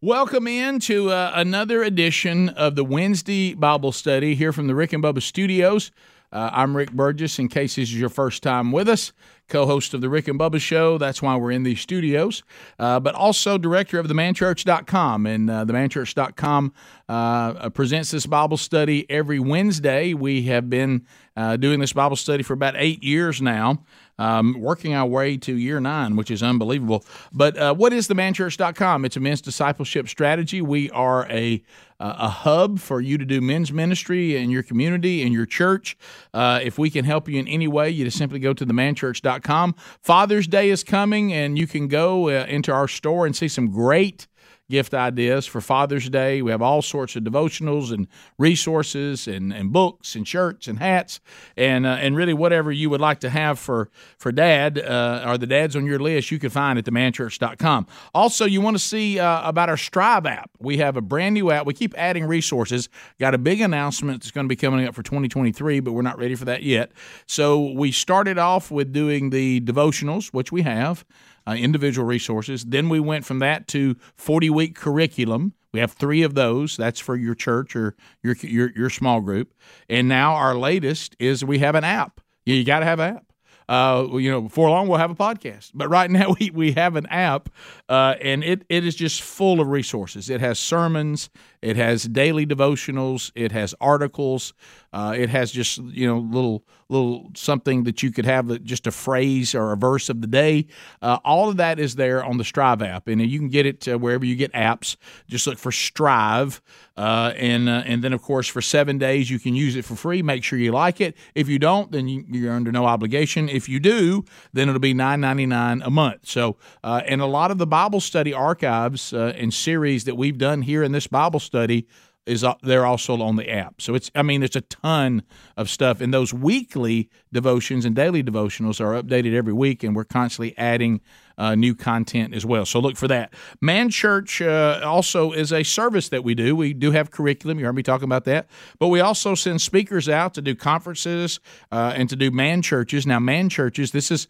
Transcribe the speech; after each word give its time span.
Welcome 0.00 0.46
in 0.46 0.78
to 0.82 1.10
uh, 1.10 1.32
another 1.34 1.82
edition 1.82 2.50
of 2.50 2.76
the 2.76 2.84
Wednesday 2.84 3.54
Bible 3.54 3.90
study 3.90 4.36
here 4.36 4.52
from 4.52 4.68
the 4.68 4.74
Rick 4.76 4.92
and 4.92 5.02
Bubba 5.02 5.20
studios. 5.20 5.90
Uh, 6.30 6.50
I'm 6.52 6.76
Rick 6.76 6.92
Burgess, 6.92 7.40
in 7.40 7.48
case 7.48 7.74
this 7.74 7.88
is 7.88 7.98
your 7.98 8.08
first 8.08 8.44
time 8.44 8.70
with 8.70 8.88
us, 8.88 9.12
co 9.48 9.66
host 9.66 9.94
of 9.94 10.00
the 10.00 10.08
Rick 10.08 10.28
and 10.28 10.38
Bubba 10.38 10.60
Show. 10.60 10.98
That's 10.98 11.20
why 11.20 11.34
we're 11.34 11.50
in 11.50 11.64
these 11.64 11.80
studios, 11.80 12.44
uh, 12.78 13.00
but 13.00 13.16
also 13.16 13.58
director 13.58 13.98
of 13.98 14.06
themanchurch.com. 14.06 15.26
And 15.26 15.50
uh, 15.50 15.64
themanchurch.com 15.64 16.72
uh, 17.08 17.70
presents 17.70 18.12
this 18.12 18.24
Bible 18.24 18.56
study 18.56 19.04
every 19.10 19.40
Wednesday. 19.40 20.14
We 20.14 20.42
have 20.42 20.70
been 20.70 21.06
uh, 21.36 21.56
doing 21.56 21.80
this 21.80 21.92
Bible 21.92 22.14
study 22.16 22.44
for 22.44 22.52
about 22.52 22.74
eight 22.76 23.02
years 23.02 23.42
now 23.42 23.82
um, 24.18 24.60
working 24.60 24.94
our 24.94 25.06
way 25.06 25.36
to 25.38 25.56
year 25.56 25.80
nine, 25.80 26.16
which 26.16 26.30
is 26.30 26.42
unbelievable. 26.42 27.04
But 27.32 27.56
uh, 27.56 27.74
what 27.74 27.92
is 27.92 28.08
themanchurch.com? 28.08 29.04
It's 29.04 29.16
a 29.16 29.20
men's 29.20 29.40
discipleship 29.40 30.08
strategy. 30.08 30.60
We 30.60 30.90
are 30.90 31.26
a 31.30 31.62
uh, 32.00 32.14
a 32.16 32.28
hub 32.28 32.78
for 32.78 33.00
you 33.00 33.18
to 33.18 33.24
do 33.24 33.40
men's 33.40 33.72
ministry 33.72 34.36
in 34.36 34.50
your 34.50 34.62
community, 34.62 35.22
in 35.22 35.32
your 35.32 35.46
church. 35.46 35.96
Uh, 36.32 36.60
if 36.62 36.78
we 36.78 36.90
can 36.90 37.04
help 37.04 37.28
you 37.28 37.40
in 37.40 37.48
any 37.48 37.66
way, 37.66 37.90
you 37.90 38.04
just 38.04 38.16
simply 38.16 38.38
go 38.38 38.52
to 38.52 38.64
themanchurch.com. 38.64 39.74
Father's 40.00 40.46
Day 40.46 40.70
is 40.70 40.84
coming, 40.84 41.32
and 41.32 41.58
you 41.58 41.66
can 41.66 41.88
go 41.88 42.28
uh, 42.28 42.46
into 42.48 42.72
our 42.72 42.86
store 42.86 43.26
and 43.26 43.34
see 43.34 43.48
some 43.48 43.70
great 43.70 44.28
gift 44.70 44.94
ideas 44.94 45.46
for 45.46 45.60
Father's 45.60 46.08
Day. 46.08 46.42
We 46.42 46.50
have 46.50 46.62
all 46.62 46.82
sorts 46.82 47.16
of 47.16 47.24
devotionals 47.24 47.92
and 47.92 48.06
resources 48.38 49.26
and, 49.26 49.52
and 49.52 49.72
books 49.72 50.14
and 50.14 50.26
shirts 50.26 50.68
and 50.68 50.78
hats 50.78 51.20
and 51.56 51.86
uh, 51.86 51.90
and 52.00 52.16
really 52.16 52.34
whatever 52.34 52.70
you 52.70 52.90
would 52.90 53.00
like 53.00 53.20
to 53.20 53.30
have 53.30 53.58
for 53.58 53.90
for 54.18 54.32
Dad 54.32 54.78
uh, 54.78 55.24
or 55.26 55.38
the 55.38 55.46
dads 55.46 55.74
on 55.76 55.86
your 55.86 55.98
list, 55.98 56.30
you 56.30 56.38
can 56.38 56.50
find 56.50 56.78
at 56.78 56.84
themanchurch.com. 56.84 57.86
Also, 58.14 58.44
you 58.44 58.60
want 58.60 58.76
to 58.76 58.82
see 58.82 59.18
uh, 59.18 59.48
about 59.48 59.68
our 59.68 59.76
Strive 59.76 60.26
app. 60.26 60.50
We 60.58 60.78
have 60.78 60.96
a 60.96 61.00
brand 61.00 61.34
new 61.34 61.50
app. 61.50 61.66
We 61.66 61.74
keep 61.74 61.94
adding 61.96 62.24
resources. 62.24 62.88
Got 63.18 63.34
a 63.34 63.38
big 63.38 63.60
announcement 63.60 64.22
that's 64.22 64.30
going 64.30 64.44
to 64.44 64.48
be 64.48 64.56
coming 64.56 64.86
up 64.86 64.94
for 64.94 65.02
2023, 65.02 65.80
but 65.80 65.92
we're 65.92 66.02
not 66.02 66.18
ready 66.18 66.34
for 66.34 66.44
that 66.44 66.62
yet. 66.62 66.92
So 67.26 67.72
we 67.72 67.92
started 67.92 68.38
off 68.38 68.70
with 68.70 68.92
doing 68.92 69.30
the 69.30 69.60
devotionals, 69.60 70.28
which 70.28 70.52
we 70.52 70.62
have 70.62 71.04
uh, 71.48 71.54
individual 71.54 72.06
resources. 72.06 72.64
Then 72.64 72.88
we 72.88 73.00
went 73.00 73.24
from 73.24 73.38
that 73.38 73.66
to 73.68 73.96
40 74.16 74.50
week 74.50 74.74
curriculum. 74.76 75.54
We 75.72 75.80
have 75.80 75.92
three 75.92 76.22
of 76.22 76.34
those. 76.34 76.76
That's 76.76 77.00
for 77.00 77.16
your 77.16 77.34
church 77.34 77.74
or 77.74 77.94
your, 78.22 78.34
your, 78.42 78.70
your 78.74 78.90
small 78.90 79.20
group. 79.20 79.54
And 79.88 80.08
now 80.08 80.34
our 80.34 80.54
latest 80.54 81.16
is 81.18 81.44
we 81.44 81.58
have 81.60 81.74
an 81.74 81.84
app. 81.84 82.20
You, 82.44 82.64
got 82.64 82.80
to 82.80 82.86
have 82.86 83.00
an 83.00 83.16
app. 83.16 83.24
Uh, 83.68 84.16
you 84.16 84.30
know, 84.30 84.40
before 84.40 84.70
long 84.70 84.88
we'll 84.88 84.98
have 84.98 85.10
a 85.10 85.14
podcast. 85.14 85.72
But 85.74 85.88
right 85.90 86.10
now 86.18 86.34
we, 86.38 86.50
we 86.50 86.72
have 86.72 86.96
an 86.96 87.06
app, 87.06 87.50
uh, 87.88 88.14
and 88.20 88.42
it, 88.42 88.64
it 88.70 88.86
is 88.86 88.94
just 88.94 89.20
full 89.20 89.60
of 89.60 89.68
resources. 89.68 90.30
It 90.30 90.40
has 90.40 90.58
sermons, 90.58 91.28
it 91.62 91.76
has 91.76 92.04
daily 92.04 92.46
devotionals, 92.46 93.32
it 93.34 93.52
has 93.52 93.74
articles, 93.80 94.52
uh, 94.92 95.14
it 95.16 95.28
has 95.28 95.52
just 95.52 95.78
you 95.78 96.06
know 96.06 96.18
little 96.18 96.64
little 96.88 97.30
something 97.34 97.84
that 97.84 98.02
you 98.02 98.10
could 98.10 98.24
have 98.24 98.62
just 98.64 98.86
a 98.86 98.90
phrase 98.90 99.54
or 99.54 99.72
a 99.72 99.76
verse 99.76 100.08
of 100.08 100.22
the 100.22 100.26
day. 100.26 100.66
Uh, 101.02 101.18
all 101.24 101.50
of 101.50 101.58
that 101.58 101.78
is 101.78 101.96
there 101.96 102.24
on 102.24 102.38
the 102.38 102.44
Strive 102.44 102.80
app, 102.80 103.08
and 103.08 103.20
you 103.20 103.38
can 103.38 103.48
get 103.48 103.66
it 103.66 103.86
wherever 104.00 104.24
you 104.24 104.34
get 104.34 104.52
apps. 104.52 104.96
Just 105.28 105.46
look 105.46 105.58
for 105.58 105.70
Strive, 105.70 106.62
uh, 106.96 107.32
and 107.36 107.68
uh, 107.68 107.82
and 107.84 108.02
then 108.02 108.12
of 108.12 108.22
course 108.22 108.48
for 108.48 108.62
seven 108.62 108.96
days 108.96 109.30
you 109.30 109.38
can 109.38 109.54
use 109.54 109.76
it 109.76 109.84
for 109.84 109.94
free. 109.94 110.22
Make 110.22 110.44
sure 110.44 110.58
you 110.58 110.72
like 110.72 111.00
it. 111.00 111.16
If 111.34 111.48
you 111.48 111.58
don't, 111.58 111.92
then 111.92 112.08
you, 112.08 112.48
are 112.48 112.52
under 112.52 112.72
no 112.72 112.86
obligation. 112.86 113.48
If 113.48 113.68
you 113.68 113.80
do, 113.80 114.24
then 114.52 114.68
it'll 114.68 114.80
be 114.80 114.94
nine 114.94 115.20
ninety 115.20 115.46
nine 115.46 115.82
a 115.82 115.90
month. 115.90 116.26
So 116.26 116.56
uh, 116.82 117.02
and 117.06 117.20
a 117.20 117.26
lot 117.26 117.50
of 117.50 117.58
the 117.58 117.66
Bible 117.66 118.00
study 118.00 118.32
archives 118.32 119.12
uh, 119.12 119.32
and 119.36 119.52
series 119.52 120.04
that 120.04 120.16
we've 120.16 120.38
done 120.38 120.62
here 120.62 120.82
in 120.82 120.92
this 120.92 121.06
Bible 121.06 121.40
study 121.48 121.86
is 122.26 122.44
uh, 122.44 122.54
they're 122.62 122.86
also 122.86 123.20
on 123.22 123.36
the 123.36 123.50
app. 123.50 123.80
So 123.80 123.94
it's 123.94 124.10
I 124.14 124.22
mean 124.22 124.42
it's 124.42 124.56
a 124.56 124.60
ton 124.60 125.22
of 125.56 125.68
stuff 125.68 126.00
and 126.00 126.12
those 126.12 126.32
weekly 126.32 127.08
devotions 127.32 127.84
and 127.84 127.94
daily 127.94 128.22
devotionals 128.22 128.80
are 128.80 129.00
updated 129.00 129.34
every 129.34 129.52
week 129.52 129.82
and 129.82 129.94
we're 129.94 130.04
constantly 130.04 130.56
adding 130.58 131.00
uh, 131.38 131.54
new 131.54 131.74
content 131.74 132.34
as 132.34 132.44
well. 132.44 132.66
So 132.66 132.80
look 132.80 132.96
for 132.96 133.06
that. 133.08 133.32
Man 133.60 133.90
Church 133.90 134.42
uh, 134.42 134.80
also 134.84 135.30
is 135.30 135.52
a 135.52 135.62
service 135.62 136.08
that 136.08 136.24
we 136.24 136.34
do. 136.34 136.56
We 136.56 136.74
do 136.74 136.90
have 136.90 137.12
curriculum. 137.12 137.60
You 137.60 137.66
heard 137.66 137.76
me 137.76 137.84
talking 137.84 138.06
about 138.06 138.24
that. 138.24 138.48
But 138.80 138.88
we 138.88 139.00
also 139.00 139.36
send 139.36 139.60
speakers 139.60 140.08
out 140.08 140.34
to 140.34 140.42
do 140.42 140.56
conferences 140.56 141.38
uh, 141.70 141.92
and 141.94 142.08
to 142.10 142.16
do 142.16 142.32
man 142.32 142.60
churches. 142.60 143.06
Now, 143.06 143.20
man 143.20 143.48
churches, 143.48 143.92
this 143.92 144.10
is 144.10 144.26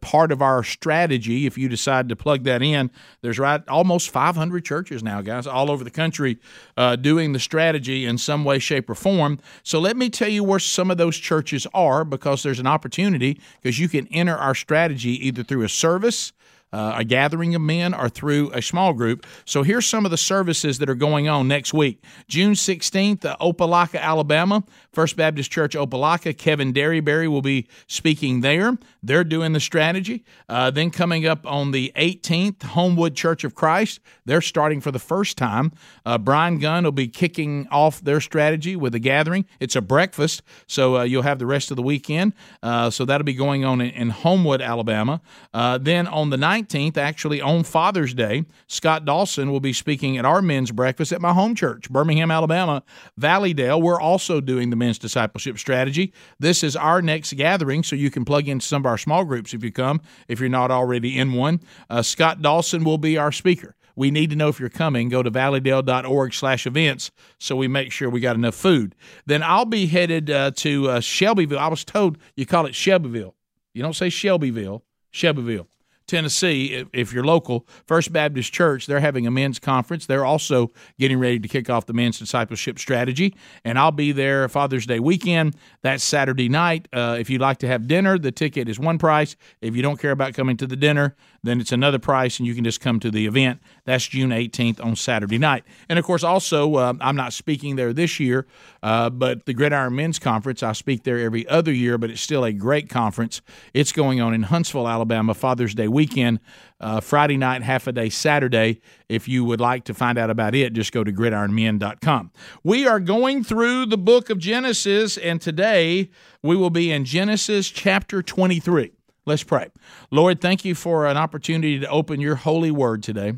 part 0.00 0.30
of 0.30 0.40
our 0.40 0.62
strategy. 0.62 1.46
If 1.46 1.58
you 1.58 1.68
decide 1.68 2.08
to 2.10 2.16
plug 2.16 2.44
that 2.44 2.62
in, 2.62 2.90
there's 3.22 3.40
right 3.40 3.60
almost 3.68 4.10
500 4.10 4.64
churches 4.64 5.02
now, 5.02 5.20
guys, 5.20 5.48
all 5.48 5.68
over 5.68 5.82
the 5.82 5.90
country 5.90 6.38
uh, 6.76 6.94
doing 6.94 7.32
the 7.32 7.40
strategy 7.40 8.06
in 8.06 8.18
some 8.18 8.44
way, 8.44 8.60
shape, 8.60 8.88
or 8.88 8.94
form. 8.94 9.40
So 9.64 9.80
let 9.80 9.96
me 9.96 10.10
tell 10.10 10.28
you 10.28 10.44
where 10.44 10.60
some 10.60 10.90
of 10.92 10.96
those 10.96 11.16
churches 11.16 11.66
are 11.74 12.04
because 12.04 12.41
there's 12.42 12.60
an 12.60 12.66
opportunity 12.66 13.40
because 13.60 13.78
you 13.78 13.88
can 13.88 14.06
enter 14.08 14.36
our 14.36 14.54
strategy 14.54 15.26
either 15.26 15.42
through 15.42 15.62
a 15.62 15.68
service 15.68 16.32
uh, 16.72 16.94
a 16.96 17.04
gathering 17.04 17.54
of 17.54 17.60
men 17.60 17.94
or 17.94 18.08
through 18.08 18.50
a 18.52 18.62
small 18.62 18.92
group. 18.92 19.26
So 19.44 19.62
here's 19.62 19.86
some 19.86 20.04
of 20.04 20.10
the 20.10 20.16
services 20.16 20.78
that 20.78 20.88
are 20.88 20.94
going 20.94 21.28
on 21.28 21.48
next 21.48 21.74
week. 21.74 22.02
June 22.28 22.54
16th, 22.54 23.24
uh, 23.24 23.36
Opelika, 23.40 24.00
Alabama, 24.00 24.64
First 24.92 25.16
Baptist 25.16 25.50
Church 25.50 25.74
Opelika. 25.74 26.36
Kevin 26.36 26.72
Derryberry 26.72 27.28
will 27.28 27.42
be 27.42 27.68
speaking 27.86 28.40
there. 28.40 28.78
They're 29.02 29.24
doing 29.24 29.52
the 29.52 29.60
strategy. 29.60 30.24
Uh, 30.48 30.70
then 30.70 30.90
coming 30.90 31.26
up 31.26 31.46
on 31.46 31.72
the 31.72 31.92
18th, 31.96 32.62
Homewood 32.62 33.14
Church 33.14 33.44
of 33.44 33.54
Christ. 33.54 34.00
They're 34.24 34.40
starting 34.40 34.80
for 34.80 34.90
the 34.90 34.98
first 34.98 35.36
time. 35.36 35.72
Uh, 36.06 36.18
Brian 36.18 36.58
Gunn 36.58 36.84
will 36.84 36.92
be 36.92 37.08
kicking 37.08 37.66
off 37.70 38.00
their 38.00 38.20
strategy 38.20 38.76
with 38.76 38.94
a 38.94 38.98
gathering. 38.98 39.44
It's 39.60 39.76
a 39.76 39.80
breakfast, 39.80 40.42
so 40.66 40.98
uh, 40.98 41.02
you'll 41.02 41.22
have 41.22 41.38
the 41.38 41.46
rest 41.46 41.70
of 41.70 41.76
the 41.76 41.82
weekend. 41.82 42.34
Uh, 42.62 42.90
so 42.90 43.04
that'll 43.04 43.24
be 43.24 43.34
going 43.34 43.64
on 43.64 43.80
in, 43.80 43.90
in 43.90 44.10
Homewood, 44.10 44.62
Alabama. 44.62 45.20
then 45.52 46.06
on 46.06 46.30
the 46.30 46.36
19th, 46.36 46.61
19th, 46.66 46.96
actually 46.96 47.40
on 47.40 47.64
Father's 47.64 48.14
Day, 48.14 48.44
Scott 48.66 49.04
Dawson 49.04 49.50
will 49.50 49.60
be 49.60 49.72
speaking 49.72 50.18
at 50.18 50.24
our 50.24 50.42
men's 50.42 50.70
breakfast 50.70 51.12
at 51.12 51.20
my 51.20 51.32
home 51.32 51.54
church, 51.54 51.90
Birmingham, 51.90 52.30
Alabama, 52.30 52.82
Valleydale. 53.16 53.80
We're 53.80 54.00
also 54.00 54.40
doing 54.40 54.70
the 54.70 54.76
men's 54.76 54.98
discipleship 54.98 55.58
strategy. 55.58 56.12
This 56.38 56.62
is 56.62 56.76
our 56.76 57.02
next 57.02 57.34
gathering, 57.34 57.82
so 57.82 57.96
you 57.96 58.10
can 58.10 58.24
plug 58.24 58.48
into 58.48 58.66
some 58.66 58.82
of 58.82 58.86
our 58.86 58.98
small 58.98 59.24
groups 59.24 59.54
if 59.54 59.62
you 59.62 59.72
come, 59.72 60.00
if 60.28 60.40
you're 60.40 60.48
not 60.48 60.70
already 60.70 61.18
in 61.18 61.32
one. 61.32 61.60
Uh, 61.90 62.02
Scott 62.02 62.42
Dawson 62.42 62.84
will 62.84 62.98
be 62.98 63.16
our 63.16 63.32
speaker. 63.32 63.76
We 63.94 64.10
need 64.10 64.30
to 64.30 64.36
know 64.36 64.48
if 64.48 64.58
you're 64.58 64.70
coming. 64.70 65.10
Go 65.10 65.22
to 65.22 65.30
valleydale.org 65.30 66.32
slash 66.32 66.66
events 66.66 67.10
so 67.38 67.56
we 67.56 67.68
make 67.68 67.92
sure 67.92 68.08
we 68.08 68.20
got 68.20 68.36
enough 68.36 68.54
food. 68.54 68.94
Then 69.26 69.42
I'll 69.42 69.66
be 69.66 69.86
headed 69.86 70.30
uh, 70.30 70.52
to 70.56 70.88
uh, 70.88 71.00
Shelbyville. 71.00 71.58
I 71.58 71.68
was 71.68 71.84
told 71.84 72.16
you 72.34 72.46
call 72.46 72.64
it 72.66 72.74
Shelbyville. 72.74 73.34
You 73.74 73.82
don't 73.82 73.96
say 73.96 74.08
Shelbyville, 74.08 74.82
Shelbyville. 75.10 75.68
Tennessee, 76.06 76.84
if 76.92 77.12
you're 77.12 77.24
local, 77.24 77.66
First 77.86 78.12
Baptist 78.12 78.52
Church, 78.52 78.86
they're 78.86 79.00
having 79.00 79.26
a 79.26 79.30
men's 79.30 79.58
conference. 79.58 80.06
They're 80.06 80.24
also 80.24 80.72
getting 80.98 81.18
ready 81.18 81.38
to 81.38 81.48
kick 81.48 81.70
off 81.70 81.86
the 81.86 81.92
men's 81.92 82.18
discipleship 82.18 82.78
strategy. 82.78 83.34
And 83.64 83.78
I'll 83.78 83.92
be 83.92 84.12
there 84.12 84.48
Father's 84.48 84.86
Day 84.86 85.00
weekend. 85.00 85.56
That's 85.82 86.04
Saturday 86.04 86.48
night. 86.48 86.88
Uh, 86.92 87.16
if 87.18 87.30
you'd 87.30 87.40
like 87.40 87.58
to 87.58 87.66
have 87.66 87.86
dinner, 87.86 88.18
the 88.18 88.32
ticket 88.32 88.68
is 88.68 88.78
one 88.78 88.98
price. 88.98 89.36
If 89.60 89.76
you 89.76 89.82
don't 89.82 90.00
care 90.00 90.10
about 90.10 90.34
coming 90.34 90.56
to 90.58 90.66
the 90.66 90.76
dinner, 90.76 91.16
then 91.44 91.60
it's 91.60 91.72
another 91.72 91.98
price, 91.98 92.38
and 92.38 92.46
you 92.46 92.54
can 92.54 92.62
just 92.62 92.80
come 92.80 93.00
to 93.00 93.10
the 93.10 93.26
event. 93.26 93.60
That's 93.84 94.06
June 94.06 94.30
18th 94.30 94.84
on 94.84 94.94
Saturday 94.94 95.38
night. 95.38 95.64
And 95.88 95.98
of 95.98 96.04
course, 96.04 96.22
also, 96.22 96.76
uh, 96.76 96.94
I'm 97.00 97.16
not 97.16 97.32
speaking 97.32 97.74
there 97.74 97.92
this 97.92 98.20
year, 98.20 98.46
uh, 98.82 99.10
but 99.10 99.46
the 99.46 99.52
Gridiron 99.52 99.96
Men's 99.96 100.20
Conference, 100.20 100.62
I 100.62 100.72
speak 100.72 101.02
there 101.02 101.18
every 101.18 101.46
other 101.48 101.72
year, 101.72 101.98
but 101.98 102.10
it's 102.10 102.20
still 102.20 102.44
a 102.44 102.52
great 102.52 102.88
conference. 102.88 103.42
It's 103.74 103.90
going 103.90 104.20
on 104.20 104.34
in 104.34 104.44
Huntsville, 104.44 104.86
Alabama, 104.86 105.34
Father's 105.34 105.74
Day 105.74 105.88
weekend, 105.88 106.38
uh, 106.80 107.00
Friday 107.00 107.36
night, 107.36 107.62
half 107.62 107.88
a 107.88 107.92
day 107.92 108.08
Saturday. 108.08 108.80
If 109.08 109.26
you 109.26 109.44
would 109.44 109.60
like 109.60 109.84
to 109.84 109.94
find 109.94 110.18
out 110.18 110.30
about 110.30 110.54
it, 110.54 110.72
just 110.72 110.92
go 110.92 111.02
to 111.02 111.12
gridironmen.com. 111.12 112.30
We 112.62 112.86
are 112.86 113.00
going 113.00 113.42
through 113.42 113.86
the 113.86 113.98
book 113.98 114.30
of 114.30 114.38
Genesis, 114.38 115.18
and 115.18 115.40
today 115.40 116.10
we 116.40 116.54
will 116.54 116.70
be 116.70 116.92
in 116.92 117.04
Genesis 117.04 117.68
chapter 117.68 118.22
23. 118.22 118.92
Let's 119.24 119.44
pray. 119.44 119.68
Lord, 120.10 120.40
thank 120.40 120.64
you 120.64 120.74
for 120.74 121.06
an 121.06 121.16
opportunity 121.16 121.78
to 121.78 121.88
open 121.88 122.20
your 122.20 122.34
holy 122.34 122.72
word 122.72 123.02
today. 123.02 123.34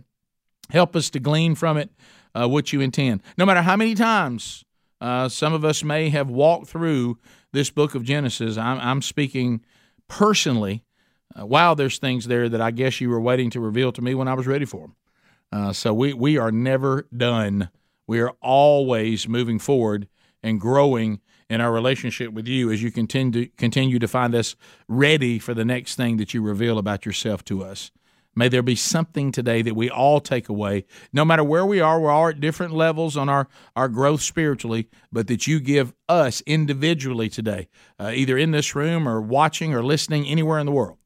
Help 0.71 0.97
us 0.97 1.11
to 1.11 1.21
glean 1.21 1.55
from 1.55 1.77
it 1.77 1.91
uh, 2.35 2.49
what 2.49 2.73
you 2.73 2.81
intend. 2.81 3.23
No 3.37 3.45
matter 3.45 3.61
how 3.61 3.77
many 3.77 3.95
times 3.95 4.65
uh, 5.01 5.29
some 5.29 5.53
of 5.53 5.65
us 5.65 5.85
may 5.85 6.09
have 6.09 6.31
walked 6.31 6.69
through 6.69 7.19
this 7.53 7.71
book 7.71 7.95
of 7.95 8.03
Genesis, 8.03 8.57
I'm, 8.57 8.81
I'm 8.81 9.03
speaking 9.03 9.63
personally. 10.09 10.85
Uh, 11.39 11.45
wow, 11.45 11.75
there's 11.75 11.99
things 11.99 12.27
there 12.27 12.49
that 12.49 12.63
I 12.63 12.71
guess 12.71 13.01
you 13.01 13.11
were 13.11 13.21
waiting 13.21 13.51
to 13.51 13.61
reveal 13.61 13.93
to 13.93 14.03
me 14.03 14.15
when 14.15 14.29
I 14.29 14.35
was 14.35 14.47
ready 14.47 14.65
for 14.65 14.81
them. 14.81 14.97
Uh, 15.53 15.73
so 15.73 15.93
we, 15.93 16.15
we 16.15 16.39
are 16.39 16.51
never 16.51 17.07
done. 17.15 17.69
We 18.07 18.21
are 18.21 18.33
always 18.41 19.29
moving 19.29 19.59
forward 19.59 20.09
and 20.43 20.59
growing 20.61 21.21
in 21.49 21.61
our 21.61 21.73
relationship 21.73 22.33
with 22.33 22.47
you 22.47 22.71
as 22.71 22.83
you 22.83 22.91
continue 22.91 23.47
continue 23.57 23.99
to 23.99 24.09
find 24.09 24.35
us 24.35 24.57
ready 24.89 25.39
for 25.39 25.55
the 25.55 25.65
next 25.65 25.95
thing 25.97 26.17
that 26.17 26.35
you 26.35 26.43
reveal 26.43 26.79
about 26.79 27.05
yourself 27.07 27.45
to 27.45 27.63
us. 27.63 27.91
May 28.37 28.49
there 28.49 28.63
be 28.63 28.75
something 28.75 29.31
today 29.31 29.63
that 29.63 29.77
we 29.77 29.89
all 29.89 30.21
take 30.21 30.49
away, 30.49 30.87
no 31.13 31.25
matter 31.25 31.45
where 31.45 31.65
we 31.65 31.81
are, 31.81 32.01
we're 32.01 32.11
all 32.11 32.29
at 32.29 32.41
different 32.41 32.73
levels 32.73 33.17
on 33.17 33.29
our, 33.29 33.49
our 33.77 33.89
growth 33.89 34.23
spiritually, 34.23 34.89
but 35.13 35.29
that 35.29 35.47
you 35.47 35.61
give 35.61 35.95
us 36.09 36.43
individually 36.45 37.29
today, 37.29 37.69
uh, 37.99 38.11
either 38.13 38.37
in 38.37 38.51
this 38.51 38.75
room 38.75 39.09
or 39.09 39.21
watching 39.21 39.73
or 39.73 39.85
listening 39.85 40.27
anywhere 40.27 40.59
in 40.59 40.67
the 40.67 40.73
world, 40.73 40.99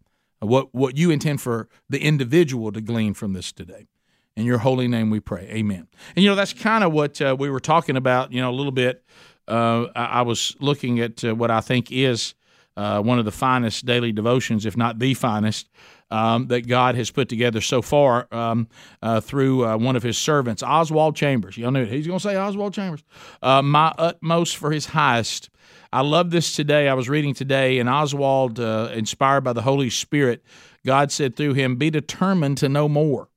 uh, 0.43 0.46
what, 0.46 0.75
what 0.75 0.96
you 0.96 1.11
intend 1.11 1.43
for 1.43 1.69
the 1.91 2.02
individual 2.02 2.73
to 2.73 2.81
glean 2.81 3.12
from 3.12 3.34
this 3.34 3.52
today. 3.52 3.88
In 4.34 4.46
your 4.46 4.58
holy 4.58 4.87
name 4.87 5.11
we 5.11 5.19
pray. 5.19 5.49
Amen. 5.50 5.88
And, 6.14 6.23
you 6.23 6.31
know, 6.31 6.37
that's 6.37 6.52
kind 6.52 6.84
of 6.84 6.93
what 6.93 7.20
uh, 7.20 7.37
we 7.38 7.50
were 7.50 7.58
talking 7.61 7.96
about, 7.96 8.32
you 8.32 8.41
know, 8.41 8.50
a 8.50 8.55
little 8.55 8.73
bit. 8.73 9.05
Uh, 9.49 9.89
I, 9.97 10.05
I, 10.05 10.23
was 10.23 10.55
looking 10.61 11.00
at 11.00 11.25
uh, 11.25 11.35
what 11.35 11.50
I 11.50 11.61
think 11.61 11.91
is 11.91 12.35
uh, 12.77 13.00
one 13.00 13.19
of 13.19 13.25
the 13.25 13.33
finest 13.33 13.87
daily 13.87 14.12
devotions, 14.12 14.67
if 14.67 14.77
not 14.77 14.99
the 14.99 15.15
finest, 15.15 15.69
um, 16.11 16.47
that 16.49 16.67
God 16.67 16.95
has 16.95 17.11
put 17.11 17.29
together 17.29 17.61
so 17.61 17.83
far 17.83 18.29
um, 18.31 18.69
uh, 19.03 19.21
through 19.21 19.67
uh, 19.67 19.77
one 19.77 19.97
of 19.97 20.03
his 20.03 20.19
servants, 20.19 20.62
Oswald 20.62 21.17
Chambers. 21.17 21.56
Y'all 21.56 21.71
knew 21.71 21.83
it. 21.83 21.89
He's 21.89 22.06
going 22.06 22.19
to 22.19 22.23
say 22.23 22.37
Oswald 22.37 22.75
Chambers. 22.75 23.03
Uh, 23.43 23.62
my 23.62 23.93
utmost 23.99 24.56
for 24.56 24.71
his 24.71 24.87
highest. 24.87 25.51
I 25.93 26.03
love 26.03 26.31
this 26.31 26.55
today. 26.55 26.89
I 26.89 26.94
was 26.94 27.09
reading 27.09 27.33
today, 27.33 27.79
and 27.79 27.89
Oswald, 27.89 28.59
inspired 28.59 29.43
by 29.43 29.55
the 29.55 29.62
Holy 29.62 29.89
Spirit, 29.89 30.44
God 30.85 31.11
said 31.11 31.37
through 31.37 31.55
him, 31.55 31.77
Be 31.77 31.89
determined 31.89 32.59
to 32.59 32.69
know 32.69 32.89
more. 32.89 33.29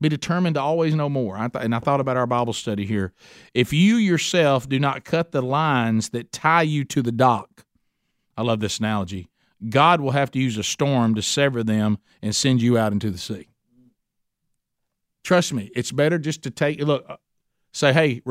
Be 0.00 0.08
determined 0.08 0.54
to 0.54 0.60
always 0.60 0.94
know 0.94 1.08
more. 1.08 1.36
I 1.36 1.48
th- 1.48 1.64
and 1.64 1.74
I 1.74 1.78
thought 1.78 2.00
about 2.00 2.16
our 2.16 2.26
Bible 2.26 2.52
study 2.52 2.86
here. 2.86 3.12
If 3.52 3.72
you 3.72 3.96
yourself 3.96 4.68
do 4.68 4.78
not 4.78 5.04
cut 5.04 5.32
the 5.32 5.42
lines 5.42 6.10
that 6.10 6.32
tie 6.32 6.62
you 6.62 6.84
to 6.86 7.02
the 7.02 7.12
dock, 7.12 7.64
I 8.36 8.42
love 8.42 8.60
this 8.60 8.78
analogy. 8.78 9.28
God 9.68 10.00
will 10.00 10.12
have 10.12 10.30
to 10.30 10.38
use 10.38 10.56
a 10.56 10.62
storm 10.62 11.14
to 11.16 11.22
sever 11.22 11.62
them 11.62 11.98
and 12.22 12.34
send 12.34 12.62
you 12.62 12.78
out 12.78 12.92
into 12.92 13.10
the 13.10 13.18
sea. 13.18 13.48
Trust 15.22 15.52
me, 15.52 15.70
it's 15.76 15.92
better 15.92 16.18
just 16.18 16.42
to 16.44 16.50
take 16.50 16.80
look, 16.80 17.04
uh, 17.06 17.16
say, 17.72 17.92
hey, 17.92 18.22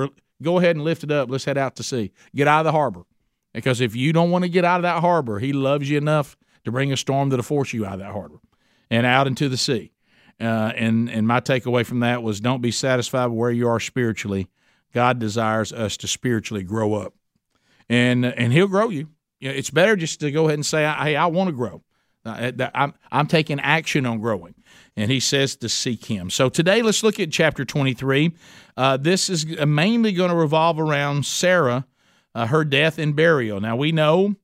go 0.41 0.57
ahead 0.57 0.75
and 0.75 0.83
lift 0.83 1.03
it 1.03 1.11
up. 1.11 1.29
Let's 1.29 1.45
head 1.45 1.57
out 1.57 1.75
to 1.75 1.83
sea. 1.83 2.11
Get 2.35 2.47
out 2.47 2.61
of 2.61 2.65
the 2.65 2.71
harbor. 2.71 3.03
Because 3.53 3.81
if 3.81 3.95
you 3.95 4.13
don't 4.13 4.31
want 4.31 4.43
to 4.43 4.49
get 4.49 4.65
out 4.65 4.77
of 4.77 4.83
that 4.83 5.01
harbor, 5.01 5.39
he 5.39 5.53
loves 5.53 5.89
you 5.89 5.97
enough 5.97 6.35
to 6.65 6.71
bring 6.71 6.91
a 6.91 6.97
storm 6.97 7.29
that'll 7.29 7.43
force 7.43 7.73
you 7.73 7.85
out 7.85 7.93
of 7.93 7.99
that 7.99 8.11
harbor 8.11 8.39
and 8.89 9.05
out 9.05 9.27
into 9.27 9.49
the 9.49 9.57
sea. 9.57 9.91
Uh, 10.39 10.71
and 10.75 11.09
and 11.09 11.27
my 11.27 11.41
takeaway 11.41 11.85
from 11.85 11.99
that 11.99 12.23
was 12.23 12.39
don't 12.39 12.61
be 12.61 12.71
satisfied 12.71 13.27
with 13.27 13.37
where 13.37 13.51
you 13.51 13.67
are 13.67 13.79
spiritually. 13.79 14.47
God 14.93 15.19
desires 15.19 15.73
us 15.73 15.97
to 15.97 16.07
spiritually 16.07 16.63
grow 16.63 16.93
up, 16.93 17.13
and 17.89 18.25
and 18.25 18.53
He'll 18.53 18.67
grow 18.67 18.89
you. 18.89 19.09
You 19.39 19.49
know, 19.49 19.55
it's 19.55 19.69
better 19.69 19.95
just 19.95 20.21
to 20.21 20.31
go 20.31 20.45
ahead 20.45 20.55
and 20.55 20.65
say, 20.65 20.81
"Hey, 20.83 21.15
I 21.15 21.25
want 21.25 21.49
to 21.49 21.55
grow." 21.55 21.83
Uh, 22.25 22.51
I'm 22.73 22.93
I'm 23.11 23.27
taking 23.27 23.59
action 23.59 24.05
on 24.05 24.19
growing, 24.19 24.55
and 24.95 25.11
He 25.11 25.19
says 25.19 25.57
to 25.57 25.67
seek 25.67 26.05
Him. 26.05 26.29
So 26.29 26.47
today, 26.47 26.81
let's 26.81 27.03
look 27.03 27.19
at 27.19 27.31
chapter 27.31 27.65
23. 27.65 28.31
Uh, 28.77 28.95
this 28.95 29.29
is 29.29 29.45
mainly 29.45 30.13
going 30.13 30.29
to 30.29 30.35
revolve 30.35 30.79
around 30.79 31.25
Sarah, 31.25 31.85
uh, 32.33 32.47
her 32.47 32.63
death 32.63 32.97
and 32.97 33.13
burial. 33.13 33.59
Now 33.59 33.75
we 33.75 33.91
know 33.91 34.35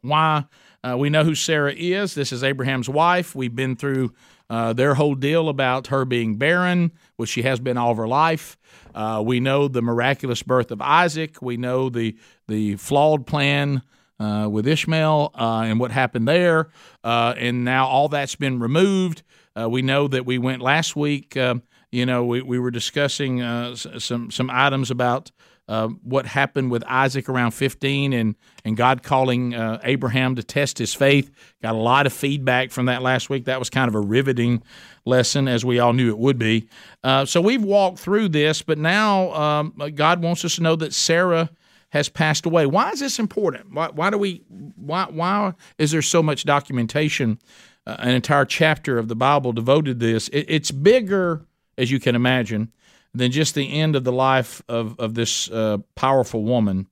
why. 0.00 0.46
Uh, 0.82 0.96
we 0.96 1.10
know 1.10 1.24
who 1.24 1.34
Sarah 1.34 1.74
is. 1.76 2.14
This 2.14 2.32
is 2.32 2.44
Abraham's 2.44 2.88
wife. 2.88 3.34
We've 3.34 3.54
been 3.54 3.74
through 3.74 4.14
uh, 4.50 4.72
their 4.72 4.94
whole 4.94 5.14
deal 5.14 5.48
about 5.48 5.88
her 5.88 6.04
being 6.04 6.36
barren, 6.36 6.92
which 7.16 7.30
she 7.30 7.42
has 7.42 7.60
been 7.60 7.76
all 7.76 7.90
of 7.90 7.96
her 7.96 8.08
life. 8.08 8.56
Uh, 8.94 9.22
we 9.24 9.40
know 9.40 9.68
the 9.68 9.82
miraculous 9.82 10.42
birth 10.42 10.70
of 10.70 10.80
Isaac. 10.80 11.42
We 11.42 11.56
know 11.56 11.90
the 11.90 12.16
the 12.46 12.76
flawed 12.76 13.26
plan 13.26 13.82
uh, 14.18 14.48
with 14.50 14.66
Ishmael 14.66 15.32
uh, 15.34 15.62
and 15.66 15.78
what 15.78 15.90
happened 15.90 16.26
there. 16.26 16.68
Uh, 17.04 17.34
and 17.36 17.64
now 17.64 17.86
all 17.86 18.08
that's 18.08 18.34
been 18.34 18.58
removed. 18.58 19.22
Uh, 19.58 19.68
we 19.68 19.82
know 19.82 20.08
that 20.08 20.24
we 20.24 20.38
went 20.38 20.62
last 20.62 20.96
week. 20.96 21.36
Um, 21.36 21.62
you 21.90 22.06
know, 22.06 22.24
we, 22.24 22.42
we 22.42 22.58
were 22.58 22.70
discussing 22.70 23.40
some 23.76 24.30
some 24.30 24.50
items 24.50 24.90
about 24.90 25.30
uh, 25.68 25.88
what 26.02 26.26
happened 26.26 26.70
with 26.70 26.82
Isaac 26.86 27.28
around 27.28 27.50
15 27.50 28.12
and, 28.12 28.36
and 28.64 28.76
God 28.76 29.02
calling 29.02 29.54
uh, 29.54 29.80
Abraham 29.84 30.34
to 30.36 30.42
test 30.42 30.78
his 30.78 30.94
faith. 30.94 31.30
Got 31.62 31.74
a 31.74 31.78
lot 31.78 32.06
of 32.06 32.12
feedback 32.12 32.70
from 32.70 32.86
that 32.86 33.02
last 33.02 33.28
week. 33.28 33.44
That 33.44 33.58
was 33.58 33.68
kind 33.68 33.88
of 33.88 33.94
a 33.94 34.00
riveting 34.00 34.62
lesson, 35.04 35.46
as 35.46 35.64
we 35.64 35.78
all 35.78 35.92
knew 35.92 36.08
it 36.08 36.18
would 36.18 36.38
be. 36.38 36.68
Uh, 37.04 37.26
so 37.26 37.40
we've 37.40 37.62
walked 37.62 37.98
through 37.98 38.30
this, 38.30 38.62
but 38.62 38.78
now 38.78 39.32
um, 39.32 39.74
God 39.94 40.22
wants 40.22 40.44
us 40.44 40.56
to 40.56 40.62
know 40.62 40.76
that 40.76 40.94
Sarah 40.94 41.50
has 41.90 42.08
passed 42.08 42.46
away. 42.46 42.66
Why 42.66 42.90
is 42.90 43.00
this 43.00 43.18
important? 43.18 43.72
Why, 43.72 43.88
why 43.88 44.10
do 44.10 44.18
we? 44.18 44.42
Why, 44.48 45.06
why 45.10 45.54
is 45.78 45.90
there 45.90 46.02
so 46.02 46.22
much 46.22 46.44
documentation? 46.44 47.38
Uh, 47.86 47.96
an 48.00 48.10
entire 48.10 48.44
chapter 48.44 48.98
of 48.98 49.08
the 49.08 49.16
Bible 49.16 49.52
devoted 49.52 49.98
to 49.98 50.06
this. 50.06 50.28
It, 50.28 50.44
it's 50.48 50.70
bigger, 50.70 51.46
as 51.78 51.90
you 51.90 51.98
can 51.98 52.14
imagine, 52.14 52.70
than 53.18 53.32
just 53.32 53.54
the 53.54 53.80
end 53.80 53.96
of 53.96 54.04
the 54.04 54.12
life 54.12 54.62
of 54.68 54.98
of 54.98 55.14
this 55.14 55.50
uh, 55.50 55.78
powerful 55.94 56.44
woman 56.44 56.86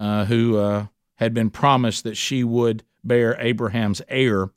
uh, 0.00 0.24
who 0.24 0.58
uh, 0.58 0.86
had 1.16 1.34
been 1.34 1.50
promised 1.50 2.04
that 2.04 2.16
she 2.16 2.44
would 2.44 2.82
bear 3.04 3.36
Abraham's 3.40 4.02
heir. 4.08 4.50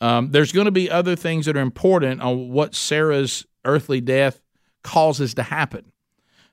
Um, 0.00 0.30
there's 0.30 0.52
going 0.52 0.66
to 0.66 0.70
be 0.70 0.90
other 0.90 1.16
things 1.16 1.46
that 1.46 1.56
are 1.56 1.60
important 1.60 2.20
on 2.20 2.50
what 2.50 2.74
Sarah's 2.74 3.46
earthly 3.64 4.00
death 4.00 4.40
causes 4.82 5.34
to 5.34 5.42
happen. 5.42 5.92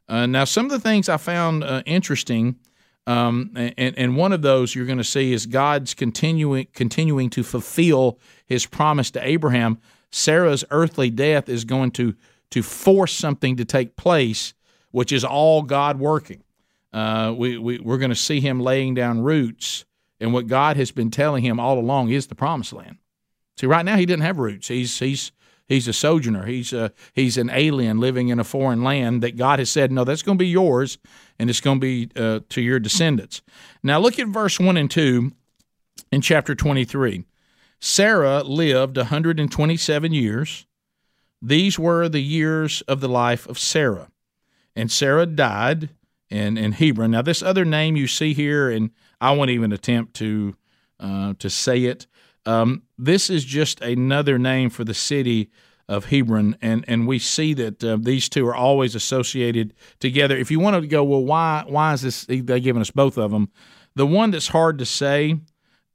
Uh, 0.07 0.25
now, 0.25 0.43
some 0.43 0.65
of 0.65 0.71
the 0.71 0.79
things 0.79 1.09
I 1.09 1.17
found 1.17 1.63
uh, 1.63 1.83
interesting, 1.85 2.55
um, 3.07 3.51
and, 3.55 3.97
and 3.97 4.17
one 4.17 4.33
of 4.33 4.41
those 4.41 4.73
you're 4.73 4.85
going 4.85 4.97
to 4.97 5.03
see 5.03 5.33
is 5.33 5.45
God's 5.45 5.93
continuing 5.93 6.67
continuing 6.73 7.29
to 7.31 7.43
fulfill 7.43 8.19
His 8.45 8.65
promise 8.65 9.11
to 9.11 9.27
Abraham. 9.27 9.79
Sarah's 10.11 10.63
earthly 10.71 11.09
death 11.09 11.49
is 11.49 11.65
going 11.65 11.91
to 11.91 12.15
to 12.51 12.63
force 12.63 13.13
something 13.13 13.55
to 13.57 13.65
take 13.65 13.95
place, 13.95 14.53
which 14.91 15.11
is 15.11 15.23
all 15.23 15.61
God 15.61 15.99
working. 15.99 16.43
Uh, 16.93 17.33
we, 17.37 17.57
we 17.57 17.79
we're 17.79 17.97
going 17.97 18.09
to 18.09 18.15
see 18.15 18.39
Him 18.39 18.59
laying 18.59 18.93
down 18.93 19.21
roots, 19.21 19.85
and 20.19 20.33
what 20.33 20.47
God 20.47 20.77
has 20.77 20.91
been 20.91 21.11
telling 21.11 21.43
him 21.43 21.59
all 21.59 21.77
along 21.77 22.09
is 22.09 22.27
the 22.27 22.35
promised 22.35 22.71
land. 22.71 22.97
See, 23.57 23.67
right 23.67 23.83
now 23.83 23.97
he 23.97 24.05
didn't 24.05 24.23
have 24.23 24.39
roots. 24.39 24.69
He's 24.69 24.97
he's 24.99 25.31
He's 25.67 25.87
a 25.87 25.93
sojourner. 25.93 26.45
He's 26.45 26.73
a, 26.73 26.91
he's 27.13 27.37
an 27.37 27.49
alien 27.49 27.99
living 27.99 28.27
in 28.27 28.39
a 28.39 28.43
foreign 28.43 28.83
land 28.83 29.23
that 29.23 29.35
God 29.35 29.59
has 29.59 29.69
said, 29.69 29.91
no, 29.91 30.03
that's 30.03 30.21
going 30.21 30.37
to 30.37 30.43
be 30.43 30.47
yours, 30.47 30.99
and 31.39 31.49
it's 31.49 31.61
going 31.61 31.79
to 31.79 31.81
be 31.81 32.09
uh, 32.15 32.41
to 32.49 32.61
your 32.61 32.79
descendants. 32.79 33.41
Now 33.81 33.99
look 33.99 34.19
at 34.19 34.27
verse 34.27 34.59
one 34.59 34.77
and 34.77 34.89
two 34.89 35.31
in 36.11 36.21
chapter 36.21 36.53
twenty 36.53 36.85
three. 36.85 37.25
Sarah 37.79 38.41
lived 38.41 38.97
127 38.97 40.13
years. 40.13 40.65
These 41.47 41.77
were 41.77 42.09
the 42.09 42.21
years 42.21 42.81
of 42.81 43.01
the 43.01 43.07
life 43.07 43.45
of 43.47 43.59
Sarah. 43.59 44.09
And 44.75 44.91
Sarah 44.91 45.27
died 45.27 45.89
in, 46.29 46.57
in 46.57 46.71
Hebron. 46.71 47.11
Now, 47.11 47.21
this 47.21 47.43
other 47.43 47.63
name 47.63 47.95
you 47.95 48.07
see 48.07 48.33
here, 48.33 48.71
and 48.71 48.89
I 49.21 49.31
won't 49.31 49.51
even 49.51 49.71
attempt 49.71 50.15
to 50.15 50.55
uh, 50.99 51.33
to 51.39 51.49
say 51.49 51.83
it, 51.83 52.07
um, 52.45 52.83
this 52.97 53.29
is 53.29 53.43
just 53.45 53.81
another 53.81 54.39
name 54.39 54.69
for 54.69 54.83
the 54.83 54.93
city 54.93 55.51
of 55.87 56.05
Hebron, 56.05 56.57
and 56.61 56.83
and 56.87 57.05
we 57.05 57.19
see 57.19 57.53
that 57.53 57.83
uh, 57.83 57.97
these 57.99 58.27
two 58.27 58.47
are 58.47 58.55
always 58.55 58.95
associated 58.95 59.73
together. 59.99 60.35
If 60.35 60.49
you 60.49 60.59
want 60.59 60.81
to 60.81 60.87
go, 60.87 61.03
well, 61.03 61.23
why 61.23 61.63
why 61.67 61.93
is 61.93 62.01
this? 62.01 62.25
They 62.25 62.39
giving 62.41 62.81
us 62.81 62.91
both 62.91 63.17
of 63.17 63.31
them. 63.31 63.51
The 63.95 64.07
one 64.07 64.31
that's 64.31 64.47
hard 64.47 64.79
to 64.79 64.85
say, 64.85 65.37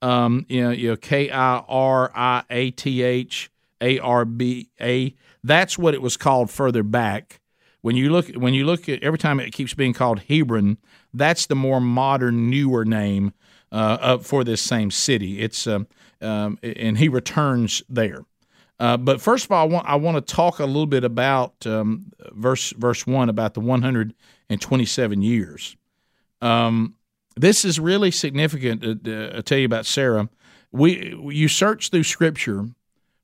um, 0.01 0.47
you 0.49 0.63
know, 0.63 0.71
you 0.71 0.89
know, 0.91 0.97
K 0.97 1.31
I 1.31 1.65
R 1.67 2.13
I 2.15 2.45
A 2.51 2.71
T 2.71 3.03
H 3.03 3.51
A 3.81 3.99
R 3.99 4.25
B 4.25 4.71
A. 4.81 5.15
That's 5.43 5.79
what 5.79 5.95
it 5.95 6.03
was 6.03 6.17
called 6.17 6.51
further 6.51 6.83
back. 6.83 7.41
When 7.83 7.97
you 7.97 8.11
look 8.11 8.29
when 8.31 8.55
you 8.55 8.65
look 8.65 8.89
at 8.89 9.03
every 9.03 9.19
time 9.19 9.41
it 9.41 9.53
keeps 9.53 9.75
being 9.75 9.95
called 9.95 10.21
Hebron, 10.21 10.79
that's 11.15 11.47
the 11.47 11.55
more 11.55 11.81
modern, 11.81 12.51
newer 12.51 12.85
name 12.85 13.33
uh, 13.73 14.19
for 14.19 14.45
this 14.45 14.61
same 14.61 14.91
city. 14.91 15.41
It's 15.41 15.67
uh, 15.67 15.81
um, 16.21 16.59
and 16.63 16.99
he 16.99 17.09
returns 17.09 17.83
there. 17.89 18.25
Uh, 18.79 18.97
but 18.97 19.21
first 19.21 19.45
of 19.45 19.53
all, 19.53 19.63
I 19.63 19.69
want 19.69 19.87
I 19.87 19.95
want 19.97 20.17
to 20.17 20.35
talk 20.35 20.59
a 20.59 20.65
little 20.65 20.87
bit 20.87 21.05
about 21.05 21.67
um, 21.67 22.13
verse 22.33 22.73
verse 22.73 23.07
one 23.07 23.29
about 23.29 23.55
the 23.55 23.61
127 23.61 25.23
years. 25.23 25.77
Um, 26.41 26.95
this 27.37 27.65
is 27.65 27.79
really 27.79 28.11
significant. 28.11 28.83
To, 28.83 28.95
to 28.95 29.43
tell 29.43 29.59
you 29.59 29.67
about 29.67 29.87
Sarah. 29.87 30.29
We 30.73 31.15
you 31.31 31.49
search 31.49 31.91
through 31.91 32.05
Scripture. 32.05 32.69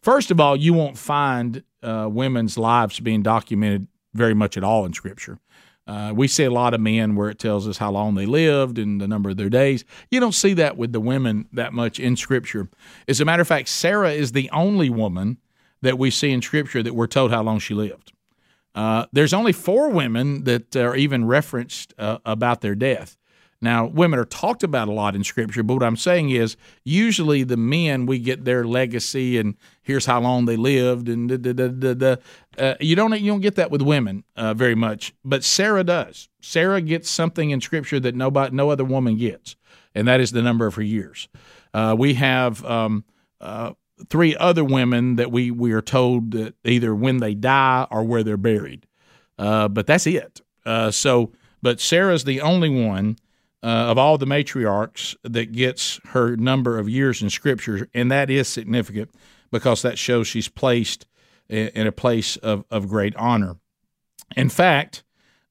First 0.06 0.30
of 0.30 0.38
all, 0.38 0.54
you 0.54 0.72
won't 0.72 0.96
find 0.96 1.64
uh, 1.82 2.08
women's 2.08 2.56
lives 2.56 3.00
being 3.00 3.24
documented 3.24 3.88
very 4.14 4.34
much 4.34 4.56
at 4.56 4.62
all 4.62 4.84
in 4.84 4.92
Scripture. 4.92 5.40
Uh, 5.84 6.12
we 6.14 6.28
see 6.28 6.44
a 6.44 6.50
lot 6.52 6.74
of 6.74 6.80
men 6.80 7.16
where 7.16 7.28
it 7.28 7.40
tells 7.40 7.66
us 7.66 7.78
how 7.78 7.90
long 7.90 8.14
they 8.14 8.24
lived 8.24 8.78
and 8.78 9.00
the 9.00 9.08
number 9.08 9.30
of 9.30 9.36
their 9.36 9.48
days. 9.48 9.84
You 10.08 10.20
don't 10.20 10.30
see 10.30 10.54
that 10.54 10.76
with 10.76 10.92
the 10.92 11.00
women 11.00 11.48
that 11.52 11.72
much 11.72 11.98
in 11.98 12.14
Scripture. 12.14 12.68
As 13.08 13.20
a 13.20 13.24
matter 13.24 13.42
of 13.42 13.48
fact, 13.48 13.66
Sarah 13.68 14.12
is 14.12 14.30
the 14.30 14.48
only 14.52 14.90
woman 14.90 15.38
that 15.82 15.98
we 15.98 16.12
see 16.12 16.30
in 16.30 16.40
Scripture 16.40 16.84
that 16.84 16.94
we're 16.94 17.08
told 17.08 17.32
how 17.32 17.42
long 17.42 17.58
she 17.58 17.74
lived. 17.74 18.12
Uh, 18.76 19.06
there's 19.12 19.34
only 19.34 19.52
four 19.52 19.90
women 19.90 20.44
that 20.44 20.76
are 20.76 20.94
even 20.94 21.24
referenced 21.24 21.94
uh, 21.98 22.18
about 22.24 22.60
their 22.60 22.76
death. 22.76 23.16
Now, 23.60 23.86
women 23.86 24.18
are 24.18 24.24
talked 24.24 24.62
about 24.62 24.88
a 24.88 24.92
lot 24.92 25.16
in 25.16 25.24
Scripture, 25.24 25.62
but 25.62 25.74
what 25.74 25.82
I'm 25.82 25.96
saying 25.96 26.30
is 26.30 26.56
usually 26.84 27.42
the 27.42 27.56
men 27.56 28.06
we 28.06 28.18
get 28.18 28.44
their 28.44 28.66
legacy 28.66 29.38
and 29.38 29.54
here's 29.82 30.06
how 30.06 30.20
long 30.20 30.44
they 30.44 30.56
lived 30.56 31.08
and 31.08 31.28
da, 31.28 31.52
da, 31.52 31.94
da, 31.94 32.16
uh, 32.58 32.74
you 32.80 32.94
don't 32.96 33.18
you 33.20 33.30
don't 33.30 33.40
get 33.40 33.56
that 33.56 33.70
with 33.70 33.82
women 33.82 34.24
uh, 34.36 34.54
very 34.54 34.74
much, 34.74 35.14
but 35.24 35.44
Sarah 35.44 35.84
does. 35.84 36.28
Sarah 36.40 36.80
gets 36.80 37.10
something 37.10 37.50
in 37.50 37.60
Scripture 37.60 38.00
that 38.00 38.14
nobody 38.14 38.54
no 38.54 38.70
other 38.70 38.84
woman 38.84 39.16
gets, 39.16 39.56
and 39.94 40.06
that 40.08 40.20
is 40.20 40.32
the 40.32 40.42
number 40.42 40.66
of 40.66 40.74
her 40.74 40.82
years. 40.82 41.28
Uh, 41.72 41.94
we 41.98 42.14
have 42.14 42.64
um, 42.64 43.04
uh, 43.40 43.72
three 44.08 44.36
other 44.36 44.64
women 44.64 45.16
that 45.16 45.30
we 45.30 45.50
we 45.50 45.72
are 45.72 45.82
told 45.82 46.32
that 46.32 46.54
either 46.64 46.94
when 46.94 47.18
they 47.18 47.34
die 47.34 47.86
or 47.90 48.04
where 48.04 48.22
they're 48.22 48.36
buried, 48.36 48.86
uh, 49.38 49.68
but 49.68 49.86
that's 49.86 50.06
it. 50.06 50.40
Uh, 50.64 50.90
so, 50.90 51.32
but 51.62 51.80
Sarah's 51.80 52.24
the 52.24 52.40
only 52.40 52.68
one 52.68 53.16
uh, 53.66 53.90
of 53.90 53.98
all 53.98 54.16
the 54.16 54.26
matriarchs 54.26 55.16
that 55.24 55.50
gets 55.50 55.98
her 56.10 56.36
number 56.36 56.78
of 56.78 56.88
years 56.88 57.20
in 57.20 57.28
Scripture, 57.28 57.88
and 57.92 58.12
that 58.12 58.30
is 58.30 58.46
significant 58.46 59.10
because 59.50 59.82
that 59.82 59.98
shows 59.98 60.28
she's 60.28 60.46
placed 60.46 61.04
in, 61.48 61.84
a 61.84 61.90
place 61.90 62.36
of, 62.36 62.64
of 62.70 62.86
great 62.86 63.16
honor. 63.16 63.56
In 64.36 64.50
fact, 64.50 65.02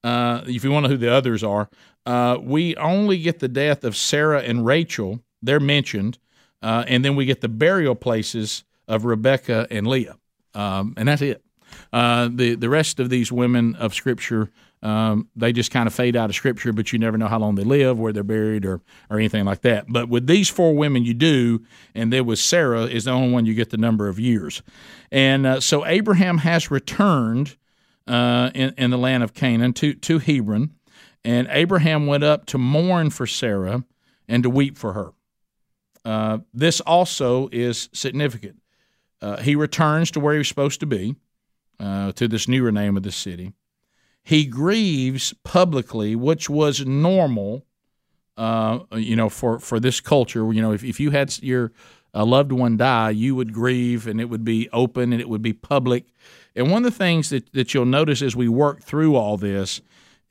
uh, 0.01 0.43
if 0.48 0.63
you 0.63 0.72
want 0.72 0.86
to 0.86 0.89
know 0.89 0.95
who 0.95 0.98
the 0.98 1.12
others 1.12 1.43
are, 1.43 1.69
uh, 2.05 2.38
we 2.41 2.74
only 2.77 3.17
get 3.17 3.39
the 3.39 3.50
death 3.50 3.84
of 3.84 3.98
Sarah 3.98 4.41
and 4.41 4.65
Rachel. 4.65 5.19
They're 5.41 5.60
mentioned, 5.60 6.17
uh, 6.62 6.86
and 6.88 7.03
then 7.03 7.17
we 7.17 7.25
get 7.25 7.41
the 7.41 7.50
burial 7.50 7.95
places 7.95 8.63
of 8.88 9.03
Rebecca 9.03 9.67
and 9.69 9.86
Leah, 9.86 10.15
um, 10.53 10.93
and 10.95 11.10
that's 11.10 11.22
it. 11.22 11.43
Uh, 11.91 12.29
the 12.31 12.55
the 12.55 12.69
rest 12.69 13.01
of 13.01 13.10
these 13.10 13.29
women 13.29 13.75
of 13.75 13.93
Scripture 13.93 14.51
um, 14.85 15.29
they 15.35 15.51
just 15.51 15.71
kind 15.71 15.87
of 15.87 15.95
fade 15.95 16.15
out 16.15 16.29
of 16.29 16.35
Scripture, 16.35 16.71
but 16.71 16.93
you 16.93 16.99
never 16.99 17.17
know 17.17 17.27
how 17.27 17.39
long 17.39 17.55
they 17.55 17.63
live, 17.63 17.97
where 17.97 18.13
they're 18.13 18.23
buried, 18.23 18.65
or 18.65 18.81
or 19.09 19.17
anything 19.17 19.43
like 19.43 19.61
that. 19.61 19.85
But 19.89 20.09
with 20.09 20.27
these 20.27 20.47
four 20.47 20.75
women, 20.75 21.03
you 21.03 21.15
do, 21.15 21.65
and 21.95 22.13
there 22.13 22.23
was 22.23 22.39
Sarah 22.39 22.83
is 22.83 23.05
the 23.05 23.11
only 23.11 23.33
one 23.33 23.47
you 23.47 23.55
get 23.55 23.71
the 23.71 23.77
number 23.77 24.07
of 24.07 24.19
years, 24.19 24.61
and 25.11 25.47
uh, 25.47 25.59
so 25.59 25.87
Abraham 25.87 26.37
has 26.37 26.69
returned 26.69 27.57
uh, 28.05 28.51
in 28.53 28.75
in 28.77 28.91
the 28.91 28.97
land 28.97 29.23
of 29.23 29.33
Canaan 29.33 29.73
to 29.73 29.95
to 29.95 30.19
Hebron, 30.19 30.75
and 31.23 31.47
Abraham 31.49 32.05
went 32.05 32.23
up 32.23 32.45
to 32.47 32.59
mourn 32.59 33.09
for 33.09 33.25
Sarah 33.25 33.83
and 34.27 34.43
to 34.43 34.51
weep 34.51 34.77
for 34.77 34.93
her. 34.93 35.13
Uh, 36.05 36.37
this 36.53 36.79
also 36.81 37.49
is 37.51 37.89
significant. 37.91 38.61
Uh, 39.19 39.37
he 39.37 39.55
returns 39.55 40.11
to 40.11 40.19
where 40.19 40.33
he 40.33 40.37
was 40.37 40.47
supposed 40.47 40.79
to 40.81 40.85
be, 40.85 41.15
uh, 41.79 42.11
to 42.11 42.27
this 42.27 42.47
newer 42.47 42.71
name 42.71 42.95
of 42.95 43.01
the 43.01 43.11
city 43.11 43.53
he 44.25 44.46
grieves 44.46 45.36
publicly, 45.44 46.15
which 46.15 46.50
was 46.50 46.84
normal, 46.84 47.63
uh, 48.38 48.79
you 48.94 49.15
know, 49.15 49.29
for, 49.29 49.60
for 49.60 49.79
this 49.79 50.01
culture. 50.01 50.51
You 50.51 50.63
know, 50.63 50.72
if, 50.72 50.84
if 50.84 51.00
you 51.00 51.12
had 51.12 51.38
your 51.44 51.72
a 52.12 52.25
loved 52.25 52.51
one 52.51 52.75
die, 52.75 53.12
you 53.12 53.36
would 53.36 53.53
grieve 53.53 54.08
and 54.08 54.20
it 54.20 54.25
would 54.25 54.44
be 54.44 54.67
open 54.74 55.13
and 55.13 55.22
it 55.22 55.29
would 55.29 55.44
be 55.44 55.53
public. 55.53 56.05
And 56.55 56.72
one 56.72 56.84
of 56.84 56.91
the 56.91 56.98
things 56.98 57.29
that, 57.29 57.53
that 57.53 57.74
you'll 57.74 57.86
notice 57.86 58.24
as 58.24 58.36
we 58.36 58.48
work 58.48 58.82
through 58.82 59.15
all 59.15 59.38
this 59.38 59.82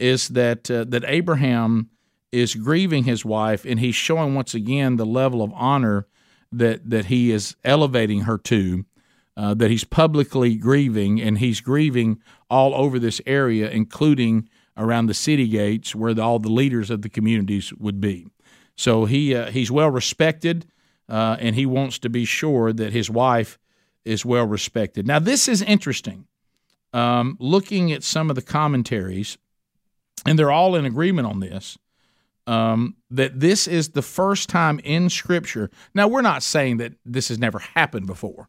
is 0.00 0.30
that 0.30 0.68
uh, 0.68 0.84
that 0.88 1.04
Abraham 1.06 1.90
is 2.32 2.56
grieving 2.56 3.04
his 3.04 3.24
wife 3.24 3.64
and 3.64 3.78
he's 3.78 3.94
showing 3.94 4.34
once 4.34 4.54
again 4.54 4.96
the 4.96 5.06
level 5.06 5.40
of 5.40 5.52
honor 5.54 6.08
that 6.50 6.90
that 6.90 7.04
he 7.04 7.30
is 7.30 7.54
elevating 7.62 8.22
her 8.22 8.38
to 8.38 8.86
uh, 9.36 9.54
that 9.54 9.70
he's 9.70 9.84
publicly 9.84 10.54
grieving, 10.54 11.20
and 11.20 11.38
he's 11.38 11.60
grieving 11.60 12.20
all 12.54 12.72
over 12.74 13.00
this 13.00 13.20
area, 13.26 13.68
including 13.68 14.48
around 14.76 15.06
the 15.06 15.14
city 15.14 15.48
gates 15.48 15.94
where 15.94 16.14
the, 16.14 16.22
all 16.22 16.38
the 16.38 16.48
leaders 16.48 16.88
of 16.88 17.02
the 17.02 17.08
communities 17.08 17.72
would 17.74 18.00
be. 18.00 18.26
So 18.76 19.06
he 19.06 19.34
uh, 19.34 19.50
he's 19.50 19.70
well 19.70 19.90
respected, 19.90 20.66
uh, 21.08 21.36
and 21.40 21.56
he 21.56 21.66
wants 21.66 21.98
to 21.98 22.08
be 22.08 22.24
sure 22.24 22.72
that 22.72 22.92
his 22.92 23.10
wife 23.10 23.58
is 24.04 24.24
well 24.24 24.46
respected. 24.46 25.06
Now, 25.06 25.18
this 25.18 25.48
is 25.48 25.62
interesting. 25.62 26.26
Um, 26.92 27.36
looking 27.40 27.92
at 27.92 28.04
some 28.04 28.30
of 28.30 28.36
the 28.36 28.42
commentaries, 28.42 29.36
and 30.24 30.38
they're 30.38 30.52
all 30.52 30.76
in 30.76 30.84
agreement 30.84 31.26
on 31.26 31.40
this. 31.40 31.76
Um, 32.46 32.96
that 33.10 33.40
this 33.40 33.66
is 33.66 33.90
the 33.90 34.02
first 34.02 34.48
time 34.48 34.78
in 34.84 35.08
Scripture. 35.08 35.70
Now, 35.94 36.08
we're 36.08 36.22
not 36.22 36.42
saying 36.42 36.76
that 36.76 36.92
this 37.04 37.28
has 37.28 37.38
never 37.38 37.58
happened 37.58 38.06
before, 38.06 38.48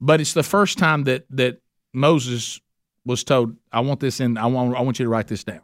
but 0.00 0.20
it's 0.20 0.34
the 0.34 0.42
first 0.42 0.78
time 0.78 1.04
that 1.04 1.24
that 1.30 1.62
Moses 1.92 2.60
was 3.04 3.24
told, 3.24 3.56
"I 3.72 3.80
want 3.80 4.00
this 4.00 4.20
in. 4.20 4.36
I 4.38 4.46
want. 4.46 4.76
I 4.76 4.80
want 4.80 4.98
you 4.98 5.04
to 5.04 5.08
write 5.08 5.28
this 5.28 5.44
down." 5.44 5.62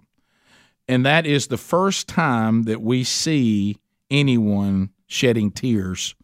And 0.88 1.04
that 1.04 1.26
is 1.26 1.48
the 1.48 1.58
first 1.58 2.08
time 2.08 2.62
that 2.64 2.80
we 2.80 3.04
see 3.04 3.78
anyone 4.10 4.90
shedding 5.06 5.50
tears 5.50 6.14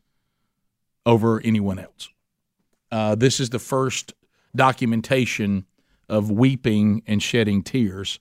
over 1.04 1.40
anyone 1.44 1.78
else. 1.78 2.09
Uh, 2.90 3.14
this 3.14 3.40
is 3.40 3.50
the 3.50 3.59
first 3.59 4.14
documentation 4.56 5.66
of 6.09 6.30
weeping 6.30 7.02
and 7.06 7.23
shedding 7.23 7.62
tears 7.62 8.21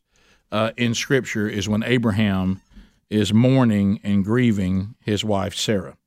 uh, 0.52 0.72
in 0.78 0.94
Scripture. 0.94 1.48
Is 1.48 1.70
when 1.70 1.84
Abraham 1.84 2.62
is 3.10 3.34
mourning 3.34 4.00
and 4.04 4.26
grieving 4.26 4.96
his 5.00 5.24
wife 5.24 5.56
Sarah. 5.56 5.98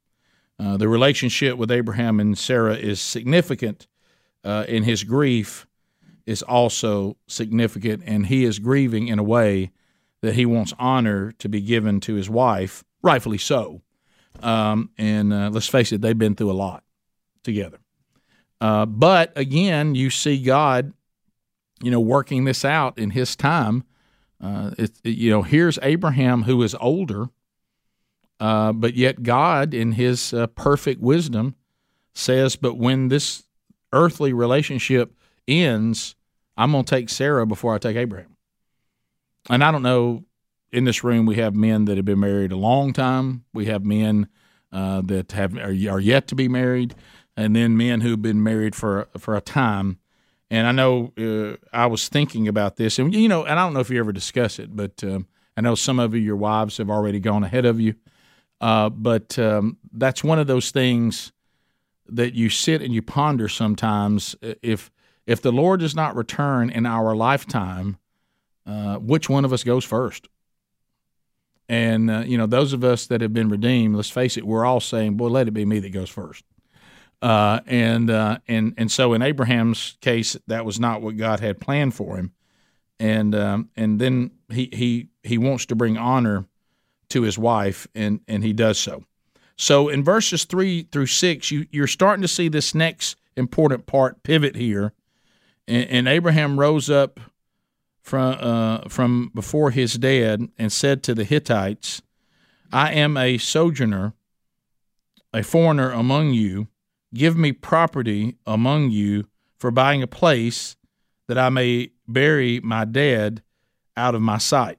Uh, 0.59 0.77
the 0.77 0.89
relationship 0.89 1.57
with 1.57 1.71
Abraham 1.71 2.19
and 2.19 2.37
Sarah 2.37 2.75
is 2.77 3.01
significant, 3.01 3.87
uh, 4.43 4.65
and 4.69 4.85
his 4.85 5.05
grief 5.05 5.67
is 6.27 6.43
also 6.43 7.17
significant, 7.27 8.03
and 8.05 8.27
he 8.27 8.45
is 8.45 8.59
grieving 8.59 9.09
in 9.09 9.19
a 9.19 9.23
way 9.23 9.71
that 10.23 10.35
he 10.35 10.45
wants 10.45 10.75
honor 10.79 11.33
to 11.33 11.49
be 11.49 11.61
given 11.61 12.01
to 12.01 12.15
his 12.15 12.29
wife, 12.29 12.85
rightfully 13.03 13.39
so. 13.39 13.83
Um, 14.43 14.91
and 14.99 15.33
uh, 15.33 15.51
let's 15.51 15.69
face 15.69 15.93
it, 15.93 16.01
they've 16.01 16.19
been 16.19 16.35
through 16.35 16.51
a 16.51 16.53
lot 16.53 16.83
together. 17.43 17.79
Uh, 18.61 18.87
but 18.87 19.33
again, 19.37 19.95
you 19.95 20.11
see 20.11 20.43
God, 20.43 20.93
you 21.81 21.91
know, 21.91 22.01
working 22.01 22.45
this 22.45 22.65
out 22.65 22.99
in 22.99 23.11
His 23.11 23.37
time. 23.37 23.85
Uh, 24.43 24.73
it, 24.77 24.93
you 25.05 25.31
know, 25.31 25.43
here's 25.43 25.79
Abraham 25.83 26.43
who 26.43 26.63
is 26.63 26.75
older 26.81 27.29
uh, 28.39 28.73
but 28.73 28.95
yet, 28.95 29.23
God, 29.23 29.73
in 29.73 29.93
His 29.93 30.35
uh, 30.35 30.47
perfect 30.49 31.01
wisdom, 31.01 31.55
says, 32.13 32.57
But 32.57 32.77
when 32.77 33.09
this 33.09 33.45
earthly 33.93 34.33
relationship 34.33 35.15
ends, 35.49 36.16
I'm 36.57 36.73
going 36.73 36.85
to 36.85 36.91
take 36.91 37.09
Sarah 37.09 37.47
before 37.47 37.75
I 37.75 37.79
take 37.79 37.97
Abraham. 37.97 38.37
And 39.49 39.63
I 39.63 39.71
don't 39.71 39.83
know, 39.83 40.25
in 40.73 40.85
this 40.85 41.05
room, 41.05 41.27
we 41.27 41.37
have 41.37 41.55
men 41.55 41.85
that 41.85 41.97
have 41.97 42.05
been 42.05 42.21
married 42.21 42.53
a 42.53 42.57
long 42.57 42.93
time. 42.93 43.45
We 43.53 43.67
have 43.67 43.85
men 43.85 44.29
uh, 44.73 45.03
that 45.03 45.33
have 45.33 45.57
are, 45.57 45.75
are, 45.91 46.01
yet 46.01 46.27
to 46.29 46.35
be 46.35 46.49
married, 46.49 46.95
and 47.37 47.55
then 47.55 47.77
men 47.77 48.01
who've 48.01 48.21
been 48.21 48.43
married 48.43 48.75
for 48.75 49.09
for 49.17 49.37
a 49.37 49.41
time. 49.41 49.99
And 50.51 50.67
I 50.67 50.73
know 50.73 51.13
uh, 51.19 51.57
I 51.73 51.87
was 51.87 52.09
thinking 52.09 52.49
about 52.49 52.77
this, 52.77 52.99
and 52.99 53.15
you 53.15 53.29
know, 53.29 53.45
and 53.45 53.59
I 53.59 53.65
don't 53.65 53.75
know 53.75 53.81
if 53.81 53.91
you 53.91 53.99
ever 54.01 54.13
discuss 54.13 54.59
it, 54.59 54.75
but 54.75 55.03
um, 55.05 55.29
I 55.57 55.61
know 55.61 55.77
some 55.77 55.99
of 55.99 56.15
you, 56.15 56.21
your 56.21 56.37
wives, 56.37 56.79
have 56.79 56.91
already 56.91 57.21
gone 57.21 57.45
ahead 57.45 57.65
of 57.65 57.81
you. 57.81 57.95
Uh, 58.61 58.91
but 58.91 59.39
um, 59.39 59.79
that's 59.93 60.25
one 60.25 60.39
of 60.39 60.47
those 60.47 60.71
things 60.71 61.33
that 62.09 62.35
you 62.35 62.49
sit 62.49 62.83
and 62.83 62.93
you 62.93 63.03
ponder 63.03 63.49
sometimes. 63.49 64.35
If 64.43 64.91
if 65.27 65.43
the 65.43 65.53
Lord 65.53 65.81
does 65.81 65.95
not 65.95 66.17
return 66.17 66.71
in 66.71 66.87
our 66.87 67.15
lifetime, 67.15 67.99
uh, 68.67 68.97
which 68.97 69.29
one 69.29 69.45
of 69.45 69.53
us 69.53 69.65
goes 69.65 69.85
first? 69.85 70.29
And 71.69 72.11
uh, 72.11 72.21
you 72.21 72.39
know, 72.39 72.47
those 72.47 72.73
of 72.73 72.85
us 72.85 73.07
that 73.07 73.21
have 73.21 73.33
been 73.33 73.49
redeemed, 73.49 73.97
let's 73.97 74.11
face 74.11 74.37
it, 74.37 74.47
we're 74.47 74.65
all 74.65 74.81
saying, 74.81 75.17
"Boy, 75.17 75.29
let 75.29 75.49
it 75.49 75.53
be 75.53 75.65
me 75.65 75.81
that 75.81 75.93
goes 75.93 76.11
first. 76.11 76.45
Uh, 77.21 77.61
and 77.67 78.11
uh, 78.11 78.39
and 78.47 78.75
and 78.77 78.91
so 78.91 79.15
in 79.15 79.23
Abraham's 79.23 79.97
case, 80.01 80.37
that 80.47 80.65
was 80.65 80.79
not 80.79 81.03
what 81.03 81.17
God 81.17 81.41
had 81.41 81.61
planned 81.61 81.95
for 81.95 82.17
him. 82.17 82.33
And 83.01 83.35
um, 83.35 83.71
and 83.77 83.99
then 83.99 84.31
he 84.49 84.69
he 84.73 85.09
he 85.25 85.39
wants 85.39 85.67
to 85.67 85.75
bring 85.75 85.97
honor 85.97 86.47
to 87.11 87.23
his 87.23 87.39
wife, 87.39 87.87
and, 87.95 88.21
and 88.29 88.43
he 88.43 88.53
does 88.53 88.79
so. 88.79 89.05
So 89.57 89.89
in 89.89 90.05
verses 90.05 90.45
3 90.45 90.89
through 90.93 91.07
6, 91.07 91.51
you, 91.51 91.67
you're 91.71 91.87
starting 91.87 92.23
to 92.23 92.29
see 92.29 92.49
this 92.49 92.75
next 92.75 93.17
important 93.37 93.87
part 93.87 94.23
pivot 94.23 94.57
here. 94.57 94.93
And, 95.67 95.89
and 95.89 96.09
Abraham 96.09 96.59
rose 96.59 96.91
up 96.91 97.21
from, 98.03 98.37
uh, 98.41 98.89
from 98.89 99.31
before 99.35 99.71
his 99.71 99.95
dead 99.95 100.49
and 100.59 100.73
said 100.73 101.03
to 101.05 101.15
the 101.15 101.25
Hittites, 101.25 102.03
I 102.73 102.93
am 102.93 103.17
a 103.17 103.39
sojourner, 103.39 104.15
a 105.33 105.43
foreigner 105.43 105.91
among 105.91 106.33
you. 106.33 106.69
Give 107.15 107.37
me 107.37 107.53
property 107.53 108.37
among 108.47 108.91
you 108.91 109.27
for 109.59 109.71
buying 109.71 110.03
a 110.03 110.09
place 110.09 110.77
that 111.29 111.39
I 111.39 111.49
may 111.49 111.91
bury 112.07 112.61
my 112.61 112.85
dead 112.85 113.43
out 113.97 114.15
of 114.15 114.23
my 114.23 114.39
sight. 114.39 114.79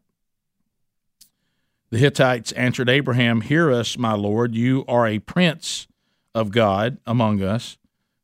The 1.89 1.97
Hittites 1.97 2.51
answered 2.51 2.89
Abraham, 2.89 3.41
Hear 3.41 3.71
us, 3.71 3.97
my 3.97 4.13
Lord, 4.13 4.53
you 4.53 4.83
are 4.87 5.07
a 5.07 5.19
prince 5.19 5.87
of 6.35 6.51
God 6.51 6.97
among 7.05 7.41
us. 7.41 7.77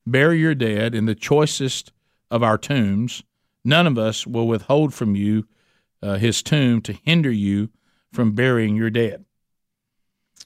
Bury 0.05 0.39
your 0.39 0.55
dead 0.55 0.93
in 0.93 1.05
the 1.05 1.15
choicest 1.15 1.92
of 2.33 2.41
our 2.41 2.57
tombs. 2.57 3.23
None 3.63 3.85
of 3.85 3.99
us 3.99 4.25
will 4.25 4.47
withhold 4.47 4.91
from 4.91 5.15
you 5.15 5.47
uh, 6.01 6.15
his 6.15 6.41
tomb 6.41 6.81
to 6.81 6.93
hinder 7.05 7.31
you 7.31 7.69
from 8.11 8.31
burying 8.31 8.75
your 8.75 8.89
dead. 8.89 9.23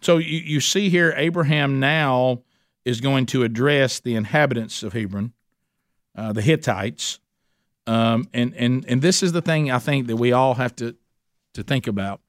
So 0.01 0.17
you, 0.17 0.39
you 0.39 0.60
see 0.60 0.89
here, 0.89 1.13
Abraham 1.15 1.79
now 1.79 2.44
is 2.84 3.00
going 3.00 3.25
to 3.27 3.44
address 3.44 4.01
the 4.01 4.15
inhabitants 4.15 4.84
of 4.84 4.91
Hebron, 4.91 5.32
uh, 6.13 6.34
the 6.34 6.41
Hittites, 6.41 7.20
um, 7.88 8.27
and 8.34 8.53
and 8.56 8.86
and 8.86 9.01
this 9.01 9.24
is 9.24 9.32
the 9.32 9.41
thing 9.41 9.72
I 9.72 9.79
think 9.79 10.08
that 10.08 10.17
we 10.17 10.34
all 10.34 10.56
have 10.56 10.75
to 10.75 10.94
to 11.53 11.63
think 11.63 11.88
about. 11.88 12.20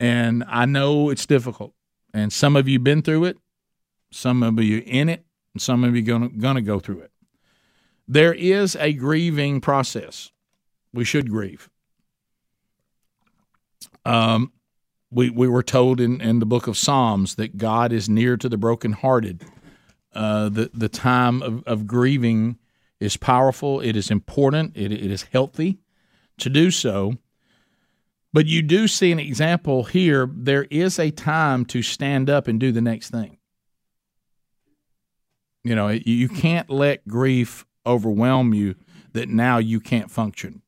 And 0.00 0.42
I 0.48 0.64
know 0.64 1.10
it's 1.10 1.26
difficult, 1.26 1.74
and 2.14 2.32
some 2.32 2.56
of 2.56 2.66
you 2.66 2.78
been 2.78 3.02
through 3.02 3.24
it, 3.24 3.36
some 4.10 4.42
of 4.42 4.58
you 4.58 4.82
in 4.86 5.10
it, 5.10 5.24
and 5.52 5.60
some 5.60 5.84
of 5.84 5.94
you 5.94 6.00
gonna 6.00 6.30
gonna 6.30 6.62
go 6.62 6.80
through 6.80 7.00
it. 7.00 7.10
There 8.06 8.34
is 8.34 8.76
a 8.76 8.92
grieving 8.92 9.60
process. 9.60 10.30
We 10.92 11.04
should 11.04 11.30
grieve. 11.30 11.70
Um, 14.04 14.52
we 15.10 15.30
we 15.30 15.48
were 15.48 15.62
told 15.62 16.00
in, 16.00 16.20
in 16.20 16.38
the 16.38 16.46
book 16.46 16.66
of 16.66 16.76
Psalms 16.76 17.36
that 17.36 17.56
God 17.56 17.92
is 17.92 18.08
near 18.08 18.36
to 18.36 18.48
the 18.48 18.58
brokenhearted. 18.58 19.44
Uh, 20.12 20.48
the 20.48 20.70
the 20.74 20.88
time 20.88 21.42
of, 21.42 21.62
of 21.64 21.86
grieving 21.86 22.58
is 23.00 23.16
powerful. 23.16 23.80
It 23.80 23.96
is 23.96 24.10
important. 24.10 24.76
It, 24.76 24.92
it 24.92 25.10
is 25.10 25.24
healthy 25.24 25.78
to 26.38 26.50
do 26.50 26.70
so. 26.70 27.14
But 28.32 28.46
you 28.46 28.62
do 28.62 28.88
see 28.88 29.12
an 29.12 29.20
example 29.20 29.84
here. 29.84 30.28
There 30.32 30.64
is 30.64 30.98
a 30.98 31.10
time 31.10 31.64
to 31.66 31.82
stand 31.82 32.28
up 32.28 32.48
and 32.48 32.58
do 32.58 32.72
the 32.72 32.80
next 32.80 33.10
thing. 33.10 33.38
You 35.62 35.76
know, 35.76 35.88
you 35.88 36.28
can't 36.28 36.68
let 36.68 37.06
grief 37.06 37.64
overwhelm 37.86 38.54
you 38.54 38.74
that 39.12 39.28
now 39.28 39.58
you 39.58 39.80
can't 39.80 40.10
function. 40.10 40.62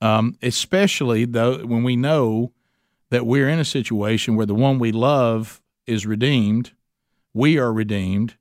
Um, 0.00 0.36
especially 0.42 1.24
though 1.24 1.66
when 1.66 1.82
we 1.82 1.96
know 1.96 2.52
that 3.10 3.26
we're 3.26 3.48
in 3.48 3.58
a 3.58 3.64
situation 3.64 4.36
where 4.36 4.46
the 4.46 4.54
one 4.54 4.78
we 4.78 4.92
love 4.92 5.60
is 5.86 6.06
redeemed, 6.06 6.72
we 7.34 7.58
are 7.58 7.72
redeemed. 7.72 8.36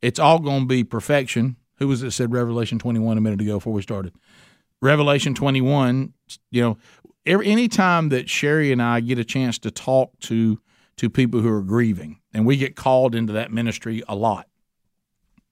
It's 0.00 0.18
all 0.18 0.38
going 0.38 0.62
to 0.62 0.66
be 0.66 0.84
perfection. 0.84 1.56
Who 1.76 1.88
was 1.88 2.02
it 2.02 2.10
said 2.12 2.32
Revelation 2.32 2.78
21 2.78 3.18
a 3.18 3.20
minute 3.20 3.40
ago 3.40 3.56
before 3.56 3.72
we 3.72 3.82
started? 3.82 4.14
Revelation 4.80 5.34
21, 5.34 6.12
you 6.50 6.62
know, 6.62 6.78
any 7.24 7.68
time 7.68 8.08
that 8.10 8.28
Sherry 8.28 8.72
and 8.72 8.82
I 8.82 9.00
get 9.00 9.18
a 9.18 9.24
chance 9.24 9.58
to 9.60 9.70
talk 9.70 10.18
to 10.20 10.60
to 10.96 11.08
people 11.08 11.40
who 11.40 11.48
are 11.48 11.62
grieving, 11.62 12.20
and 12.34 12.44
we 12.44 12.56
get 12.56 12.76
called 12.76 13.14
into 13.14 13.32
that 13.32 13.50
ministry 13.50 14.02
a 14.08 14.14
lot, 14.14 14.46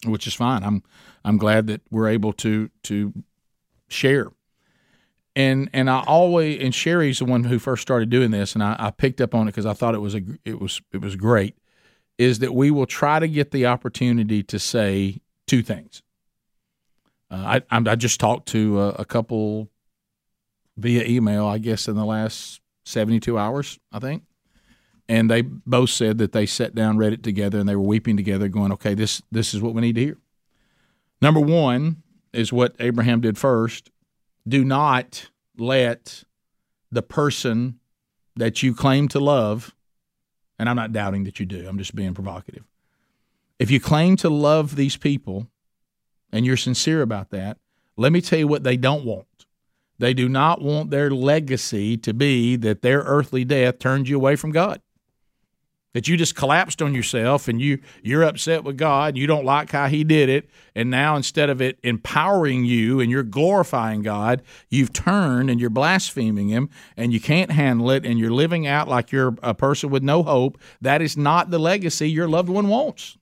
which 0.07 0.27
is 0.27 0.35
fine. 0.35 0.63
I'm 0.63 0.83
I'm 1.25 1.39
glad 1.39 1.67
that 1.69 1.83
we're 1.91 2.09
able 2.09 2.33
to 2.35 2.71
to 2.85 3.13
share. 3.89 4.29
And 5.37 5.71
and 5.73 5.89
I 5.89 6.03
always 6.07 6.61
and 6.63 6.75
Sherry's 6.75 7.21
the 7.21 7.25
one 7.25 7.45
who 7.45 7.59
first 7.59 7.83
started 7.83 8.11
doing 8.11 8.31
this, 8.31 8.55
and 8.55 8.63
I, 8.63 8.77
I 8.79 8.91
picked 8.91 9.21
up 9.21 9.35
on 9.35 9.47
it 9.47 9.53
because 9.53 9.67
I 9.67 9.75
thought 9.75 9.95
it 9.95 10.01
was 10.01 10.15
a 10.15 10.23
it 10.45 10.61
was 10.61 10.81
it 10.93 11.01
was 11.01 11.17
great. 11.17 11.57
Is 12.19 12.41
that 12.41 12.55
we 12.55 12.71
will 12.71 12.87
try 12.87 13.19
to 13.19 13.29
get 13.29 13.51
the 13.51 13.67
opportunity 13.67 14.43
to 14.43 14.59
say 14.59 15.21
two 15.47 15.63
things. 15.63 16.03
Uh, 17.31 17.61
I, 17.71 17.81
I 17.91 17.95
just 17.95 18.19
talked 18.19 18.49
to 18.49 18.81
a, 18.81 18.89
a, 18.91 19.05
couple 19.05 19.71
via 20.77 21.05
email, 21.05 21.47
I 21.47 21.59
guess, 21.59 21.87
in 21.87 21.95
the 21.95 22.05
last 22.05 22.61
72 22.85 23.39
hours, 23.39 23.79
I 23.93 24.01
think. 24.01 24.25
And 25.11 25.29
they 25.29 25.43
both 25.43 25.91
said 25.91 26.19
that 26.19 26.31
they 26.31 26.47
sat 26.47 26.73
down, 26.73 26.97
read 26.97 27.13
it 27.13 27.25
together, 27.25 27.59
and 27.59 27.69
they 27.69 27.75
were 27.75 27.83
weeping 27.83 28.17
together, 28.17 28.47
going, 28.47 28.71
okay, 28.71 28.95
this, 28.95 29.21
this 29.33 29.55
is 29.55 29.61
what 29.61 29.75
we 29.75 29.81
need 29.81 29.97
to 29.97 30.01
hear. 30.01 30.19
Number 31.21 31.41
one 31.41 32.05
is 32.33 32.53
what 32.53 32.77
Abraham 32.79 33.21
did 33.21 33.37
first. 33.37 33.91
Do 34.47 34.65
not 34.65 35.29
let 35.59 36.23
the 36.93 37.03
person 37.03 37.81
that 38.37 38.63
you 38.63 38.73
claim 38.73 39.09
to 39.09 39.19
love, 39.19 39.75
and 40.61 40.69
I'm 40.69 40.77
not 40.77 40.93
doubting 40.93 41.25
that 41.25 41.41
you 41.41 41.45
do, 41.45 41.67
I'm 41.69 41.77
just 41.77 41.97
being 41.97 42.15
provocative. 42.15 42.63
If 43.59 43.69
you 43.69 43.81
claim 43.81 44.15
to 44.19 44.31
love 44.31 44.77
these 44.77 44.97
people, 44.97 45.49
and 46.31 46.47
you're 46.47 46.57
sincere 46.57 47.03
about 47.03 47.31
that, 47.31 47.59
let 47.97 48.13
me 48.13 48.21
tell 48.21 48.39
you 48.39 48.47
what 48.47 48.63
they 48.63 48.77
don't 48.77 49.05
want. 49.05 49.27
They 49.99 50.15
do 50.15 50.29
not 50.29 50.63
want 50.63 50.91
their 50.91 51.11
legacy 51.11 51.97
to 51.97 52.15
be 52.15 52.55
that 52.55 52.83
their 52.83 53.01
earthly 53.01 53.45
death 53.45 53.81
turned 53.81 54.09
you 54.09 54.15
away 54.15 54.37
from 54.37 54.53
God. 54.53 54.81
That 55.93 56.07
you 56.07 56.17
just 56.17 56.37
collapsed 56.37 56.81
on 56.83 56.95
yourself 56.95 57.49
and 57.49 57.61
you 57.61 57.81
you're 58.03 58.23
upset 58.23 58.63
with 58.63 58.77
God, 58.77 59.09
and 59.09 59.19
you 59.19 59.27
don't 59.27 59.45
like 59.45 59.73
how 59.73 59.89
he 59.89 60.05
did 60.05 60.29
it, 60.29 60.49
and 60.75 60.89
now 60.89 61.17
instead 61.17 61.51
of 61.51 61.61
it 61.61 61.81
empowering 61.83 62.65
you 62.65 63.01
and 63.01 63.11
you're 63.11 63.25
glorifying 63.25 64.03
God, 64.03 64.43
you've 64.69 64.93
turned 64.93 65.51
and 65.51 65.61
you're 65.61 65.69
blaspheming 65.69 66.49
him 66.49 66.71
and 66.97 67.13
you 67.13 67.19
can't 67.21 67.51
handle 67.51 67.91
it 67.91 68.07
and 68.07 68.21
you're 68.21 68.31
living 68.31 68.69
out 68.69 68.87
like 68.87 69.11
you're 69.11 69.35
a 69.43 69.53
person 69.53 69.91
with 69.91 70.05
no 70.05 70.23
hope. 70.23 70.59
That 70.81 71.03
is 71.03 71.17
not 71.17 71.51
the 71.51 71.59
legacy 71.59 72.09
your 72.09 72.29
loved 72.29 72.49
one 72.49 72.69
wants. 72.69 73.17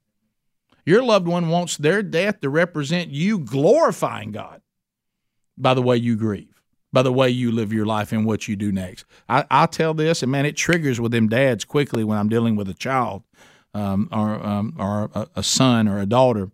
Your 0.84 1.02
loved 1.02 1.26
one 1.26 1.48
wants 1.48 1.76
their 1.76 2.02
death 2.02 2.40
to 2.40 2.50
represent 2.50 3.10
you 3.10 3.38
glorifying 3.38 4.32
God 4.32 4.62
by 5.56 5.74
the 5.74 5.82
way 5.82 5.96
you 5.96 6.16
grieve, 6.16 6.57
by 6.92 7.02
the 7.02 7.12
way 7.12 7.28
you 7.28 7.52
live 7.52 7.72
your 7.72 7.86
life 7.86 8.12
and 8.12 8.24
what 8.24 8.48
you 8.48 8.56
do 8.56 8.72
next. 8.72 9.04
I, 9.28 9.44
I 9.50 9.66
tell 9.66 9.94
this, 9.94 10.22
and 10.22 10.32
man, 10.32 10.46
it 10.46 10.56
triggers 10.56 11.00
with 11.00 11.12
them 11.12 11.28
dads 11.28 11.64
quickly 11.64 12.04
when 12.04 12.18
I'm 12.18 12.28
dealing 12.28 12.56
with 12.56 12.68
a 12.68 12.74
child 12.74 13.22
um, 13.74 14.08
or, 14.12 14.44
um, 14.44 14.74
or 14.78 15.10
a, 15.14 15.28
a 15.36 15.42
son 15.42 15.88
or 15.88 15.98
a 15.98 16.06
daughter, 16.06 16.50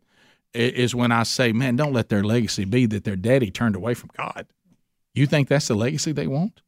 is 0.53 0.95
when 0.95 1.11
I 1.11 1.25
say, 1.25 1.53
man, 1.53 1.75
don't 1.75 1.93
let 1.93 2.09
their 2.09 2.23
legacy 2.23 2.65
be 2.65 2.87
that 2.87 3.05
their 3.05 3.17
daddy 3.17 3.51
turned 3.51 3.75
away 3.75 3.95
from 3.95 4.11
God. 4.17 4.47
You 5.13 5.27
think 5.27 5.49
that's 5.49 5.69
the 5.69 5.75
legacy 5.75 6.13
they 6.13 6.29
want? 6.29 6.63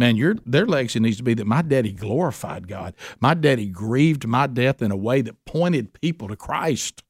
man, 0.00 0.16
your 0.16 0.34
their 0.46 0.66
legacy 0.66 0.98
needs 0.98 1.18
to 1.18 1.22
be 1.22 1.34
that 1.34 1.46
my 1.46 1.62
daddy 1.62 1.92
glorified 1.92 2.66
God. 2.66 2.94
My 3.20 3.34
daddy 3.34 3.66
grieved 3.66 4.26
my 4.26 4.48
death 4.48 4.82
in 4.82 4.90
a 4.90 4.96
way 4.96 5.20
that 5.20 5.44
pointed 5.44 5.92
people 6.00 6.26
to 6.28 6.36
Christ. 6.36 7.04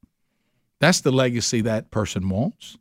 That's 0.81 1.00
the 1.00 1.12
legacy 1.12 1.62
that 1.62 1.90
person 1.90 2.29
wants. 2.29 2.76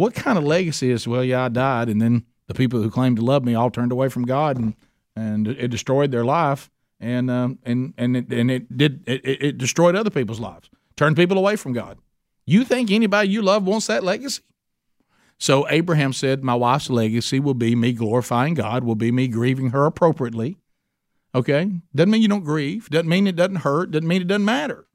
What 0.00 0.14
kind 0.14 0.38
of 0.38 0.44
legacy 0.44 0.90
is, 0.90 1.06
well, 1.06 1.22
yeah, 1.22 1.44
I 1.44 1.48
died, 1.50 1.90
and 1.90 2.00
then 2.00 2.24
the 2.46 2.54
people 2.54 2.80
who 2.80 2.90
claimed 2.90 3.16
to 3.16 3.22
love 3.22 3.44
me 3.44 3.54
all 3.54 3.70
turned 3.70 3.92
away 3.92 4.08
from 4.08 4.24
God 4.24 4.56
and 4.56 4.74
and 5.14 5.46
it 5.46 5.68
destroyed 5.68 6.10
their 6.10 6.24
life 6.24 6.70
and 6.98 7.30
um, 7.30 7.58
and 7.64 7.92
and 7.98 8.16
it, 8.16 8.32
and 8.32 8.50
it 8.50 8.74
did 8.74 9.06
it, 9.06 9.20
it 9.26 9.58
destroyed 9.58 9.94
other 9.94 10.08
people's 10.08 10.40
lives, 10.40 10.70
turned 10.96 11.16
people 11.16 11.36
away 11.36 11.54
from 11.54 11.74
God. 11.74 11.98
You 12.46 12.64
think 12.64 12.90
anybody 12.90 13.28
you 13.28 13.42
love 13.42 13.64
wants 13.64 13.88
that 13.88 14.02
legacy? 14.02 14.40
So 15.36 15.68
Abraham 15.68 16.14
said, 16.14 16.42
My 16.42 16.54
wife's 16.54 16.88
legacy 16.88 17.38
will 17.38 17.52
be 17.52 17.76
me 17.76 17.92
glorifying 17.92 18.54
God, 18.54 18.84
will 18.84 18.94
be 18.94 19.12
me 19.12 19.28
grieving 19.28 19.68
her 19.68 19.84
appropriately. 19.84 20.56
Okay? 21.34 21.72
Doesn't 21.94 22.10
mean 22.10 22.22
you 22.22 22.28
don't 22.28 22.44
grieve, 22.44 22.88
doesn't 22.88 23.06
mean 23.06 23.26
it 23.26 23.36
doesn't 23.36 23.56
hurt, 23.56 23.90
doesn't 23.90 24.08
mean 24.08 24.22
it 24.22 24.28
doesn't 24.28 24.46
matter. 24.46 24.86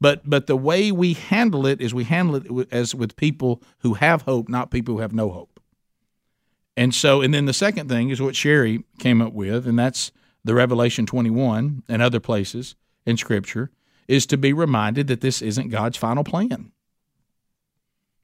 But 0.00 0.28
but 0.28 0.46
the 0.46 0.56
way 0.56 0.92
we 0.92 1.14
handle 1.14 1.66
it 1.66 1.80
is 1.80 1.92
we 1.92 2.04
handle 2.04 2.36
it 2.36 2.68
as 2.72 2.94
with 2.94 3.16
people 3.16 3.62
who 3.80 3.94
have 3.94 4.22
hope, 4.22 4.48
not 4.48 4.70
people 4.70 4.94
who 4.94 5.00
have 5.00 5.12
no 5.12 5.30
hope. 5.30 5.60
And 6.76 6.94
so, 6.94 7.20
and 7.20 7.34
then 7.34 7.46
the 7.46 7.52
second 7.52 7.88
thing 7.88 8.10
is 8.10 8.22
what 8.22 8.36
Sherry 8.36 8.84
came 9.00 9.20
up 9.20 9.32
with, 9.32 9.66
and 9.66 9.76
that's 9.76 10.12
the 10.44 10.54
Revelation 10.54 11.06
21 11.06 11.82
and 11.88 12.00
other 12.00 12.20
places 12.20 12.76
in 13.04 13.16
Scripture, 13.16 13.72
is 14.06 14.26
to 14.26 14.36
be 14.36 14.52
reminded 14.52 15.08
that 15.08 15.20
this 15.20 15.42
isn't 15.42 15.70
God's 15.70 15.96
final 15.96 16.22
plan. 16.22 16.70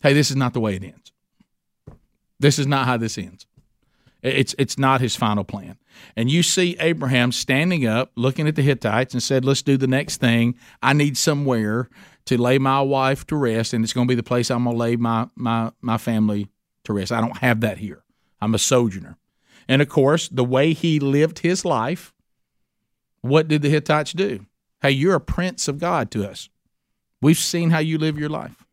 Hey, 0.02 0.12
this 0.12 0.30
is 0.30 0.36
not 0.36 0.52
the 0.52 0.60
way 0.60 0.76
it 0.76 0.84
ends. 0.84 1.12
This 2.38 2.58
is 2.58 2.66
not 2.66 2.86
how 2.86 2.96
this 2.96 3.18
ends. 3.18 3.46
It's 4.24 4.54
it's 4.58 4.78
not 4.78 5.02
his 5.02 5.14
final 5.14 5.44
plan. 5.44 5.76
And 6.16 6.30
you 6.30 6.42
see 6.42 6.76
Abraham 6.80 7.30
standing 7.30 7.86
up, 7.86 8.10
looking 8.16 8.48
at 8.48 8.56
the 8.56 8.62
Hittites, 8.62 9.12
and 9.12 9.22
said, 9.22 9.44
"Let's 9.44 9.60
do 9.60 9.76
the 9.76 9.86
next 9.86 10.16
thing. 10.16 10.56
I 10.82 10.94
need 10.94 11.18
somewhere 11.18 11.90
to 12.24 12.40
lay 12.40 12.58
my 12.58 12.80
wife 12.80 13.26
to 13.26 13.36
rest, 13.36 13.74
and 13.74 13.84
it's 13.84 13.92
going 13.92 14.06
to 14.06 14.10
be 14.10 14.16
the 14.16 14.22
place 14.22 14.50
I'm 14.50 14.64
going 14.64 14.76
to 14.76 14.80
lay 14.80 14.96
my 14.96 15.28
my 15.36 15.72
my 15.82 15.98
family 15.98 16.48
to 16.84 16.94
rest. 16.94 17.12
I 17.12 17.20
don't 17.20 17.36
have 17.38 17.60
that 17.60 17.78
here. 17.78 18.02
I'm 18.40 18.54
a 18.54 18.58
sojourner." 18.58 19.18
And 19.68 19.82
of 19.82 19.90
course, 19.90 20.28
the 20.28 20.44
way 20.44 20.72
he 20.72 20.98
lived 20.98 21.40
his 21.40 21.64
life, 21.64 22.14
what 23.20 23.46
did 23.46 23.60
the 23.60 23.70
Hittites 23.70 24.14
do? 24.14 24.46
Hey, 24.80 24.92
you're 24.92 25.14
a 25.14 25.20
prince 25.20 25.68
of 25.68 25.78
God 25.78 26.10
to 26.12 26.28
us. 26.28 26.48
We've 27.20 27.38
seen 27.38 27.70
how 27.70 27.78
you 27.78 27.98
live 27.98 28.18
your 28.18 28.28
life. 28.30 28.63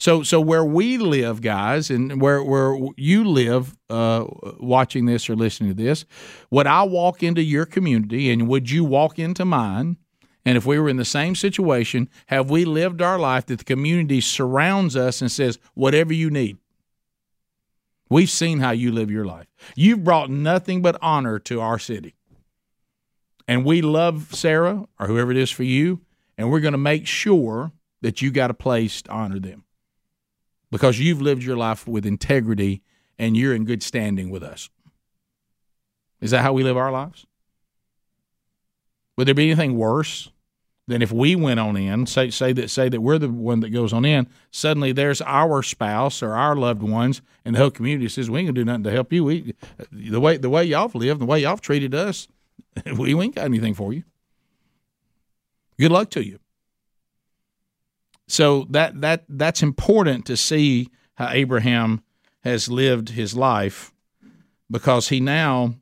So, 0.00 0.22
so 0.22 0.40
where 0.40 0.64
we 0.64 0.96
live, 0.96 1.42
guys, 1.42 1.90
and 1.90 2.22
where 2.22 2.42
where 2.42 2.74
you 2.96 3.22
live, 3.22 3.76
uh, 3.90 4.24
watching 4.58 5.04
this 5.04 5.28
or 5.28 5.36
listening 5.36 5.76
to 5.76 5.82
this, 5.82 6.06
would 6.50 6.66
I 6.66 6.84
walk 6.84 7.22
into 7.22 7.42
your 7.42 7.66
community, 7.66 8.30
and 8.30 8.48
would 8.48 8.70
you 8.70 8.82
walk 8.82 9.18
into 9.18 9.44
mine? 9.44 9.98
And 10.42 10.56
if 10.56 10.64
we 10.64 10.78
were 10.78 10.88
in 10.88 10.96
the 10.96 11.04
same 11.04 11.34
situation, 11.34 12.08
have 12.28 12.48
we 12.48 12.64
lived 12.64 13.02
our 13.02 13.18
life 13.18 13.44
that 13.46 13.58
the 13.58 13.64
community 13.64 14.22
surrounds 14.22 14.96
us 14.96 15.20
and 15.20 15.30
says, 15.30 15.58
"Whatever 15.74 16.14
you 16.14 16.30
need"? 16.30 16.56
We've 18.08 18.30
seen 18.30 18.60
how 18.60 18.70
you 18.70 18.90
live 18.90 19.10
your 19.10 19.26
life. 19.26 19.48
You've 19.76 20.02
brought 20.02 20.30
nothing 20.30 20.80
but 20.80 20.96
honor 21.02 21.38
to 21.40 21.60
our 21.60 21.78
city, 21.78 22.14
and 23.46 23.66
we 23.66 23.82
love 23.82 24.34
Sarah 24.34 24.86
or 24.98 25.08
whoever 25.08 25.30
it 25.30 25.36
is 25.36 25.50
for 25.50 25.64
you, 25.64 26.00
and 26.38 26.50
we're 26.50 26.60
going 26.60 26.72
to 26.72 26.78
make 26.78 27.06
sure 27.06 27.72
that 28.00 28.22
you 28.22 28.30
got 28.30 28.50
a 28.50 28.54
place 28.54 29.02
to 29.02 29.10
honor 29.10 29.38
them 29.38 29.64
because 30.70 30.98
you've 30.98 31.20
lived 31.20 31.42
your 31.42 31.56
life 31.56 31.86
with 31.86 32.06
integrity 32.06 32.82
and 33.18 33.36
you're 33.36 33.54
in 33.54 33.64
good 33.64 33.82
standing 33.82 34.30
with 34.30 34.42
us. 34.42 34.70
Is 36.20 36.30
that 36.30 36.42
how 36.42 36.52
we 36.52 36.62
live 36.62 36.76
our 36.76 36.92
lives? 36.92 37.26
Would 39.16 39.26
there 39.26 39.34
be 39.34 39.50
anything 39.50 39.76
worse 39.76 40.30
than 40.86 41.02
if 41.02 41.12
we 41.12 41.36
went 41.36 41.60
on 41.60 41.76
in, 41.76 42.06
say 42.06 42.30
say 42.30 42.52
that 42.52 42.68
say 42.68 42.88
that 42.88 43.00
we're 43.00 43.18
the 43.18 43.28
one 43.28 43.60
that 43.60 43.70
goes 43.70 43.92
on 43.92 44.04
in, 44.04 44.26
suddenly 44.50 44.92
there's 44.92 45.22
our 45.22 45.62
spouse 45.62 46.22
or 46.22 46.34
our 46.34 46.56
loved 46.56 46.82
ones, 46.82 47.22
and 47.44 47.54
the 47.54 47.60
whole 47.60 47.70
community 47.70 48.08
says 48.08 48.28
we 48.28 48.40
ain't 48.40 48.48
gonna 48.48 48.54
do 48.54 48.64
nothing 48.64 48.84
to 48.84 48.90
help 48.90 49.12
you. 49.12 49.24
We 49.24 49.54
the 49.92 50.20
way 50.20 50.36
the 50.36 50.50
way 50.50 50.64
y'all 50.64 50.90
live, 50.94 51.20
the 51.20 51.26
way 51.26 51.40
y'all 51.40 51.58
treated 51.58 51.94
us, 51.94 52.28
we 52.96 53.14
ain't 53.14 53.36
got 53.36 53.44
anything 53.44 53.74
for 53.74 53.92
you. 53.92 54.02
Good 55.78 55.92
luck 55.92 56.10
to 56.10 56.24
you. 56.24 56.38
So 58.30 58.66
that 58.70 59.00
that 59.00 59.24
that's 59.28 59.62
important 59.62 60.26
to 60.26 60.36
see 60.36 60.88
how 61.14 61.28
Abraham 61.30 62.02
has 62.42 62.68
lived 62.68 63.10
his 63.10 63.34
life 63.34 63.92
because 64.70 65.08
he 65.08 65.20
now 65.20 65.74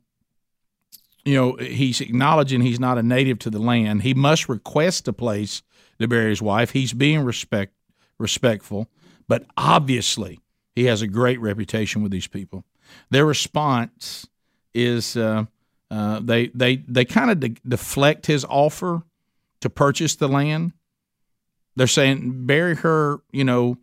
you 1.25 1.35
know, 1.35 1.55
he's 1.57 2.01
acknowledging 2.01 2.61
he's 2.61 2.79
not 2.79 2.97
a 2.97 3.03
native 3.03 3.37
to 3.39 3.49
the 3.49 3.59
land. 3.59 4.01
He 4.01 4.15
must 4.15 4.49
request 4.49 5.07
a 5.07 5.13
place 5.13 5.61
to 5.99 6.07
bury 6.07 6.29
his 6.29 6.41
wife. 6.41 6.71
He's 6.71 6.93
being 6.93 7.21
respect 7.21 7.73
respectful, 8.17 8.87
but 9.27 9.45
obviously 9.55 10.39
he 10.75 10.85
has 10.85 11.01
a 11.01 11.07
great 11.07 11.39
reputation 11.39 12.01
with 12.01 12.11
these 12.11 12.27
people. 12.27 12.65
Their 13.11 13.25
response 13.25 14.27
is 14.73 15.15
uh, 15.15 15.45
uh, 15.91 16.19
they 16.21 16.47
they 16.47 16.77
they 16.77 17.05
kind 17.05 17.31
of 17.31 17.39
de- 17.39 17.55
deflect 17.67 18.25
his 18.25 18.43
offer 18.45 19.03
to 19.61 19.69
purchase 19.69 20.15
the 20.15 20.27
land. 20.27 20.73
They're 21.75 21.87
saying 21.87 22.45
bury 22.45 22.75
her, 22.75 23.19
you 23.31 23.43
know, 23.43 23.77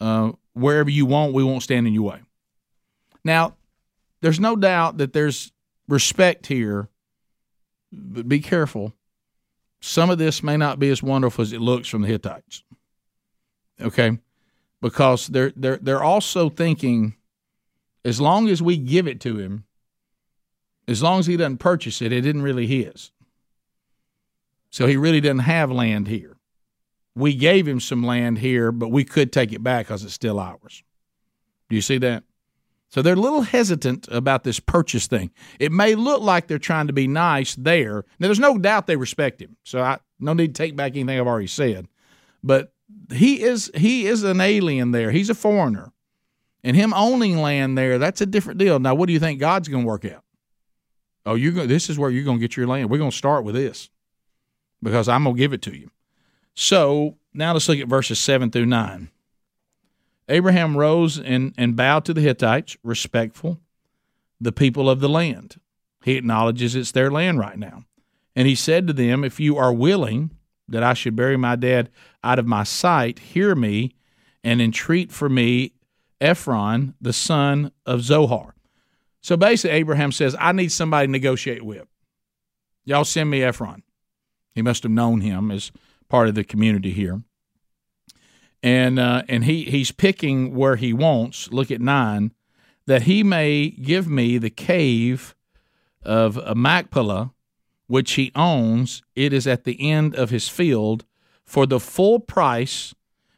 uh, 0.00 0.32
wherever 0.54 0.90
you 0.90 1.06
want. 1.06 1.34
We 1.34 1.44
won't 1.44 1.62
stand 1.62 1.86
in 1.86 1.94
your 1.94 2.04
way. 2.04 2.20
Now, 3.24 3.56
there's 4.20 4.40
no 4.40 4.56
doubt 4.56 4.98
that 4.98 5.12
there's 5.12 5.52
respect 5.88 6.46
here, 6.46 6.88
but 7.92 8.28
be 8.28 8.40
careful. 8.40 8.94
Some 9.80 10.10
of 10.10 10.18
this 10.18 10.42
may 10.42 10.56
not 10.56 10.78
be 10.78 10.90
as 10.90 11.02
wonderful 11.02 11.42
as 11.42 11.52
it 11.52 11.60
looks 11.60 11.88
from 11.88 12.02
the 12.02 12.08
Hittites. 12.08 12.62
Okay? 13.80 14.18
Because 14.80 15.26
they're 15.26 15.52
they're 15.56 15.76
they're 15.76 16.02
also 16.02 16.48
thinking 16.48 17.16
as 18.04 18.20
long 18.20 18.48
as 18.48 18.62
we 18.62 18.76
give 18.76 19.06
it 19.06 19.20
to 19.20 19.38
him, 19.38 19.64
as 20.88 21.02
long 21.02 21.20
as 21.20 21.26
he 21.26 21.36
doesn't 21.36 21.58
purchase 21.58 22.02
it, 22.02 22.12
it 22.12 22.26
isn't 22.26 22.42
really 22.42 22.66
his. 22.66 23.10
So 24.70 24.86
he 24.86 24.96
really 24.96 25.20
doesn't 25.20 25.40
have 25.40 25.70
land 25.70 26.08
here. 26.08 26.31
We 27.14 27.34
gave 27.34 27.68
him 27.68 27.80
some 27.80 28.02
land 28.02 28.38
here, 28.38 28.72
but 28.72 28.88
we 28.88 29.04
could 29.04 29.32
take 29.32 29.52
it 29.52 29.62
back 29.62 29.86
because 29.86 30.04
it's 30.04 30.14
still 30.14 30.40
ours. 30.40 30.82
Do 31.68 31.76
you 31.76 31.82
see 31.82 31.98
that? 31.98 32.24
So 32.88 33.00
they're 33.00 33.14
a 33.14 33.16
little 33.16 33.42
hesitant 33.42 34.06
about 34.08 34.44
this 34.44 34.60
purchase 34.60 35.06
thing. 35.06 35.30
It 35.58 35.72
may 35.72 35.94
look 35.94 36.20
like 36.20 36.46
they're 36.46 36.58
trying 36.58 36.88
to 36.88 36.92
be 36.92 37.08
nice 37.08 37.54
there. 37.54 38.04
Now, 38.18 38.28
there's 38.28 38.38
no 38.38 38.58
doubt 38.58 38.86
they 38.86 38.96
respect 38.96 39.40
him. 39.40 39.56
So 39.64 39.80
I 39.80 39.98
no 40.20 40.34
need 40.34 40.54
to 40.54 40.62
take 40.62 40.76
back 40.76 40.92
anything 40.92 41.18
I've 41.18 41.26
already 41.26 41.46
said. 41.46 41.88
But 42.44 42.72
he 43.10 43.42
is 43.42 43.70
he 43.74 44.06
is 44.06 44.24
an 44.24 44.40
alien 44.40 44.90
there. 44.90 45.10
He's 45.10 45.30
a 45.30 45.34
foreigner. 45.34 45.92
And 46.64 46.76
him 46.76 46.92
owning 46.94 47.38
land 47.38 47.76
there, 47.76 47.98
that's 47.98 48.20
a 48.20 48.26
different 48.26 48.58
deal. 48.58 48.78
Now, 48.78 48.94
what 48.94 49.06
do 49.06 49.12
you 49.12 49.18
think 49.18 49.40
God's 49.40 49.68
going 49.68 49.82
to 49.82 49.88
work 49.88 50.04
out? 50.04 50.22
Oh, 51.24 51.36
going. 51.36 51.68
This 51.68 51.88
is 51.88 51.98
where 51.98 52.10
you're 52.10 52.24
going 52.24 52.38
to 52.38 52.40
get 52.40 52.56
your 52.56 52.66
land. 52.66 52.90
We're 52.90 52.98
going 52.98 53.10
to 53.10 53.16
start 53.16 53.44
with 53.44 53.54
this 53.54 53.90
because 54.82 55.08
I'm 55.08 55.24
going 55.24 55.36
to 55.36 55.38
give 55.40 55.52
it 55.52 55.62
to 55.62 55.76
you. 55.76 55.90
So 56.54 57.16
now 57.32 57.52
let's 57.52 57.68
look 57.68 57.78
at 57.78 57.88
verses 57.88 58.18
seven 58.18 58.50
through 58.50 58.66
nine. 58.66 59.10
Abraham 60.28 60.76
rose 60.76 61.18
and, 61.18 61.54
and 61.58 61.76
bowed 61.76 62.04
to 62.04 62.14
the 62.14 62.20
Hittites, 62.20 62.76
respectful, 62.82 63.60
the 64.40 64.52
people 64.52 64.88
of 64.88 65.00
the 65.00 65.08
land. 65.08 65.60
He 66.04 66.16
acknowledges 66.16 66.74
it's 66.74 66.92
their 66.92 67.10
land 67.10 67.38
right 67.38 67.58
now. 67.58 67.84
And 68.34 68.48
he 68.48 68.54
said 68.54 68.86
to 68.86 68.92
them, 68.92 69.24
If 69.24 69.38
you 69.40 69.56
are 69.56 69.72
willing 69.72 70.30
that 70.68 70.82
I 70.82 70.94
should 70.94 71.16
bury 71.16 71.36
my 71.36 71.56
dad 71.56 71.90
out 72.24 72.38
of 72.38 72.46
my 72.46 72.62
sight, 72.64 73.18
hear 73.18 73.54
me 73.54 73.94
and 74.42 74.60
entreat 74.60 75.12
for 75.12 75.28
me 75.28 75.72
Ephron, 76.20 76.94
the 77.00 77.12
son 77.12 77.72
of 77.84 78.02
Zohar. 78.02 78.54
So 79.20 79.36
basically, 79.36 79.76
Abraham 79.76 80.12
says, 80.12 80.36
I 80.38 80.52
need 80.52 80.72
somebody 80.72 81.06
to 81.06 81.12
negotiate 81.12 81.62
with. 81.62 81.86
Y'all 82.84 83.04
send 83.04 83.30
me 83.30 83.42
Ephron. 83.42 83.82
He 84.54 84.62
must 84.62 84.82
have 84.82 84.92
known 84.92 85.20
him 85.20 85.50
as 85.50 85.72
part 86.12 86.28
of 86.28 86.34
the 86.34 86.44
community 86.44 86.90
here 86.90 87.22
and 88.62 88.98
uh, 88.98 89.22
and 89.28 89.44
he 89.44 89.64
he's 89.64 89.90
picking 89.90 90.54
where 90.54 90.76
he 90.76 90.92
wants. 90.92 91.50
Look 91.50 91.70
at 91.70 91.80
nine, 91.80 92.32
that 92.86 93.02
he 93.02 93.22
may 93.22 93.70
give 93.70 94.06
me 94.08 94.38
the 94.38 94.50
cave 94.50 95.34
of 96.02 96.38
Machpelah, 96.56 97.32
which 97.86 98.12
he 98.12 98.30
owns. 98.34 99.02
It 99.16 99.32
is 99.32 99.46
at 99.46 99.64
the 99.64 99.90
end 99.90 100.14
of 100.14 100.30
his 100.30 100.48
field. 100.48 101.04
For 101.44 101.66
the 101.66 101.80
full 101.80 102.20
price, 102.20 102.94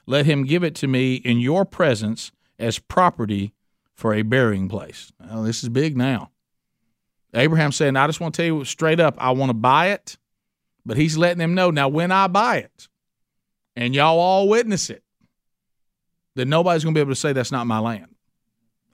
let 0.07 0.27
him 0.27 0.45
give 0.45 0.63
it 0.63 0.75
to 0.77 0.87
me 0.87 1.15
in 1.15 1.41
your 1.41 1.65
presence 1.65 2.31
as 2.59 2.79
property 2.79 3.55
for 3.95 4.15
a 4.15 4.23
burying 4.23 4.69
place. 4.69 5.11
Well, 5.19 5.43
this 5.43 5.63
is 5.63 5.69
big 5.69 5.97
now. 5.97 6.31
Abraham 7.33 7.73
saying, 7.73 7.97
I 7.97 8.07
just 8.07 8.21
want 8.21 8.35
to 8.35 8.43
tell 8.43 8.59
you 8.59 8.65
straight 8.65 9.01
up, 9.01 9.17
I 9.19 9.33
want 9.33 9.51
to 9.51 9.55
buy 9.55 9.89
it, 9.89 10.17
but 10.87 10.97
he's 10.97 11.17
letting 11.17 11.39
them 11.39 11.55
know 11.55 11.71
now 11.71 11.89
when 11.89 12.13
I 12.13 12.27
buy 12.27 12.59
it, 12.59 12.89
and 13.77 13.95
y'all 13.95 14.19
all 14.19 14.49
witness 14.49 14.91
it, 14.91 15.03
then 16.35 16.49
nobody's 16.49 16.85
going 16.85 16.95
to 16.95 16.99
be 16.99 17.03
able 17.03 17.13
to 17.13 17.17
say 17.17 17.33
that's 17.33 17.53
not 17.53 17.67
my 17.67 17.79
land. 17.79 18.15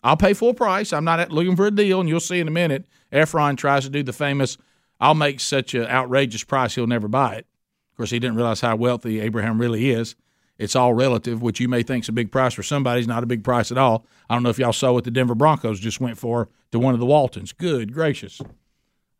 I'll 0.03 0.17
pay 0.17 0.33
full 0.33 0.55
price. 0.55 0.93
I'm 0.93 1.05
not 1.05 1.31
looking 1.31 1.57
for 1.57 1.67
a 1.67 1.71
deal, 1.71 2.01
and 2.01 2.09
you'll 2.09 2.21
see 2.21 2.41
in 2.41 2.49
a 2.49 2.53
minute. 2.53 2.87
Ephron 3.13 3.57
tries 3.57 3.85
to 3.85 3.91
do 3.91 4.03
the 4.03 4.13
famous, 4.13 4.57
"I'll 4.99 5.15
make 5.15 5.41
such 5.41 5.75
an 5.75 5.87
outrageous 5.87 6.45
price 6.45 6.75
he'll 6.75 6.87
never 6.87 7.09
buy 7.09 7.35
it." 7.35 7.47
Of 7.93 7.97
course, 7.97 8.11
he 8.11 8.19
didn't 8.19 8.37
realize 8.37 8.61
how 8.61 8.77
wealthy 8.77 9.21
Abraham 9.21 9.61
really 9.61 9.91
is. 9.91 10.17
It's 10.59 10.77
all 10.77 10.93
relative, 10.93 11.41
which 11.41 11.61
you 11.61 11.69
may 11.69 11.83
think 11.83 12.05
is 12.05 12.09
a 12.11 12.13
big 12.13 12.31
price 12.31 12.53
for 12.53 12.63
somebody 12.63 13.05
not 13.07 13.23
a 13.23 13.27
big 13.27 13.43
price 13.43 13.71
at 13.71 13.79
all. 13.79 14.07
I 14.29 14.35
don't 14.35 14.43
know 14.43 14.51
if 14.51 14.59
y'all 14.59 14.75
saw 14.75 14.93
what 14.93 15.05
the 15.05 15.11
Denver 15.11 15.35
Broncos 15.35 15.81
just 15.81 16.01
went 16.01 16.19
for 16.19 16.51
to 16.71 16.79
one 16.79 16.93
of 16.93 17.01
the 17.01 17.07
Waltons. 17.07 17.53
Good 17.53 17.95
gracious, 17.95 18.41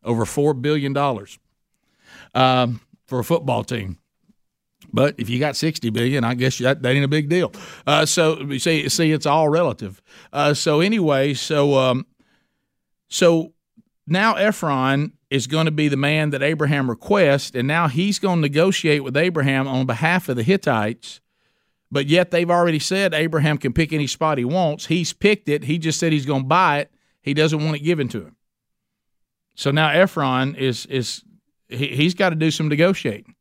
over 0.03 0.25
four 0.25 0.53
billion 0.53 0.93
dollars 0.93 1.39
um, 2.33 2.81
for 3.05 3.19
a 3.19 3.23
football 3.23 3.63
team. 3.63 3.97
But 4.93 5.15
if 5.17 5.29
you 5.29 5.39
got 5.39 5.55
sixty 5.55 5.89
billion, 5.89 6.23
I 6.23 6.33
guess 6.33 6.57
that, 6.57 6.81
that 6.81 6.89
ain't 6.89 7.05
a 7.05 7.07
big 7.07 7.29
deal. 7.29 7.53
Uh, 7.87 8.05
so 8.05 8.41
you 8.41 8.59
see, 8.59 8.89
see, 8.89 9.11
it's 9.11 9.25
all 9.25 9.47
relative. 9.47 10.01
Uh, 10.33 10.53
so 10.53 10.81
anyway, 10.81 11.33
so 11.33 11.77
um, 11.77 12.05
so 13.07 13.53
now 14.07 14.35
Ephron 14.35 15.13
is 15.29 15.47
going 15.47 15.65
to 15.65 15.71
be 15.71 15.87
the 15.87 15.97
man 15.97 16.31
that 16.31 16.41
Abraham 16.41 16.89
requests, 16.89 17.51
and 17.55 17.67
now 17.67 17.87
he's 17.87 18.19
going 18.19 18.37
to 18.37 18.41
negotiate 18.41 19.03
with 19.03 19.15
Abraham 19.15 19.67
on 19.67 19.85
behalf 19.85 20.27
of 20.27 20.35
the 20.35 20.43
Hittites. 20.43 21.21
But 21.93 22.07
yet 22.07 22.31
they've 22.31 22.49
already 22.49 22.79
said 22.79 23.13
Abraham 23.13 23.57
can 23.57 23.73
pick 23.73 23.93
any 23.93 24.07
spot 24.07 24.37
he 24.37 24.45
wants. 24.45 24.85
He's 24.85 25.13
picked 25.13 25.47
it. 25.49 25.65
He 25.65 25.77
just 25.77 25.99
said 25.99 26.11
he's 26.11 26.25
going 26.25 26.43
to 26.43 26.47
buy 26.47 26.79
it. 26.79 26.91
He 27.21 27.33
doesn't 27.33 27.63
want 27.63 27.77
it 27.77 27.83
given 27.83 28.07
to 28.09 28.21
him. 28.21 28.35
So 29.55 29.71
now 29.71 29.89
Ephron 29.89 30.55
is 30.55 30.85
is 30.85 31.23
he, 31.71 31.87
he's 31.87 32.13
got 32.13 32.29
to 32.29 32.35
do 32.35 32.51
some 32.51 32.67
negotiating. 32.67 33.35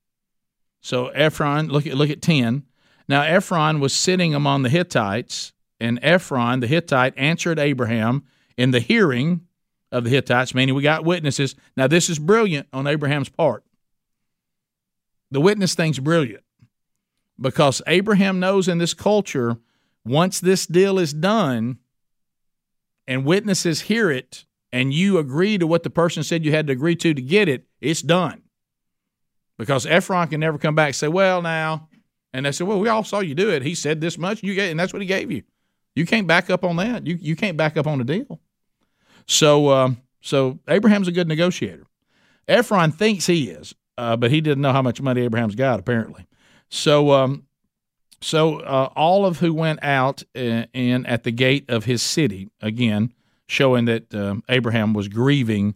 So 0.80 1.08
Ephron, 1.08 1.68
look 1.68 1.86
at 1.86 1.94
look 1.94 2.10
at 2.10 2.22
ten. 2.22 2.64
Now 3.08 3.22
Ephron 3.22 3.80
was 3.80 3.92
sitting 3.92 4.34
among 4.34 4.62
the 4.62 4.68
Hittites, 4.68 5.52
and 5.78 5.98
Ephron 6.02 6.60
the 6.60 6.66
Hittite 6.66 7.14
answered 7.16 7.58
Abraham 7.58 8.24
in 8.56 8.70
the 8.70 8.80
hearing 8.80 9.46
of 9.92 10.04
the 10.04 10.10
Hittites, 10.10 10.54
meaning 10.54 10.74
we 10.74 10.82
got 10.82 11.04
witnesses. 11.04 11.54
Now 11.76 11.86
this 11.86 12.08
is 12.08 12.18
brilliant 12.18 12.68
on 12.72 12.86
Abraham's 12.86 13.28
part. 13.28 13.64
The 15.30 15.40
witness 15.40 15.74
thing's 15.74 15.98
brilliant 15.98 16.44
because 17.40 17.82
Abraham 17.86 18.40
knows 18.40 18.68
in 18.68 18.78
this 18.78 18.94
culture, 18.94 19.58
once 20.04 20.40
this 20.40 20.66
deal 20.66 20.98
is 20.98 21.12
done 21.12 21.78
and 23.06 23.24
witnesses 23.24 23.82
hear 23.82 24.10
it, 24.10 24.44
and 24.72 24.92
you 24.92 25.18
agree 25.18 25.59
to 25.59 25.66
what 25.66 25.83
the 25.83 25.90
person 25.90 26.22
said 26.22 26.44
you 26.44 26.52
had 26.52 26.66
to 26.68 26.72
agree 26.72 26.96
to 26.96 27.14
to 27.14 27.22
get 27.22 27.48
it, 27.48 27.66
it's 27.80 28.02
done 28.02 28.42
because 29.59 29.85
Ephron 29.85 30.28
can 30.28 30.40
never 30.40 30.56
come 30.56 30.74
back 30.74 30.87
and 30.88 30.96
say, 30.96 31.09
well, 31.09 31.42
now, 31.42 31.88
and 32.33 32.46
they 32.46 32.52
said, 32.52 32.66
well, 32.66 32.80
we 32.80 32.88
all 32.88 33.04
saw 33.04 33.20
you 33.20 33.35
do 33.35 33.50
it. 33.50 33.62
He 33.62 33.74
said 33.74 34.00
this 34.00 34.16
much, 34.16 34.42
you 34.42 34.54
get, 34.54 34.70
and 34.70 34.80
that's 34.80 34.92
what 34.92 35.02
he 35.02 35.06
gave 35.06 35.30
you. 35.30 35.42
You 35.94 36.06
can't 36.06 36.26
back 36.26 36.48
up 36.50 36.64
on 36.64 36.76
that. 36.76 37.06
You 37.06 37.16
you 37.20 37.37
can't 37.37 37.56
back 37.56 37.76
up 37.76 37.87
on 37.87 37.98
the 37.98 38.04
deal. 38.04 38.40
So 39.26 39.70
um, 39.70 40.00
so 40.20 40.59
Abraham's 40.68 41.09
a 41.09 41.12
good 41.12 41.28
negotiator. 41.28 41.85
Ephron 42.48 42.92
thinks 42.92 43.26
he 43.26 43.50
is, 43.50 43.74
uh, 43.98 44.16
but 44.16 44.30
he 44.30 44.40
didn't 44.40 44.62
know 44.62 44.72
how 44.72 44.83
much 44.83 45.00
money 45.00 45.22
Abraham's 45.22 45.56
got 45.56 45.80
apparently. 45.80 46.26
So 46.68 47.12
um, 47.12 47.44
so 48.20 48.61
uh, 48.61 48.90
all 48.96 49.26
of 49.26 49.40
who 49.40 49.52
went 49.52 49.83
out 49.83 50.22
uh, 50.37 50.64
in 50.72 51.06
at 51.06 51.24
the 51.24 51.33
gate 51.33 51.68
of 51.68 51.85
his 51.85 52.02
city 52.02 52.48
again, 52.61 53.12
showing 53.50 53.84
that 53.86 54.14
um, 54.14 54.42
Abraham 54.48 54.94
was 54.94 55.08
grieving 55.08 55.74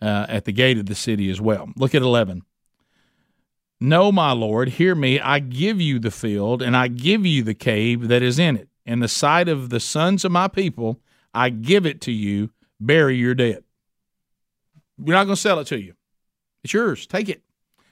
uh, 0.00 0.26
at 0.28 0.44
the 0.44 0.52
gate 0.52 0.78
of 0.78 0.86
the 0.86 0.94
city 0.94 1.30
as 1.30 1.40
well. 1.40 1.68
Look 1.76 1.94
at 1.94 2.02
eleven. 2.02 2.42
No, 3.80 4.10
my 4.10 4.32
Lord, 4.32 4.70
hear 4.70 4.94
me. 4.94 5.20
I 5.20 5.38
give 5.38 5.80
you 5.80 5.98
the 5.98 6.10
field, 6.10 6.62
and 6.62 6.76
I 6.76 6.88
give 6.88 7.26
you 7.26 7.42
the 7.42 7.54
cave 7.54 8.08
that 8.08 8.22
is 8.22 8.38
in 8.38 8.56
it. 8.56 8.68
In 8.86 9.00
the 9.00 9.08
sight 9.08 9.48
of 9.48 9.68
the 9.68 9.80
sons 9.80 10.24
of 10.24 10.32
my 10.32 10.48
people, 10.48 11.00
I 11.34 11.50
give 11.50 11.84
it 11.84 12.00
to 12.02 12.12
you. 12.12 12.50
Bury 12.78 13.16
your 13.16 13.34
dead. 13.34 13.64
We're 14.98 15.14
not 15.14 15.24
going 15.24 15.36
to 15.36 15.40
sell 15.40 15.58
it 15.58 15.66
to 15.68 15.80
you. 15.80 15.94
It's 16.62 16.72
yours. 16.72 17.06
Take 17.06 17.28
it. 17.28 17.42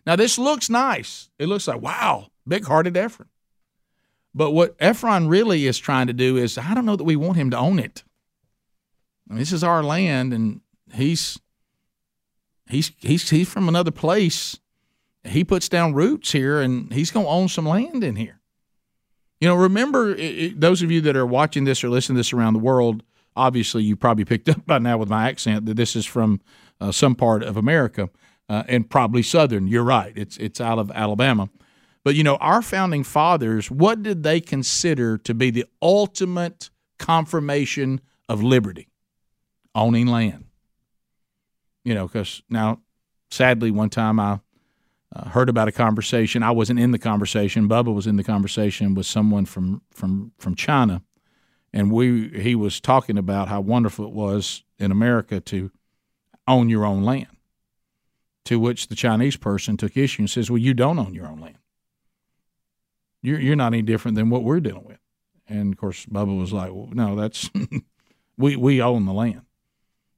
Now, 0.07 0.17
this 0.17 0.39
looks 0.39 0.71
nice. 0.71 1.31
It 1.39 1.47
looks 1.47 1.67
like, 1.67 1.81
wow, 1.81 2.29
big 2.47 2.65
hearted 2.67 2.97
Ephron. 2.97 3.29
But 4.35 4.53
what 4.53 4.77
Ephron 4.79 5.29
really 5.29 5.67
is 5.67 5.79
trying 5.79 6.07
to 6.07 6.13
do 6.13 6.37
is, 6.37 6.59
I 6.59 6.75
don't 6.75 6.87
know 6.87 6.97
that 6.97 7.05
we 7.05 7.17
want 7.17 7.37
him 7.37 7.51
to 7.51 7.59
own 7.59 7.79
it. 7.79 8.05
This 9.27 9.53
is 9.53 9.65
our 9.65 9.83
land, 9.83 10.33
and 10.33 10.61
he's 10.93 11.39
he's 12.69 12.93
he's 12.99 13.29
he's 13.31 13.49
from 13.49 13.69
another 13.69 13.91
place. 13.91 14.59
He 15.25 15.45
puts 15.45 15.69
down 15.69 15.95
roots 15.95 16.33
here, 16.33 16.61
and 16.61 16.93
he's 16.93 17.11
going 17.11 17.25
to 17.25 17.31
own 17.31 17.49
some 17.49 17.67
land 17.67 18.05
in 18.05 18.17
here. 18.17 18.41
You 19.41 19.49
know, 19.49 19.55
remember 19.55 20.11
it, 20.11 20.21
it, 20.21 20.61
those 20.61 20.83
of 20.83 20.91
you 20.91 21.01
that 21.03 21.17
are 21.17 21.27
watching 21.27 21.65
this 21.65 21.83
or 21.83 21.89
listening 21.89 22.17
to 22.17 22.21
this 22.21 22.33
around 22.33 22.55
the 22.55 22.61
world. 22.61 23.03
Obviously, 23.37 23.83
you 23.83 23.97
probably 23.97 24.25
picked 24.25 24.49
up 24.51 24.65
by 24.67 24.79
now 24.79 24.99
with 24.99 25.09
my 25.09 25.29
accent 25.29 25.67
that 25.67 25.77
this 25.77 25.97
is 25.97 26.07
from 26.07 26.41
uh, 26.81 26.93
some 26.93 27.15
part 27.15 27.43
of 27.43 27.57
America 27.57 28.11
uh, 28.49 28.63
and 28.69 28.89
probably 28.89 29.23
Southern. 29.23 29.67
You're 29.67 29.85
right; 29.85 30.13
it's 30.17 30.37
it's 30.37 30.61
out 30.61 30.79
of 30.79 30.91
Alabama. 30.93 31.49
But 32.05 32.15
you 32.15 32.23
know, 32.23 32.37
our 32.37 32.61
founding 32.61 33.03
fathers, 33.03 33.71
what 33.71 34.03
did 34.03 34.23
they 34.23 34.39
consider 34.41 35.17
to 35.19 35.33
be 35.33 35.51
the 35.51 35.65
ultimate 35.81 36.69
confirmation 36.99 38.03
of 38.29 38.43
liberty? 38.43 38.89
Owning 39.75 40.07
land. 40.07 40.45
You 41.85 41.95
know, 41.95 42.07
because 42.07 42.43
now, 42.49 42.81
sadly, 43.31 43.71
one 43.71 43.91
time 43.91 44.19
I 44.19 44.41
uh, 45.15 45.29
heard 45.29 45.49
about 45.49 45.69
a 45.69 45.73
conversation. 45.73 46.43
I 46.43 46.51
wasn't 46.51 46.81
in 46.81 46.91
the 46.91 46.99
conversation. 46.99 47.69
Bubba 47.69 47.95
was 47.95 48.07
in 48.07 48.17
the 48.17 48.25
conversation 48.25 48.95
with 48.95 49.07
someone 49.07 49.45
from 49.45 49.83
from 49.91 50.33
from 50.39 50.55
China, 50.55 51.03
and 51.73 51.93
we 51.93 52.29
he 52.31 52.55
was 52.55 52.81
talking 52.81 53.17
about 53.17 53.49
how 53.49 53.61
wonderful 53.61 54.07
it 54.07 54.13
was 54.13 54.65
in 54.79 54.91
America 54.91 55.41
to 55.41 55.71
own 56.49 56.69
your 56.69 56.85
own 56.85 57.05
land. 57.05 57.29
To 58.47 58.59
which 58.59 58.89
the 58.89 58.95
Chinese 58.95 59.37
person 59.37 59.77
took 59.77 59.97
issue 59.97 60.23
and 60.23 60.31
says, 60.31 60.51
"Well, 60.51 60.59
you 60.59 60.75
don't 60.75 60.99
own 60.99 61.15
your 61.15 61.27
own 61.27 61.41
land. 61.41 61.59
You're 63.23 63.41
you're 63.41 63.57
not 63.57 63.73
any 63.73 63.83
different 63.83 64.17
than 64.17 64.31
what 64.31 64.43
we're 64.43 64.61
dealing 64.61 64.85
with." 64.85 64.99
And 65.47 65.73
of 65.73 65.79
course, 65.79 66.07
Bubba 66.07 66.37
was 66.37 66.53
like, 66.53 66.73
well, 66.73 66.89
"No, 66.93 67.15
that's 67.15 67.49
we 68.37 68.57
we 68.57 68.83
own 68.83 69.07
the 69.07 69.13
land." 69.13 69.43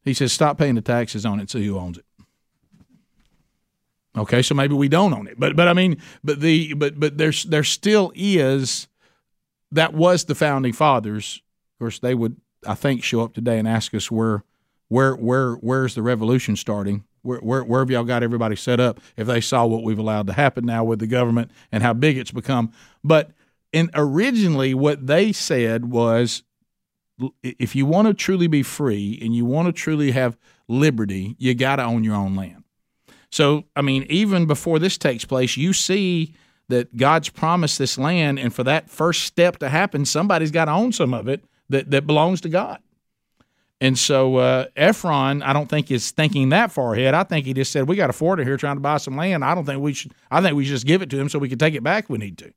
He 0.07 0.15
says, 0.15 0.33
"Stop 0.33 0.57
paying 0.57 0.77
the 0.77 0.81
taxes 0.81 1.27
on 1.27 1.41
it. 1.41 1.51
See 1.51 1.67
who 1.67 1.79
owns 1.79 1.99
it." 1.99 2.05
Okay, 4.17 4.41
so 4.41 4.55
maybe 4.55 4.75
we 4.75 4.89
don't 4.89 5.13
own 5.13 5.27
it, 5.27 5.39
but 5.39 5.57
but 5.57 5.69
I 5.69 5.75
mean, 5.75 6.01
but 6.25 6.41
the 6.41 6.73
but 6.73 6.99
but 6.99 7.19
there's 7.19 7.43
there 7.45 7.65
still 7.65 8.13
is 8.15 8.89
that 9.73 9.93
was 9.93 10.25
the 10.25 10.35
founding 10.35 10.73
fathers. 10.73 11.43
Of 11.75 11.79
course, 11.85 11.99
they 11.99 12.15
would 12.15 12.37
I 12.67 12.75
think 12.75 13.03
show 13.03 13.21
up 13.21 13.35
today 13.35 13.59
and 13.59 13.69
ask 13.69 13.93
us 13.95 14.11
where 14.11 14.45
where 14.89 15.15
where 15.15 15.55
where's 15.55 15.95
the 15.95 16.03
revolution 16.03 16.57
starting? 16.57 17.05
Where, 17.23 17.41
where 17.41 17.65
where 17.65 17.81
have 17.81 17.91
y'all 17.91 18.05
got 18.05 18.23
everybody 18.23 18.57
set 18.57 18.81
up? 18.81 19.01
If 19.17 19.27
they 19.27 19.41
saw 19.41 19.67
what 19.67 19.83
we've 19.83 19.99
allowed 19.99 20.29
to 20.29 20.33
happen 20.33 20.65
now 20.65 20.85
with 20.85 21.01
the 21.01 21.07
government 21.07 21.51
and 21.71 21.83
how 21.83 21.93
big 21.93 22.17
it's 22.17 22.31
become, 22.31 22.73
but 23.05 23.33
and 23.73 23.91
originally 23.93 24.73
what 24.73 25.07
they 25.07 25.33
said 25.33 25.91
was 25.91 26.43
if 27.43 27.75
you 27.75 27.87
want 27.87 28.09
to 28.09 28.15
truly 28.15 28.47
be 28.47 28.63
free 28.63 29.19
and 29.23 29.35
you 29.35 29.45
want 29.45 29.67
to 29.67 29.73
truly 29.73 30.11
have 30.11 30.37
liberty, 30.69 31.35
you 31.39 31.55
got 31.55 31.77
to 31.77 31.85
own 31.85 32.05
your 32.05 32.15
own 32.15 32.35
land. 32.35 32.65
So, 33.31 33.65
I 33.75 33.83
mean, 33.83 34.07
even 34.09 34.47
before 34.47 34.79
this 34.79 34.99
takes 34.99 35.25
place, 35.25 35.57
you 35.57 35.73
see 35.73 36.35
that 36.69 36.97
God's 36.97 37.29
promised 37.29 37.79
this 37.79 37.97
land, 37.99 38.39
and 38.39 38.55
for 38.55 38.65
that 38.65 38.91
first 38.91 39.23
step 39.23 39.59
to 39.59 39.69
happen, 39.69 40.05
somebody's 40.05 40.51
got 40.51 40.67
to 40.67 40.73
own 40.73 40.93
some 40.93 41.15
of 41.15 41.29
it 41.29 41.45
that, 41.69 41.91
that 41.91 42.07
belongs 42.07 42.41
to 42.43 42.49
God. 42.49 42.81
And 43.81 43.99
so 43.99 44.37
uh, 44.37 44.67
Ephron, 44.75 45.43
I 45.43 45.53
don't 45.53 45.69
think 45.69 45.91
is 45.91 46.11
thinking 46.11 46.49
that 46.49 46.73
far 46.73 46.95
ahead. 46.95 47.15
I 47.15 47.25
think 47.25 47.45
he 47.45 47.53
just 47.53 47.73
said, 47.73 47.87
"We 47.87 47.95
got 47.95 48.09
a 48.09 48.15
foreigner 48.15 48.43
here 48.43 48.57
trying 48.57 48.77
to 48.77 48.81
buy 48.81 48.97
some 48.97 49.17
land. 49.17 49.45
I 49.45 49.55
don't 49.55 49.67
think 49.67 49.83
we 49.83 49.93
should. 49.93 50.13
I 50.31 50.41
think 50.41 50.57
we 50.57 50.65
should 50.65 50.73
just 50.73 50.87
give 50.87 51.03
it 51.03 51.11
to 51.11 51.19
him 51.19 51.29
so 51.29 51.39
we 51.39 51.51
can 51.51 51.59
take 51.59 51.75
it 51.75 51.83
back 51.83 52.05
if 52.05 52.11
we 52.11 52.17
need 52.17 52.39
to, 52.39 52.53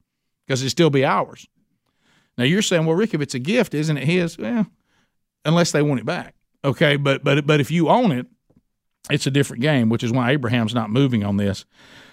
because 0.48 0.64
it 0.64 0.70
still 0.70 0.90
be 0.90 1.04
ours." 1.04 1.46
Now 2.40 2.46
you're 2.46 2.62
saying, 2.62 2.86
"Well, 2.86 2.96
Rick, 2.96 3.14
if 3.14 3.22
it's 3.22 3.36
a 3.36 3.40
gift, 3.40 3.74
isn't 3.74 3.98
it 3.98 4.06
his?" 4.06 4.38
Well, 4.38 4.66
unless 5.46 5.72
they 5.72 5.82
want 5.82 6.00
it 6.00 6.06
back, 6.06 6.36
okay. 6.66 6.96
But 6.96 7.24
but 7.24 7.46
but 7.46 7.60
if 7.60 7.70
you 7.70 7.90
own 7.90 8.12
it, 8.12 8.26
it's 9.10 9.28
a 9.28 9.32
different 9.32 9.62
game, 9.62 9.90
which 9.90 10.04
is 10.04 10.12
why 10.12 10.32
Abraham's 10.32 10.74
not 10.74 10.90
moving 10.90 11.24
on 11.24 11.38
this. 11.38 11.66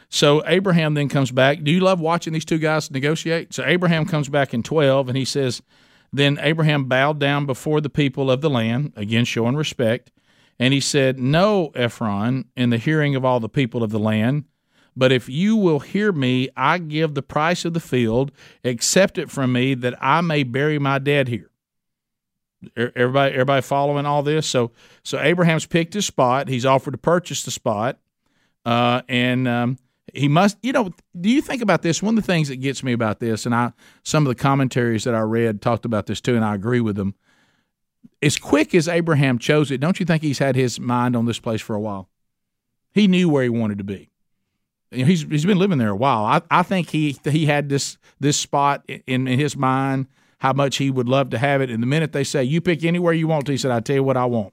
So 0.08 0.42
Abraham 0.46 0.94
then 0.94 1.08
comes 1.08 1.30
back. 1.30 1.62
Do 1.62 1.70
you 1.70 1.80
love 1.80 2.00
watching 2.00 2.32
these 2.32 2.44
two 2.44 2.58
guys 2.58 2.90
negotiate? 2.90 3.54
So 3.54 3.64
Abraham 3.64 4.04
comes 4.06 4.28
back 4.28 4.54
in 4.54 4.62
12 4.62 5.08
and 5.08 5.16
he 5.16 5.24
says, 5.24 5.62
Then 6.12 6.38
Abraham 6.40 6.84
bowed 6.84 7.18
down 7.18 7.46
before 7.46 7.80
the 7.80 7.90
people 7.90 8.30
of 8.30 8.40
the 8.40 8.50
land, 8.50 8.92
again 8.96 9.24
showing 9.24 9.56
respect. 9.56 10.10
And 10.58 10.72
he 10.72 10.80
said, 10.80 11.18
No, 11.18 11.70
Ephron, 11.74 12.46
in 12.56 12.70
the 12.70 12.78
hearing 12.78 13.16
of 13.16 13.24
all 13.24 13.40
the 13.40 13.48
people 13.48 13.82
of 13.82 13.90
the 13.90 13.98
land, 13.98 14.44
but 14.96 15.12
if 15.12 15.28
you 15.28 15.56
will 15.56 15.80
hear 15.80 16.10
me, 16.10 16.48
I 16.56 16.78
give 16.78 17.14
the 17.14 17.22
price 17.22 17.64
of 17.64 17.74
the 17.74 17.80
field, 17.80 18.32
accept 18.64 19.18
it 19.18 19.30
from 19.30 19.52
me, 19.52 19.74
that 19.74 19.94
I 20.00 20.22
may 20.22 20.42
bury 20.42 20.78
my 20.78 20.98
dead 20.98 21.28
here. 21.28 21.50
Everybody, 22.76 23.34
everybody 23.34 23.62
following 23.62 24.06
all 24.06 24.22
this. 24.22 24.48
So, 24.48 24.72
so 25.04 25.20
Abraham's 25.20 25.66
picked 25.66 25.94
his 25.94 26.06
spot. 26.06 26.48
He's 26.48 26.64
offered 26.64 26.92
to 26.92 26.98
purchase 26.98 27.42
the 27.42 27.50
spot, 27.50 27.98
uh, 28.64 29.02
and 29.08 29.46
um, 29.46 29.78
he 30.12 30.26
must. 30.26 30.56
You 30.62 30.72
know, 30.72 30.90
do 31.20 31.28
you 31.28 31.42
think 31.42 31.62
about 31.62 31.82
this? 31.82 32.02
One 32.02 32.16
of 32.16 32.24
the 32.24 32.32
things 32.32 32.48
that 32.48 32.56
gets 32.56 32.82
me 32.82 32.92
about 32.92 33.20
this, 33.20 33.44
and 33.44 33.54
I 33.54 33.72
some 34.02 34.26
of 34.26 34.34
the 34.34 34.42
commentaries 34.42 35.04
that 35.04 35.14
I 35.14 35.20
read 35.20 35.60
talked 35.60 35.84
about 35.84 36.06
this 36.06 36.20
too, 36.20 36.34
and 36.34 36.44
I 36.44 36.54
agree 36.54 36.80
with 36.80 36.96
them. 36.96 37.14
As 38.22 38.38
quick 38.38 38.74
as 38.74 38.88
Abraham 38.88 39.38
chose 39.38 39.70
it, 39.70 39.78
don't 39.78 40.00
you 40.00 40.06
think 40.06 40.22
he's 40.22 40.38
had 40.38 40.56
his 40.56 40.80
mind 40.80 41.14
on 41.14 41.26
this 41.26 41.38
place 41.38 41.60
for 41.60 41.76
a 41.76 41.80
while? 41.80 42.08
He 42.92 43.06
knew 43.06 43.28
where 43.28 43.42
he 43.42 43.50
wanted 43.50 43.78
to 43.78 43.84
be. 43.84 44.08
You 44.90 45.00
know, 45.00 45.06
he's 45.06 45.22
he's 45.22 45.44
been 45.44 45.58
living 45.58 45.78
there 45.78 45.90
a 45.90 45.96
while. 45.96 46.24
I, 46.24 46.42
I 46.50 46.62
think 46.62 46.90
he 46.90 47.18
he 47.24 47.46
had 47.46 47.68
this 47.68 47.98
this 48.20 48.38
spot 48.38 48.84
in, 48.88 49.26
in 49.26 49.38
his 49.38 49.56
mind 49.56 50.06
how 50.38 50.52
much 50.52 50.76
he 50.76 50.90
would 50.90 51.08
love 51.08 51.30
to 51.30 51.38
have 51.38 51.60
it. 51.60 51.70
And 51.70 51.82
the 51.82 51.86
minute 51.86 52.12
they 52.12 52.24
say 52.24 52.44
you 52.44 52.60
pick 52.60 52.84
anywhere 52.84 53.12
you 53.12 53.26
want 53.26 53.46
to, 53.46 53.52
he 53.52 53.58
said, 53.58 53.70
"I 53.70 53.80
tell 53.80 53.96
you 53.96 54.04
what 54.04 54.16
I 54.16 54.26
want. 54.26 54.52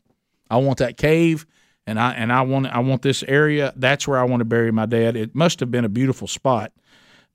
I 0.49 0.57
want 0.57 0.79
that 0.79 0.97
cave." 0.97 1.45
And 1.85 1.99
I 1.99 2.13
and 2.13 2.31
I 2.31 2.41
want 2.41 2.67
I 2.67 2.79
want 2.79 3.01
this 3.01 3.23
area. 3.23 3.73
That's 3.75 4.07
where 4.07 4.17
I 4.17 4.23
want 4.23 4.41
to 4.41 4.45
bury 4.45 4.71
my 4.71 4.85
dad. 4.85 5.15
It 5.15 5.35
must 5.35 5.59
have 5.59 5.69
been 5.69 5.85
a 5.85 5.89
beautiful 5.89 6.27
spot. 6.27 6.71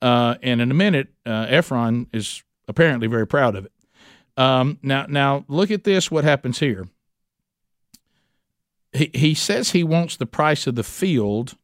Uh, 0.00 0.36
and 0.42 0.60
in 0.60 0.70
a 0.70 0.74
minute, 0.74 1.08
uh, 1.26 1.46
Ephron 1.48 2.06
is 2.12 2.42
apparently 2.68 3.08
very 3.08 3.26
proud 3.26 3.56
of 3.56 3.66
it. 3.66 3.72
Um, 4.36 4.78
now, 4.82 5.06
now 5.08 5.44
look 5.48 5.70
at 5.70 5.84
this. 5.84 6.10
What 6.10 6.24
happens 6.24 6.60
here? 6.60 6.86
He 8.92 9.10
he 9.12 9.34
says 9.34 9.70
he 9.70 9.84
wants 9.84 10.16
the 10.16 10.26
price 10.26 10.66
of 10.66 10.76
the 10.76 10.84
field 10.84 11.56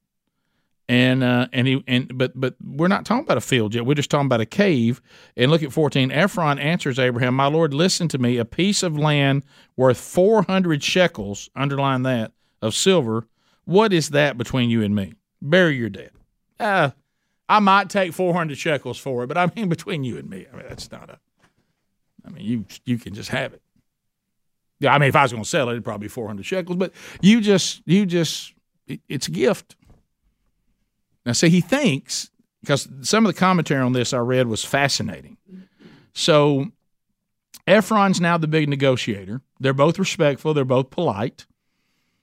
and 0.89 1.25
uh, 1.25 1.49
and 1.53 1.67
he 1.67 1.83
and 1.87 2.17
but 2.17 2.39
but 2.39 2.55
we're 2.63 2.89
not 2.89 3.07
talking 3.07 3.25
about 3.25 3.39
a 3.39 3.43
field 3.43 3.75
yet. 3.75 3.87
We're 3.87 3.95
just 3.95 4.11
talking 4.11 4.27
about 4.27 4.41
a 4.41 4.47
cave. 4.47 5.01
And 5.37 5.51
look 5.51 5.63
at 5.63 5.73
fourteen. 5.73 6.11
Ephron 6.11 6.59
answers 6.59 6.99
Abraham, 6.99 7.35
"My 7.35 7.47
lord, 7.47 7.73
listen 7.73 8.09
to 8.09 8.19
me. 8.19 8.37
A 8.37 8.45
piece 8.45 8.83
of 8.83 8.99
land 8.99 9.45
worth 9.77 9.99
four 9.99 10.43
hundred 10.43 10.83
shekels. 10.83 11.49
Underline 11.57 12.03
that 12.03 12.33
of 12.61 12.75
silver. 12.75 13.27
What 13.65 13.93
is 13.93 14.11
that 14.11 14.37
between 14.37 14.69
you 14.69 14.83
and 14.83 14.95
me? 14.95 15.15
Bury 15.41 15.77
your 15.77 15.89
dead. 15.89 16.11
Uh, 16.61 16.91
I 17.49 17.61
might 17.61 17.89
take 17.89 18.13
four 18.13 18.35
hundred 18.35 18.59
shekels 18.59 18.99
for 18.99 19.25
it, 19.25 19.29
but 19.29 19.39
I 19.39 19.51
mean 19.57 19.69
between 19.71 20.05
you 20.05 20.19
and 20.19 20.29
me. 20.29 20.47
I 20.53 20.57
mean 20.57 20.67
that's 20.69 20.91
not 20.93 21.09
a. 21.09 21.19
I 22.27 22.31
mean 22.31 22.45
you 22.45 22.65
you 22.85 22.99
can 22.99 23.15
just 23.15 23.31
have 23.31 23.55
it. 23.55 23.63
Yeah, 24.81 24.93
I 24.93 24.99
mean 24.99 25.09
if 25.09 25.17
I 25.17 25.23
was 25.23 25.33
going 25.33 25.45
to 25.45 25.49
sell 25.49 25.71
it, 25.71 25.73
it'd 25.73 25.85
probably 25.85 26.07
be 26.07 26.11
four 26.11 26.27
hundred 26.27 26.45
shekels. 26.45 26.77
But 26.77 26.93
you 27.23 27.41
just 27.41 27.81
you 27.87 28.05
just 28.05 28.53
it, 28.87 29.01
it's 29.09 29.29
a 29.29 29.31
gift." 29.31 29.77
Now, 31.27 31.33
see, 31.33 31.49
he 31.49 31.61
thinks, 31.61 32.31
because 32.61 32.89
some 33.03 33.27
of 33.27 33.35
the 33.35 33.39
commentary 33.39 33.83
on 33.83 33.93
this 33.93 34.13
I 34.13 34.19
read 34.19 34.47
was 34.47 34.65
fascinating. 34.65 35.37
So, 36.13 36.67
Ephron's 37.67 38.21
now 38.21 38.37
the 38.39 38.47
big 38.47 38.69
negotiator. 38.69 39.41
They're 39.59 39.73
both 39.73 39.99
respectful, 39.99 40.55
they're 40.55 40.65
both 40.65 40.91
polite. 40.91 41.47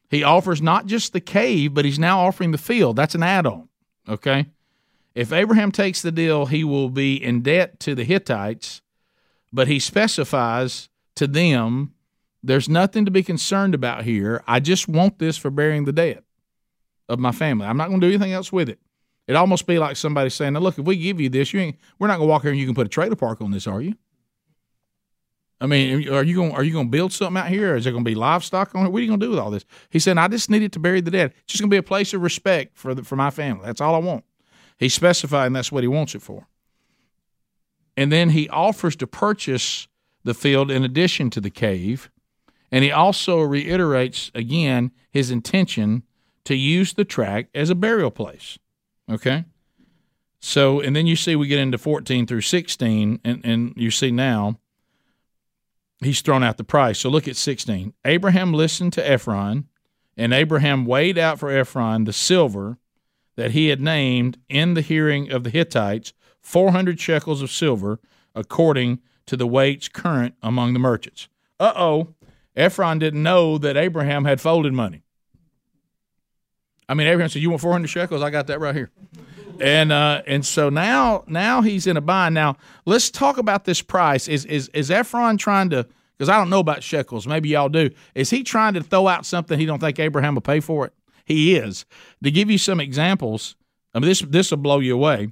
He 0.09 0.23
offers 0.23 0.61
not 0.61 0.87
just 0.87 1.13
the 1.13 1.21
cave, 1.21 1.73
but 1.73 1.85
he's 1.85 1.97
now 1.97 2.19
offering 2.19 2.51
the 2.51 2.57
field. 2.57 2.97
That's 2.97 3.15
an 3.15 3.23
add 3.23 3.45
on. 3.45 3.69
Okay. 4.07 4.47
If 5.15 5.31
Abraham 5.31 5.71
takes 5.71 6.01
the 6.01 6.11
deal, 6.11 6.45
he 6.45 6.63
will 6.63 6.89
be 6.89 7.21
in 7.21 7.41
debt 7.41 7.79
to 7.81 7.95
the 7.95 8.03
Hittites, 8.03 8.81
but 9.51 9.67
he 9.67 9.79
specifies 9.79 10.89
to 11.15 11.27
them 11.27 11.93
there's 12.43 12.67
nothing 12.67 13.05
to 13.05 13.11
be 13.11 13.23
concerned 13.23 13.75
about 13.75 14.03
here. 14.03 14.43
I 14.47 14.59
just 14.59 14.87
want 14.87 15.19
this 15.19 15.37
for 15.37 15.49
burying 15.49 15.85
the 15.85 15.91
dead 15.91 16.23
of 17.07 17.19
my 17.19 17.31
family. 17.31 17.67
I'm 17.67 17.77
not 17.77 17.89
going 17.89 18.01
to 18.01 18.07
do 18.07 18.13
anything 18.13 18.33
else 18.33 18.51
with 18.51 18.67
it. 18.69 18.79
It 19.31 19.37
almost 19.37 19.65
be 19.65 19.79
like 19.79 19.95
somebody 19.95 20.29
saying, 20.29 20.51
"Now 20.51 20.59
look, 20.59 20.77
if 20.77 20.83
we 20.83 20.97
give 20.97 21.21
you 21.21 21.29
this, 21.29 21.53
you 21.53 21.61
ain't. 21.61 21.77
We're 21.97 22.07
not 22.07 22.17
going 22.17 22.27
to 22.27 22.31
walk 22.31 22.41
here 22.41 22.51
and 22.51 22.59
you 22.59 22.65
can 22.65 22.75
put 22.75 22.85
a 22.85 22.89
trailer 22.89 23.15
park 23.15 23.39
on 23.39 23.51
this, 23.51 23.65
are 23.65 23.81
you?" 23.81 23.95
I 25.61 25.67
mean, 25.67 26.09
are 26.09 26.23
you 26.23 26.35
going? 26.35 26.51
Are 26.51 26.63
you 26.65 26.73
going 26.73 26.87
to 26.87 26.91
build 26.91 27.13
something 27.13 27.41
out 27.41 27.47
here? 27.47 27.77
Is 27.77 27.85
there 27.85 27.93
going 27.93 28.03
to 28.03 28.11
be 28.11 28.13
livestock 28.13 28.75
on 28.75 28.85
it? 28.85 28.89
What 28.89 28.97
are 28.97 29.01
you 29.03 29.07
going 29.07 29.21
to 29.21 29.25
do 29.25 29.29
with 29.29 29.39
all 29.39 29.49
this? 29.49 29.63
He 29.89 29.99
said, 29.99 30.17
"I 30.17 30.27
just 30.27 30.49
need 30.49 30.63
it 30.63 30.73
to 30.73 30.79
bury 30.79 30.99
the 30.99 31.11
dead. 31.11 31.33
It's 31.43 31.53
just 31.53 31.61
going 31.61 31.69
to 31.69 31.73
be 31.73 31.77
a 31.77 31.83
place 31.83 32.13
of 32.13 32.21
respect 32.21 32.77
for 32.77 32.93
the, 32.93 33.05
for 33.05 33.15
my 33.15 33.29
family. 33.29 33.65
That's 33.65 33.79
all 33.79 33.95
I 33.95 33.99
want." 33.99 34.25
He's 34.77 34.93
specifying 34.93 35.53
that's 35.53 35.71
what 35.71 35.83
he 35.83 35.87
wants 35.87 36.13
it 36.13 36.21
for. 36.21 36.47
And 37.95 38.11
then 38.11 38.31
he 38.31 38.49
offers 38.49 38.97
to 38.97 39.07
purchase 39.07 39.87
the 40.25 40.33
field 40.33 40.69
in 40.69 40.83
addition 40.83 41.29
to 41.29 41.39
the 41.39 41.49
cave, 41.49 42.11
and 42.69 42.83
he 42.83 42.91
also 42.91 43.39
reiterates 43.39 44.29
again 44.35 44.91
his 45.09 45.31
intention 45.31 46.03
to 46.43 46.55
use 46.55 46.93
the 46.93 47.05
tract 47.05 47.55
as 47.55 47.69
a 47.69 47.75
burial 47.75 48.11
place. 48.11 48.57
Okay. 49.09 49.45
So, 50.39 50.81
and 50.81 50.95
then 50.95 51.05
you 51.05 51.15
see 51.15 51.35
we 51.35 51.47
get 51.47 51.59
into 51.59 51.77
14 51.77 52.25
through 52.25 52.41
16, 52.41 53.19
and, 53.23 53.45
and 53.45 53.73
you 53.77 53.91
see 53.91 54.11
now 54.11 54.59
he's 55.99 56.21
thrown 56.21 56.43
out 56.43 56.57
the 56.57 56.63
price. 56.63 56.99
So 56.99 57.09
look 57.09 57.27
at 57.27 57.35
16. 57.35 57.93
Abraham 58.05 58.53
listened 58.53 58.93
to 58.93 59.07
Ephron, 59.07 59.67
and 60.17 60.33
Abraham 60.33 60.85
weighed 60.85 61.17
out 61.17 61.39
for 61.39 61.51
Ephron 61.51 62.05
the 62.05 62.13
silver 62.13 62.77
that 63.35 63.51
he 63.51 63.67
had 63.67 63.79
named 63.79 64.37
in 64.49 64.73
the 64.73 64.81
hearing 64.81 65.31
of 65.31 65.43
the 65.43 65.49
Hittites 65.49 66.13
400 66.41 66.99
shekels 66.99 67.41
of 67.41 67.51
silver, 67.51 67.99
according 68.33 68.99
to 69.27 69.37
the 69.37 69.47
weights 69.47 69.87
current 69.87 70.35
among 70.41 70.73
the 70.73 70.79
merchants. 70.79 71.27
Uh 71.59 71.73
oh. 71.75 72.15
Ephron 72.55 72.99
didn't 72.99 73.23
know 73.23 73.57
that 73.57 73.77
Abraham 73.77 74.25
had 74.25 74.41
folded 74.41 74.73
money. 74.73 75.03
I 76.91 76.93
mean, 76.93 77.07
Abraham 77.07 77.29
said, 77.29 77.41
"You 77.41 77.49
want 77.49 77.61
400 77.61 77.87
shekels? 77.87 78.21
I 78.21 78.29
got 78.29 78.47
that 78.47 78.59
right 78.59 78.75
here." 78.75 78.91
And 79.61 79.93
uh, 79.93 80.23
and 80.27 80.45
so 80.45 80.69
now 80.69 81.23
now 81.25 81.61
he's 81.61 81.87
in 81.87 81.95
a 81.95 82.01
bind. 82.01 82.35
Now 82.35 82.57
let's 82.85 83.09
talk 83.09 83.37
about 83.37 83.63
this 83.63 83.81
price. 83.81 84.27
Is 84.27 84.43
is 84.43 84.67
is 84.73 84.91
Ephron 84.91 85.37
trying 85.37 85.69
to? 85.69 85.87
Because 86.17 86.27
I 86.27 86.37
don't 86.37 86.49
know 86.49 86.59
about 86.59 86.83
shekels. 86.83 87.25
Maybe 87.25 87.49
y'all 87.49 87.69
do. 87.69 87.91
Is 88.13 88.29
he 88.29 88.43
trying 88.43 88.73
to 88.73 88.83
throw 88.83 89.07
out 89.07 89.25
something 89.25 89.57
he 89.57 89.65
don't 89.65 89.79
think 89.79 89.99
Abraham 89.99 90.35
will 90.35 90.41
pay 90.41 90.59
for 90.59 90.85
it? 90.85 90.93
He 91.23 91.55
is. 91.55 91.85
To 92.23 92.29
give 92.29 92.51
you 92.51 92.57
some 92.57 92.81
examples, 92.81 93.55
I 93.93 93.99
mean 93.99 94.09
this 94.09 94.19
this 94.19 94.51
will 94.51 94.57
blow 94.57 94.79
you 94.79 94.93
away. 94.93 95.31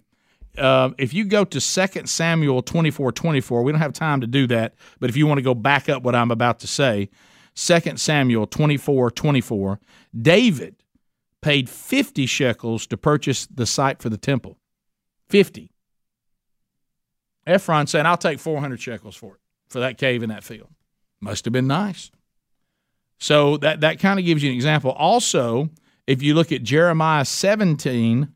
Uh, 0.57 0.91
if 0.97 1.13
you 1.13 1.25
go 1.25 1.43
to 1.43 1.59
2 1.59 2.05
Samuel 2.05 2.61
24 2.61 3.11
24, 3.11 3.63
we 3.63 3.71
don't 3.73 3.81
have 3.81 3.93
time 3.93 4.21
to 4.21 4.27
do 4.27 4.47
that, 4.47 4.75
but 5.01 5.09
if 5.09 5.17
you 5.17 5.27
want 5.27 5.39
to 5.39 5.43
go 5.43 5.53
back 5.53 5.89
up 5.89 6.03
what 6.03 6.15
I'm 6.15 6.31
about 6.31 6.59
to 6.59 6.67
say, 6.67 7.09
2 7.55 7.97
Samuel 7.97 8.47
24 8.47 9.11
24, 9.11 9.79
David 10.21 10.75
paid 11.41 11.69
50 11.69 12.25
shekels 12.25 12.85
to 12.87 12.97
purchase 12.97 13.47
the 13.47 13.65
site 13.65 14.01
for 14.01 14.09
the 14.09 14.17
temple. 14.17 14.57
50. 15.29 15.71
Ephron 17.47 17.87
said, 17.87 18.05
I'll 18.05 18.17
take 18.17 18.39
400 18.39 18.79
shekels 18.79 19.15
for 19.15 19.35
it, 19.35 19.41
for 19.69 19.79
that 19.79 19.97
cave 19.97 20.23
in 20.23 20.29
that 20.29 20.43
field. 20.43 20.69
Must 21.21 21.45
have 21.45 21.53
been 21.53 21.67
nice. 21.67 22.11
So 23.19 23.57
that, 23.57 23.81
that 23.81 23.99
kind 23.99 24.19
of 24.19 24.25
gives 24.25 24.43
you 24.43 24.49
an 24.49 24.55
example. 24.55 24.91
Also, 24.91 25.69
if 26.07 26.21
you 26.21 26.33
look 26.33 26.51
at 26.51 26.63
Jeremiah 26.63 27.25
17, 27.25 28.33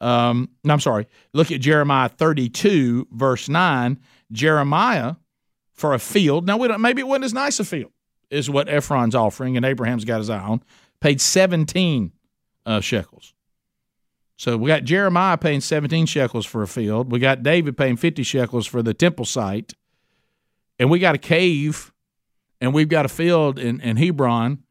um, 0.00 0.50
no, 0.62 0.72
I'm 0.72 0.80
sorry, 0.80 1.06
look 1.32 1.50
at 1.50 1.60
Jeremiah 1.60 2.08
32, 2.08 3.08
verse 3.12 3.48
9. 3.48 3.98
Jeremiah, 4.32 5.14
for 5.72 5.94
a 5.94 5.98
field, 5.98 6.46
now 6.46 6.56
we 6.56 6.68
don't, 6.68 6.80
maybe 6.80 7.00
it 7.00 7.06
wasn't 7.06 7.24
as 7.24 7.34
nice 7.34 7.60
a 7.60 7.64
field, 7.64 7.92
is 8.30 8.50
what 8.50 8.68
Ephron's 8.68 9.14
offering, 9.14 9.56
and 9.56 9.64
Abraham's 9.64 10.04
got 10.04 10.18
his 10.18 10.28
eye 10.28 10.38
on, 10.38 10.62
paid 11.00 11.20
17 11.20 12.12
uh, 12.66 12.80
shekels. 12.80 13.32
So 14.36 14.58
we 14.58 14.68
got 14.68 14.84
Jeremiah 14.84 15.38
paying 15.38 15.62
17 15.62 16.04
shekels 16.04 16.44
for 16.44 16.62
a 16.62 16.68
field. 16.68 17.10
We 17.10 17.18
got 17.18 17.42
David 17.42 17.78
paying 17.78 17.96
50 17.96 18.22
shekels 18.22 18.66
for 18.66 18.82
the 18.82 18.92
temple 18.92 19.24
site. 19.24 19.72
And 20.78 20.90
we 20.90 20.98
got 20.98 21.14
a 21.14 21.18
cave 21.18 21.92
and 22.60 22.74
we've 22.74 22.88
got 22.88 23.06
a 23.06 23.08
field 23.08 23.58
in, 23.58 23.80
in 23.80 23.96
Hebron 23.96 24.62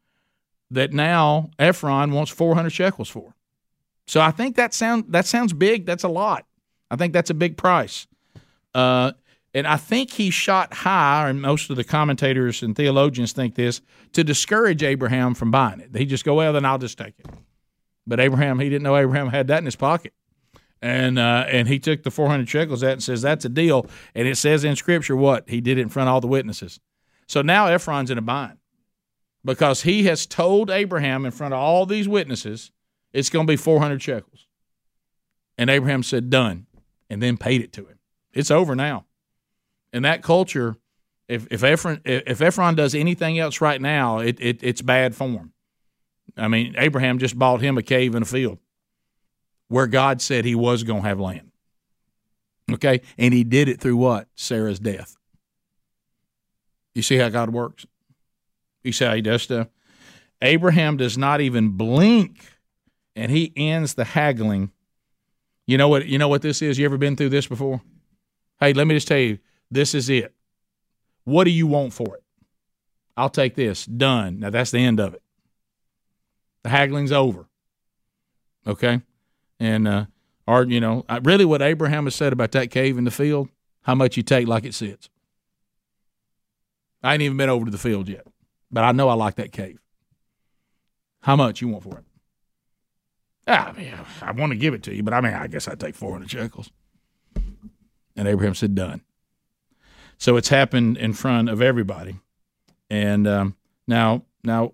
that 0.70 0.92
now 0.92 1.50
Ephron 1.58 2.12
wants 2.12 2.30
400 2.30 2.70
shekels 2.70 3.08
for. 3.08 3.34
So 4.06 4.20
I 4.20 4.30
think 4.30 4.54
that 4.54 4.72
sound 4.72 5.06
that 5.08 5.26
sounds 5.26 5.52
big. 5.52 5.84
That's 5.84 6.04
a 6.04 6.08
lot. 6.08 6.46
I 6.90 6.96
think 6.96 7.12
that's 7.12 7.30
a 7.30 7.34
big 7.34 7.56
price. 7.56 8.06
Uh, 8.72 9.12
and 9.52 9.66
I 9.66 9.78
think 9.78 10.12
he 10.12 10.30
shot 10.30 10.74
high, 10.74 11.28
and 11.28 11.40
most 11.40 11.70
of 11.70 11.76
the 11.76 11.82
commentators 11.82 12.62
and 12.62 12.76
theologians 12.76 13.32
think 13.32 13.54
this, 13.54 13.80
to 14.12 14.22
discourage 14.22 14.82
Abraham 14.82 15.34
from 15.34 15.50
buying 15.50 15.80
it. 15.80 15.96
He 15.96 16.04
just 16.04 16.24
go, 16.24 16.34
well, 16.34 16.52
then 16.52 16.66
I'll 16.66 16.78
just 16.78 16.98
take 16.98 17.14
it. 17.18 17.26
But 18.06 18.20
Abraham, 18.20 18.58
he 18.58 18.68
didn't 18.68 18.84
know 18.84 18.96
Abraham 18.96 19.28
had 19.28 19.48
that 19.48 19.58
in 19.58 19.64
his 19.64 19.76
pocket. 19.76 20.12
And 20.82 21.18
uh, 21.18 21.46
and 21.48 21.68
he 21.68 21.78
took 21.78 22.02
the 22.02 22.10
400 22.10 22.48
shekels 22.48 22.82
that 22.82 22.92
and 22.92 23.02
says, 23.02 23.22
that's 23.22 23.44
a 23.44 23.48
deal. 23.48 23.86
And 24.14 24.28
it 24.28 24.36
says 24.36 24.62
in 24.62 24.76
Scripture 24.76 25.16
what? 25.16 25.48
He 25.48 25.60
did 25.60 25.78
it 25.78 25.82
in 25.82 25.88
front 25.88 26.08
of 26.08 26.14
all 26.14 26.20
the 26.20 26.26
witnesses. 26.26 26.80
So 27.26 27.42
now 27.42 27.66
Ephron's 27.66 28.10
in 28.10 28.18
a 28.18 28.22
bind 28.22 28.58
because 29.44 29.82
he 29.82 30.04
has 30.04 30.26
told 30.26 30.70
Abraham 30.70 31.24
in 31.24 31.32
front 31.32 31.54
of 31.54 31.60
all 31.60 31.86
these 31.86 32.08
witnesses 32.08 32.70
it's 33.12 33.30
going 33.30 33.46
to 33.46 33.50
be 33.50 33.56
400 33.56 34.02
shekels. 34.02 34.46
And 35.56 35.70
Abraham 35.70 36.02
said, 36.02 36.28
done, 36.28 36.66
and 37.08 37.22
then 37.22 37.38
paid 37.38 37.62
it 37.62 37.72
to 37.74 37.86
him. 37.86 37.98
It's 38.34 38.50
over 38.50 38.76
now. 38.76 39.06
In 39.92 40.02
that 40.02 40.22
culture, 40.22 40.76
if, 41.26 41.46
if, 41.50 41.64
Ephron, 41.64 42.02
if 42.04 42.42
Ephron 42.42 42.74
does 42.74 42.94
anything 42.94 43.38
else 43.38 43.62
right 43.62 43.80
now, 43.80 44.18
it, 44.18 44.38
it, 44.38 44.62
it's 44.62 44.82
bad 44.82 45.14
form. 45.14 45.52
I 46.36 46.48
mean, 46.48 46.74
Abraham 46.76 47.18
just 47.18 47.38
bought 47.38 47.60
him 47.60 47.78
a 47.78 47.82
cave 47.82 48.14
and 48.14 48.24
a 48.24 48.28
field 48.28 48.58
where 49.68 49.86
God 49.86 50.20
said 50.20 50.44
he 50.44 50.54
was 50.54 50.82
going 50.82 51.02
to 51.02 51.08
have 51.08 51.20
land. 51.20 51.50
Okay? 52.70 53.00
And 53.16 53.32
he 53.32 53.44
did 53.44 53.68
it 53.68 53.80
through 53.80 53.96
what? 53.96 54.28
Sarah's 54.34 54.78
death. 54.78 55.16
You 56.94 57.02
see 57.02 57.16
how 57.16 57.28
God 57.28 57.50
works? 57.50 57.86
You 58.82 58.92
see 58.92 59.04
how 59.04 59.14
he 59.14 59.22
does 59.22 59.42
stuff? 59.42 59.68
Abraham 60.42 60.96
does 60.96 61.16
not 61.16 61.40
even 61.40 61.70
blink 61.70 62.44
and 63.14 63.30
he 63.30 63.52
ends 63.56 63.94
the 63.94 64.04
haggling. 64.04 64.70
You 65.66 65.78
know 65.78 65.88
what 65.88 66.06
you 66.06 66.18
know 66.18 66.28
what 66.28 66.42
this 66.42 66.62
is? 66.62 66.78
You 66.78 66.84
ever 66.84 66.98
been 66.98 67.16
through 67.16 67.30
this 67.30 67.46
before? 67.46 67.80
Hey, 68.60 68.72
let 68.72 68.86
me 68.86 68.94
just 68.94 69.08
tell 69.08 69.18
you, 69.18 69.38
this 69.70 69.94
is 69.94 70.08
it. 70.08 70.34
What 71.24 71.44
do 71.44 71.50
you 71.50 71.66
want 71.66 71.92
for 71.92 72.16
it? 72.16 72.22
I'll 73.16 73.30
take 73.30 73.54
this. 73.54 73.84
Done. 73.84 74.40
Now 74.40 74.50
that's 74.50 74.70
the 74.70 74.78
end 74.78 75.00
of 75.00 75.14
it. 75.14 75.22
The 76.66 76.70
haggling's 76.70 77.12
over. 77.12 77.46
Okay? 78.66 79.00
And 79.60 79.86
uh 79.86 80.06
or 80.48 80.64
you 80.64 80.80
know, 80.80 81.04
really 81.22 81.44
what 81.44 81.62
Abraham 81.62 82.06
has 82.06 82.16
said 82.16 82.32
about 82.32 82.50
that 82.52 82.72
cave 82.72 82.98
in 82.98 83.04
the 83.04 83.12
field, 83.12 83.50
how 83.82 83.94
much 83.94 84.16
you 84.16 84.24
take 84.24 84.48
like 84.48 84.64
it 84.64 84.74
sits. 84.74 85.08
I 87.04 87.12
ain't 87.12 87.22
even 87.22 87.36
been 87.36 87.48
over 87.48 87.66
to 87.66 87.70
the 87.70 87.78
field 87.78 88.08
yet, 88.08 88.26
but 88.68 88.82
I 88.82 88.90
know 88.90 89.08
I 89.08 89.14
like 89.14 89.36
that 89.36 89.52
cave. 89.52 89.78
How 91.20 91.36
much 91.36 91.60
you 91.60 91.68
want 91.68 91.84
for 91.84 91.98
it? 91.98 92.04
Ah, 93.46 93.68
I 93.68 93.72
mean, 93.72 93.94
I 94.20 94.32
want 94.32 94.50
to 94.50 94.58
give 94.58 94.74
it 94.74 94.82
to 94.84 94.94
you, 94.94 95.04
but 95.04 95.14
I 95.14 95.20
mean, 95.20 95.34
I 95.34 95.46
guess 95.46 95.68
I'd 95.68 95.78
take 95.78 95.94
400 95.94 96.28
shekels. 96.28 96.72
And 98.16 98.26
Abraham 98.26 98.56
said, 98.56 98.74
done. 98.74 99.02
So 100.18 100.36
it's 100.36 100.48
happened 100.48 100.96
in 100.96 101.12
front 101.12 101.48
of 101.48 101.62
everybody. 101.62 102.16
And 102.90 103.28
um, 103.28 103.56
now, 103.86 104.24
now, 104.42 104.72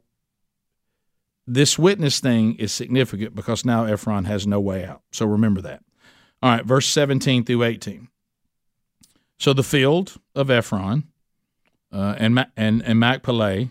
this 1.47 1.79
witness 1.79 2.21
thing 2.21 2.55
is 2.57 2.73
significant 2.73 3.35
because 3.35 3.65
now 3.65 3.85
Ephron 3.85 4.25
has 4.25 4.47
no 4.47 4.61
way 4.61 4.85
out. 4.85 5.03
So 5.11 5.27
remember 5.27 5.61
that. 5.63 5.83
All 6.43 6.51
right, 6.51 6.65
verse 6.65 6.87
17 6.87 7.45
through 7.45 7.63
18. 7.63 8.09
So 9.39 9.53
the 9.53 9.63
field 9.63 10.15
of 10.35 10.51
Ephron 10.51 11.05
uh, 11.93 12.15
and, 12.19 12.47
and, 12.57 12.83
and 12.83 12.99
Machpelah, 12.99 13.71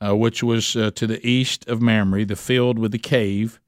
uh, 0.00 0.16
which 0.16 0.42
was 0.42 0.76
uh, 0.76 0.90
to 0.92 1.06
the 1.06 1.24
east 1.26 1.68
of 1.68 1.82
Mamre, 1.82 2.24
the 2.24 2.36
field 2.36 2.78
with 2.78 2.92
the 2.92 2.98
cave, 2.98 3.60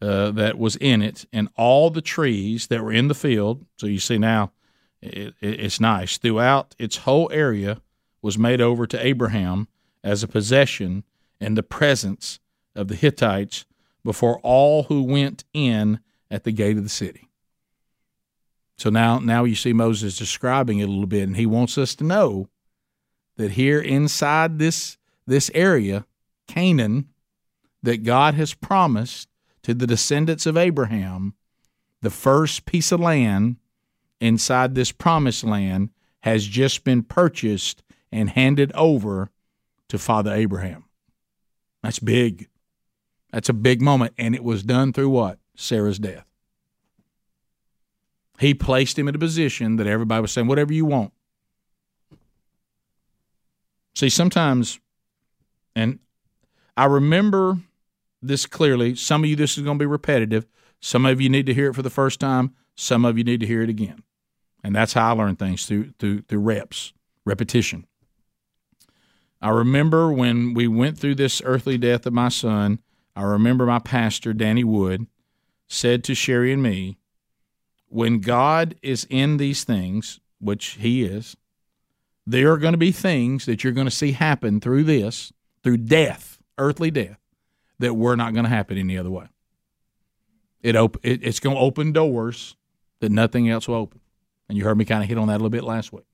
uh, 0.00 0.30
that 0.30 0.58
was 0.58 0.76
in 0.76 1.02
it, 1.02 1.24
and 1.32 1.48
all 1.56 1.90
the 1.90 2.00
trees 2.00 2.68
that 2.68 2.84
were 2.84 2.92
in 2.92 3.08
the 3.08 3.14
field. 3.14 3.66
So 3.76 3.86
you 3.86 3.98
see 3.98 4.18
now, 4.18 4.52
it, 5.02 5.34
it, 5.40 5.60
it's 5.60 5.80
nice. 5.80 6.18
Throughout 6.18 6.74
its 6.78 6.98
whole 6.98 7.28
area 7.32 7.80
was 8.22 8.38
made 8.38 8.60
over 8.60 8.86
to 8.86 9.04
Abraham 9.04 9.68
as 10.04 10.22
a 10.22 10.28
possession 10.28 11.04
in 11.40 11.54
the 11.54 11.62
presence 11.62 12.38
of 12.78 12.88
the 12.88 12.94
Hittites 12.94 13.64
before 14.04 14.38
all 14.42 14.84
who 14.84 15.02
went 15.02 15.44
in 15.52 16.00
at 16.30 16.44
the 16.44 16.52
gate 16.52 16.76
of 16.76 16.82
the 16.82 16.88
city. 16.88 17.28
So 18.76 18.90
now, 18.90 19.18
now 19.18 19.44
you 19.44 19.56
see 19.56 19.72
Moses 19.72 20.16
describing 20.16 20.78
it 20.78 20.84
a 20.84 20.90
little 20.90 21.06
bit, 21.06 21.24
and 21.24 21.36
he 21.36 21.46
wants 21.46 21.76
us 21.76 21.94
to 21.96 22.04
know 22.04 22.48
that 23.36 23.52
here 23.52 23.80
inside 23.80 24.58
this 24.58 24.96
this 25.26 25.50
area, 25.52 26.06
Canaan, 26.46 27.08
that 27.82 28.02
God 28.02 28.34
has 28.34 28.54
promised 28.54 29.28
to 29.62 29.74
the 29.74 29.86
descendants 29.86 30.46
of 30.46 30.56
Abraham, 30.56 31.34
the 32.00 32.08
first 32.08 32.64
piece 32.64 32.92
of 32.92 33.00
land 33.00 33.56
inside 34.20 34.74
this 34.74 34.90
promised 34.90 35.44
land 35.44 35.90
has 36.20 36.46
just 36.46 36.82
been 36.82 37.02
purchased 37.02 37.82
and 38.10 38.30
handed 38.30 38.72
over 38.72 39.30
to 39.88 39.98
Father 39.98 40.32
Abraham. 40.32 40.84
That's 41.82 41.98
big. 41.98 42.48
That's 43.30 43.48
a 43.48 43.54
big 43.54 43.82
moment. 43.82 44.14
And 44.18 44.34
it 44.34 44.44
was 44.44 44.62
done 44.62 44.92
through 44.92 45.10
what? 45.10 45.38
Sarah's 45.54 45.98
death. 45.98 46.24
He 48.38 48.54
placed 48.54 48.98
him 48.98 49.08
in 49.08 49.14
a 49.14 49.18
position 49.18 49.76
that 49.76 49.86
everybody 49.86 50.22
was 50.22 50.32
saying, 50.32 50.46
whatever 50.46 50.72
you 50.72 50.84
want. 50.84 51.12
See, 53.94 54.08
sometimes, 54.08 54.78
and 55.74 55.98
I 56.76 56.84
remember 56.84 57.58
this 58.22 58.46
clearly. 58.46 58.94
Some 58.94 59.24
of 59.24 59.30
you, 59.30 59.34
this 59.36 59.58
is 59.58 59.64
going 59.64 59.78
to 59.78 59.82
be 59.82 59.86
repetitive. 59.86 60.46
Some 60.80 61.04
of 61.04 61.20
you 61.20 61.28
need 61.28 61.46
to 61.46 61.54
hear 61.54 61.70
it 61.70 61.74
for 61.74 61.82
the 61.82 61.90
first 61.90 62.20
time. 62.20 62.54
Some 62.76 63.04
of 63.04 63.18
you 63.18 63.24
need 63.24 63.40
to 63.40 63.46
hear 63.46 63.62
it 63.62 63.68
again. 63.68 64.04
And 64.62 64.74
that's 64.74 64.92
how 64.92 65.10
I 65.10 65.12
learn 65.12 65.36
things 65.36 65.66
through 65.66 65.92
through 65.98 66.22
through 66.22 66.40
reps, 66.40 66.92
repetition. 67.24 67.86
I 69.40 69.50
remember 69.50 70.12
when 70.12 70.54
we 70.54 70.66
went 70.66 70.98
through 70.98 71.14
this 71.16 71.40
earthly 71.44 71.78
death 71.78 72.06
of 72.06 72.12
my 72.12 72.28
son. 72.28 72.80
I 73.18 73.22
remember 73.22 73.66
my 73.66 73.80
pastor, 73.80 74.32
Danny 74.32 74.62
Wood, 74.62 75.08
said 75.66 76.04
to 76.04 76.14
Sherry 76.14 76.52
and 76.52 76.62
me, 76.62 76.98
when 77.88 78.20
God 78.20 78.76
is 78.80 79.08
in 79.10 79.38
these 79.38 79.64
things, 79.64 80.20
which 80.40 80.76
He 80.80 81.02
is, 81.02 81.36
there 82.24 82.52
are 82.52 82.58
going 82.58 82.74
to 82.74 82.78
be 82.78 82.92
things 82.92 83.44
that 83.46 83.64
you're 83.64 83.72
going 83.72 83.88
to 83.88 83.90
see 83.90 84.12
happen 84.12 84.60
through 84.60 84.84
this, 84.84 85.32
through 85.64 85.78
death, 85.78 86.38
earthly 86.58 86.92
death, 86.92 87.18
that 87.80 87.94
were 87.94 88.14
not 88.14 88.34
going 88.34 88.44
to 88.44 88.50
happen 88.50 88.78
any 88.78 88.96
other 88.96 89.10
way. 89.10 89.26
It, 90.62 90.76
op- 90.76 91.04
it 91.04 91.20
it's 91.24 91.40
going 91.40 91.56
to 91.56 91.62
open 91.62 91.90
doors 91.90 92.54
that 93.00 93.10
nothing 93.10 93.50
else 93.50 93.66
will 93.66 93.74
open. 93.74 94.00
And 94.48 94.56
you 94.56 94.62
heard 94.62 94.78
me 94.78 94.84
kind 94.84 95.02
of 95.02 95.08
hit 95.08 95.18
on 95.18 95.26
that 95.26 95.34
a 95.34 95.42
little 95.42 95.50
bit 95.50 95.64
last 95.64 95.92
week. 95.92 96.06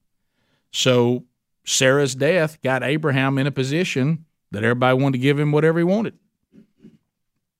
So 0.70 1.24
Sarah's 1.66 2.14
death 2.14 2.62
got 2.62 2.82
Abraham 2.82 3.36
in 3.36 3.46
a 3.46 3.52
position 3.52 4.24
that 4.52 4.64
everybody 4.64 4.96
wanted 4.96 5.18
to 5.18 5.22
give 5.22 5.38
him 5.38 5.52
whatever 5.52 5.78
he 5.78 5.84
wanted. 5.84 6.18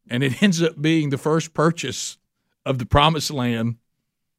And 0.09 0.23
it 0.23 0.43
ends 0.43 0.63
up 0.63 0.81
being 0.81 1.11
the 1.11 1.19
first 1.19 1.55
purchase 1.55 2.19
of 2.67 2.79
the 2.79 2.87
promised 2.87 3.31
land 3.31 3.77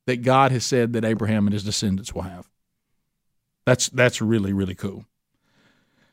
that 0.05 0.21
God 0.21 0.51
has 0.51 0.65
said 0.65 0.93
that 0.93 1.05
Abraham 1.05 1.47
and 1.47 1.53
his 1.53 1.63
descendants 1.63 2.13
will 2.13 2.23
have. 2.23 2.49
That's 3.65 3.89
that's 3.89 4.21
really 4.21 4.53
really 4.53 4.75
cool. 4.75 5.05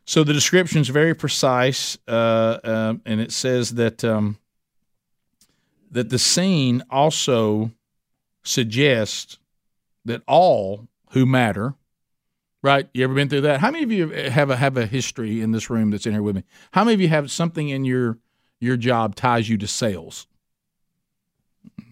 So 0.05 0.24
the 0.24 0.32
description 0.32 0.80
is 0.80 0.88
very 0.88 1.14
precise, 1.14 1.96
uh, 2.09 2.59
uh, 2.64 2.94
and 3.07 3.20
it 3.20 3.30
says 3.32 3.74
that 3.74 4.03
um, 4.03 4.38
that 5.90 6.09
the 6.09 6.18
scene 6.18 6.82
also 6.90 7.70
suggests 8.42 9.38
that 10.05 10.22
all 10.26 10.88
who 11.11 11.24
matter, 11.26 11.74
right? 12.62 12.88
You 12.94 13.05
ever 13.05 13.14
been 13.14 13.28
through 13.28 13.42
that? 13.42 13.61
How 13.61 13.70
many 13.70 13.84
of 13.84 13.92
you 13.92 14.09
have 14.09 14.50
a 14.50 14.57
have 14.57 14.76
a 14.76 14.86
history 14.86 15.40
in 15.40 15.53
this 15.53 15.70
room 15.70 15.90
that's 15.90 16.07
in 16.07 16.12
here 16.12 16.22
with 16.22 16.36
me? 16.36 16.44
How 16.72 16.82
many 16.84 16.94
of 16.94 17.00
you 17.00 17.09
have 17.09 17.30
something 17.30 17.68
in 17.68 17.84
your 17.84 18.18
your 18.63 18.77
job 18.77 19.17
ties 19.17 19.49
you 19.49 19.59
to 19.59 19.67
sales? 19.67 20.27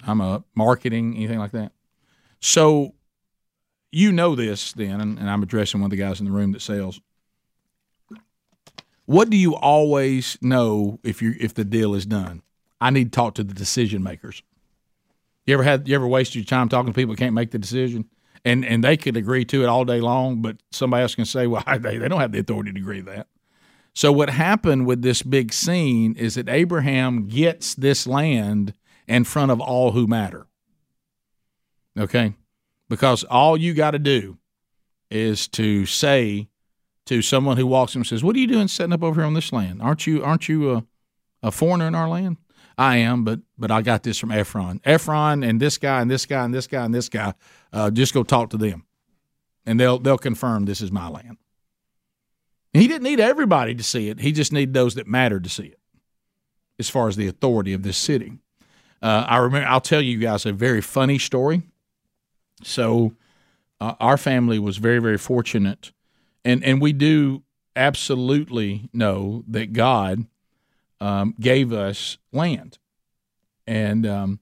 I'm 0.06 0.20
a 0.20 0.44
marketing, 0.54 1.16
anything 1.16 1.38
like 1.38 1.50
that. 1.50 1.72
So 2.40 2.94
you 3.90 4.12
know 4.12 4.34
this 4.34 4.72
then, 4.72 5.00
and, 5.00 5.18
and 5.18 5.28
I'm 5.28 5.42
addressing 5.42 5.80
one 5.80 5.86
of 5.86 5.90
the 5.90 5.96
guys 6.02 6.20
in 6.20 6.26
the 6.26 6.32
room 6.32 6.52
that 6.52 6.62
sells. 6.62 7.00
What 9.04 9.28
do 9.28 9.36
you 9.36 9.56
always 9.56 10.38
know 10.40 11.00
if 11.02 11.20
you 11.20 11.34
if 11.40 11.54
the 11.54 11.64
deal 11.64 11.94
is 11.94 12.06
done? 12.06 12.42
I 12.80 12.90
need 12.90 13.12
to 13.12 13.16
talk 13.16 13.34
to 13.34 13.44
the 13.44 13.52
decision 13.52 14.02
makers. 14.02 14.42
You 15.46 15.54
ever 15.54 15.64
had 15.64 15.88
you 15.88 15.96
ever 15.96 16.06
wasted 16.06 16.36
your 16.36 16.44
time 16.44 16.68
talking 16.68 16.92
to 16.92 16.96
people 16.96 17.14
that 17.14 17.18
can't 17.18 17.34
make 17.34 17.50
the 17.50 17.58
decision? 17.58 18.08
And 18.44 18.64
and 18.64 18.84
they 18.84 18.96
could 18.96 19.16
agree 19.16 19.44
to 19.46 19.64
it 19.64 19.68
all 19.68 19.84
day 19.84 20.00
long, 20.00 20.40
but 20.40 20.58
somebody 20.70 21.02
else 21.02 21.16
can 21.16 21.24
say, 21.24 21.48
well, 21.48 21.64
they, 21.80 21.98
they 21.98 22.08
don't 22.08 22.20
have 22.20 22.32
the 22.32 22.38
authority 22.38 22.72
to 22.72 22.78
agree 22.78 23.00
to 23.00 23.10
that. 23.10 23.26
So 23.94 24.12
what 24.12 24.30
happened 24.30 24.86
with 24.86 25.02
this 25.02 25.22
big 25.22 25.52
scene 25.52 26.14
is 26.14 26.34
that 26.34 26.48
Abraham 26.48 27.26
gets 27.26 27.74
this 27.74 28.06
land 28.06 28.74
in 29.08 29.24
front 29.24 29.50
of 29.50 29.60
all 29.60 29.92
who 29.92 30.06
matter. 30.06 30.46
Okay? 31.98 32.34
Because 32.88 33.24
all 33.24 33.56
you 33.56 33.74
got 33.74 33.92
to 33.92 33.98
do 33.98 34.38
is 35.10 35.48
to 35.48 35.86
say 35.86 36.48
to 37.06 37.22
someone 37.22 37.56
who 37.56 37.66
walks 37.66 37.94
in 37.94 38.00
and 38.00 38.06
says, 38.06 38.22
"What 38.22 38.36
are 38.36 38.38
you 38.38 38.46
doing 38.46 38.68
setting 38.68 38.92
up 38.92 39.02
over 39.02 39.20
here 39.20 39.26
on 39.26 39.34
this 39.34 39.52
land? 39.52 39.82
Aren't 39.82 40.06
you 40.06 40.22
aren't 40.22 40.48
you 40.48 40.72
a, 40.72 40.84
a 41.42 41.50
foreigner 41.50 41.88
in 41.88 41.94
our 41.94 42.08
land?" 42.08 42.36
I 42.78 42.96
am, 42.98 43.24
but 43.24 43.40
but 43.58 43.70
I 43.70 43.82
got 43.82 44.04
this 44.04 44.18
from 44.18 44.30
Ephron. 44.30 44.80
Ephron 44.84 45.42
and 45.42 45.60
this 45.60 45.76
guy 45.76 46.00
and 46.00 46.10
this 46.10 46.24
guy 46.24 46.44
and 46.44 46.54
this 46.54 46.66
guy 46.66 46.84
and 46.84 46.94
this 46.94 47.08
guy. 47.08 47.34
Uh, 47.72 47.90
just 47.90 48.14
go 48.14 48.22
talk 48.22 48.50
to 48.50 48.56
them, 48.56 48.84
and 49.66 49.78
they'll 49.78 49.98
they'll 49.98 50.18
confirm 50.18 50.64
this 50.64 50.80
is 50.80 50.90
my 50.90 51.08
land. 51.08 51.36
He 52.72 52.86
didn't 52.86 53.02
need 53.02 53.20
everybody 53.20 53.74
to 53.74 53.82
see 53.82 54.08
it. 54.08 54.20
He 54.20 54.32
just 54.32 54.52
needed 54.52 54.74
those 54.74 54.94
that 54.94 55.06
mattered 55.06 55.44
to 55.44 55.50
see 55.50 55.66
it, 55.66 55.78
as 56.78 56.88
far 56.88 57.08
as 57.08 57.16
the 57.16 57.26
authority 57.26 57.72
of 57.72 57.82
this 57.82 57.96
city. 57.96 58.38
Uh, 59.02 59.24
I 59.26 59.38
remember. 59.38 59.66
I'll 59.68 59.80
tell 59.80 60.02
you 60.02 60.18
guys 60.18 60.46
a 60.46 60.52
very 60.52 60.80
funny 60.80 61.18
story. 61.18 61.62
So, 62.62 63.14
uh, 63.80 63.94
our 63.98 64.16
family 64.16 64.58
was 64.58 64.76
very 64.76 65.00
very 65.00 65.18
fortunate, 65.18 65.92
and 66.44 66.62
and 66.62 66.80
we 66.80 66.92
do 66.92 67.42
absolutely 67.74 68.88
know 68.92 69.42
that 69.48 69.72
God 69.72 70.26
um, 71.00 71.34
gave 71.40 71.72
us 71.72 72.18
land, 72.32 72.78
and 73.66 74.06
um, 74.06 74.40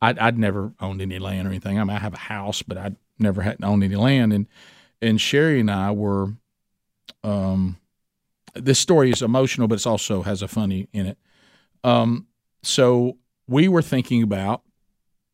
I'd, 0.00 0.18
I'd, 0.18 0.38
never 0.38 0.72
owned 0.80 1.02
any 1.02 1.18
land 1.18 1.46
or 1.46 1.50
anything. 1.50 1.78
I 1.78 1.84
mean, 1.84 1.96
I 1.96 2.00
have 2.00 2.14
a 2.14 2.18
house, 2.18 2.62
but 2.62 2.78
I'd 2.78 2.96
never 3.18 3.42
had 3.42 3.56
owned 3.62 3.82
any 3.82 3.96
land. 3.96 4.32
And 4.32 4.46
and 5.02 5.20
Sherry 5.20 5.60
and 5.60 5.70
I 5.70 5.90
were, 5.90 6.34
um, 7.22 7.78
this 8.54 8.78
story 8.78 9.10
is 9.10 9.22
emotional, 9.22 9.68
but 9.68 9.78
it 9.78 9.86
also 9.86 10.22
has 10.22 10.42
a 10.42 10.48
funny 10.48 10.88
in 10.92 11.06
it. 11.06 11.18
Um, 11.84 12.26
so 12.62 13.18
we 13.46 13.68
were 13.68 13.82
thinking 13.82 14.22
about 14.22 14.62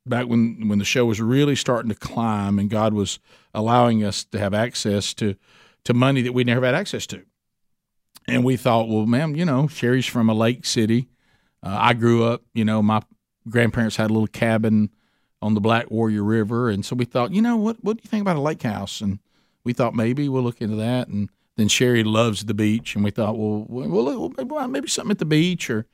back 0.07 0.27
when 0.27 0.69
when 0.69 0.79
the 0.79 0.85
show 0.85 1.07
was 1.07 1.21
really 1.21 1.57
starting 1.57 1.89
to 1.91 1.95
climb, 1.95 2.59
and 2.59 2.71
God 2.71 2.95
was 2.95 3.19
allowing 3.53 4.05
us 4.05 4.25
to 4.25 4.39
have 4.39 4.55
access 4.55 5.15
to 5.15 5.37
to 5.85 5.95
money 5.95 6.23
that 6.23 6.33
we 6.33 6.45
never 6.45 6.65
had 6.65 6.75
access 6.75 7.07
to. 7.09 7.23
And 8.27 8.43
we 8.43 8.57
thought, 8.57 8.89
well, 8.89 9.07
ma'am, 9.07 9.37
you 9.37 9.45
know, 9.45 9.69
Sherry's 9.69 10.07
from 10.07 10.31
a 10.31 10.35
lake 10.35 10.65
city. 10.65 11.09
Uh, 11.63 11.77
I 11.79 11.93
grew 11.93 12.25
up, 12.25 12.43
you 12.55 12.65
know, 12.65 12.83
my 12.83 13.03
grandparents 13.49 13.97
had 13.97 14.11
a 14.11 14.15
little 14.15 14.27
cabin 14.27 14.91
on 15.43 15.53
the 15.53 15.61
Black 15.61 15.91
Warrior 15.91 16.25
River, 16.25 16.71
and 16.71 16.85
so 16.85 16.97
we 16.97 17.05
thought, 17.05 17.33
you 17.33 17.43
know, 17.43 17.57
what 17.57 17.83
what 17.83 17.97
do 17.97 18.03
you 18.05 18.09
think 18.09 18.23
about 18.23 18.37
a 18.37 18.41
lake 18.41 18.63
house? 18.63 19.01
And 19.01 19.19
we 19.63 19.73
thought 19.73 19.95
maybe 19.95 20.29
we'll 20.29 20.43
look 20.43 20.61
into 20.61 20.77
that. 20.77 21.09
And 21.09 21.31
then 21.57 21.69
Sherry 21.69 22.05
loves 22.05 22.45
the 22.45 22.55
beach, 22.55 22.95
and 22.95 23.05
we 23.05 23.11
thought, 23.11 23.37
well, 23.39 23.65
well, 23.69 24.69
maybe 24.69 24.89
something 24.89 25.13
at 25.13 25.19
the 25.19 25.25
beach 25.25 25.71
or 25.71 25.87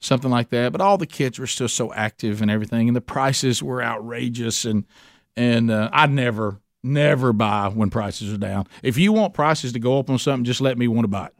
something 0.00 0.30
like 0.30 0.50
that. 0.50 0.72
But 0.72 0.80
all 0.80 0.98
the 0.98 1.06
kids 1.06 1.38
were 1.38 1.46
still 1.46 1.68
so 1.68 1.92
active 1.94 2.42
and 2.42 2.50
everything, 2.50 2.88
and 2.88 2.96
the 2.96 3.00
prices 3.00 3.62
were 3.62 3.82
outrageous, 3.82 4.64
and 4.64 4.84
and 5.36 5.70
uh, 5.70 5.90
I'd 5.92 6.10
never 6.10 6.60
never 6.82 7.32
buy 7.32 7.68
when 7.68 7.90
prices 7.90 8.32
are 8.32 8.38
down. 8.38 8.66
If 8.82 8.96
you 8.96 9.12
want 9.12 9.34
prices 9.34 9.72
to 9.72 9.78
go 9.80 9.98
up 9.98 10.08
on 10.08 10.18
something, 10.18 10.44
just 10.44 10.60
let 10.60 10.78
me 10.78 10.86
want 10.86 11.04
to 11.04 11.08
buy 11.08 11.26
it 11.26 11.34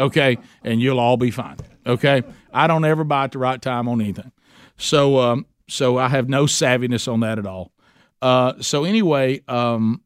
okay, 0.00 0.38
and 0.64 0.80
you'll 0.80 0.98
all 0.98 1.16
be 1.16 1.30
fine. 1.30 1.56
Okay, 1.86 2.22
I 2.52 2.66
don't 2.66 2.84
ever 2.84 3.04
buy 3.04 3.24
at 3.24 3.32
the 3.32 3.38
right 3.38 3.60
time 3.60 3.88
on 3.88 4.00
anything, 4.00 4.32
so 4.76 5.18
um, 5.18 5.46
so 5.68 5.98
I 5.98 6.08
have 6.08 6.28
no 6.28 6.44
savviness 6.44 7.10
on 7.10 7.20
that 7.20 7.38
at 7.38 7.46
all. 7.46 7.70
Uh, 8.20 8.54
so 8.60 8.84
anyway, 8.84 9.42
um, 9.46 10.02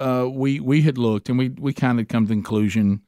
uh, 0.00 0.28
we 0.30 0.60
we 0.60 0.82
had 0.82 0.98
looked 0.98 1.28
and 1.28 1.38
we 1.38 1.48
we 1.50 1.72
kind 1.72 2.00
of 2.00 2.08
come 2.08 2.24
to 2.24 2.28
the 2.28 2.34
conclusion. 2.34 3.02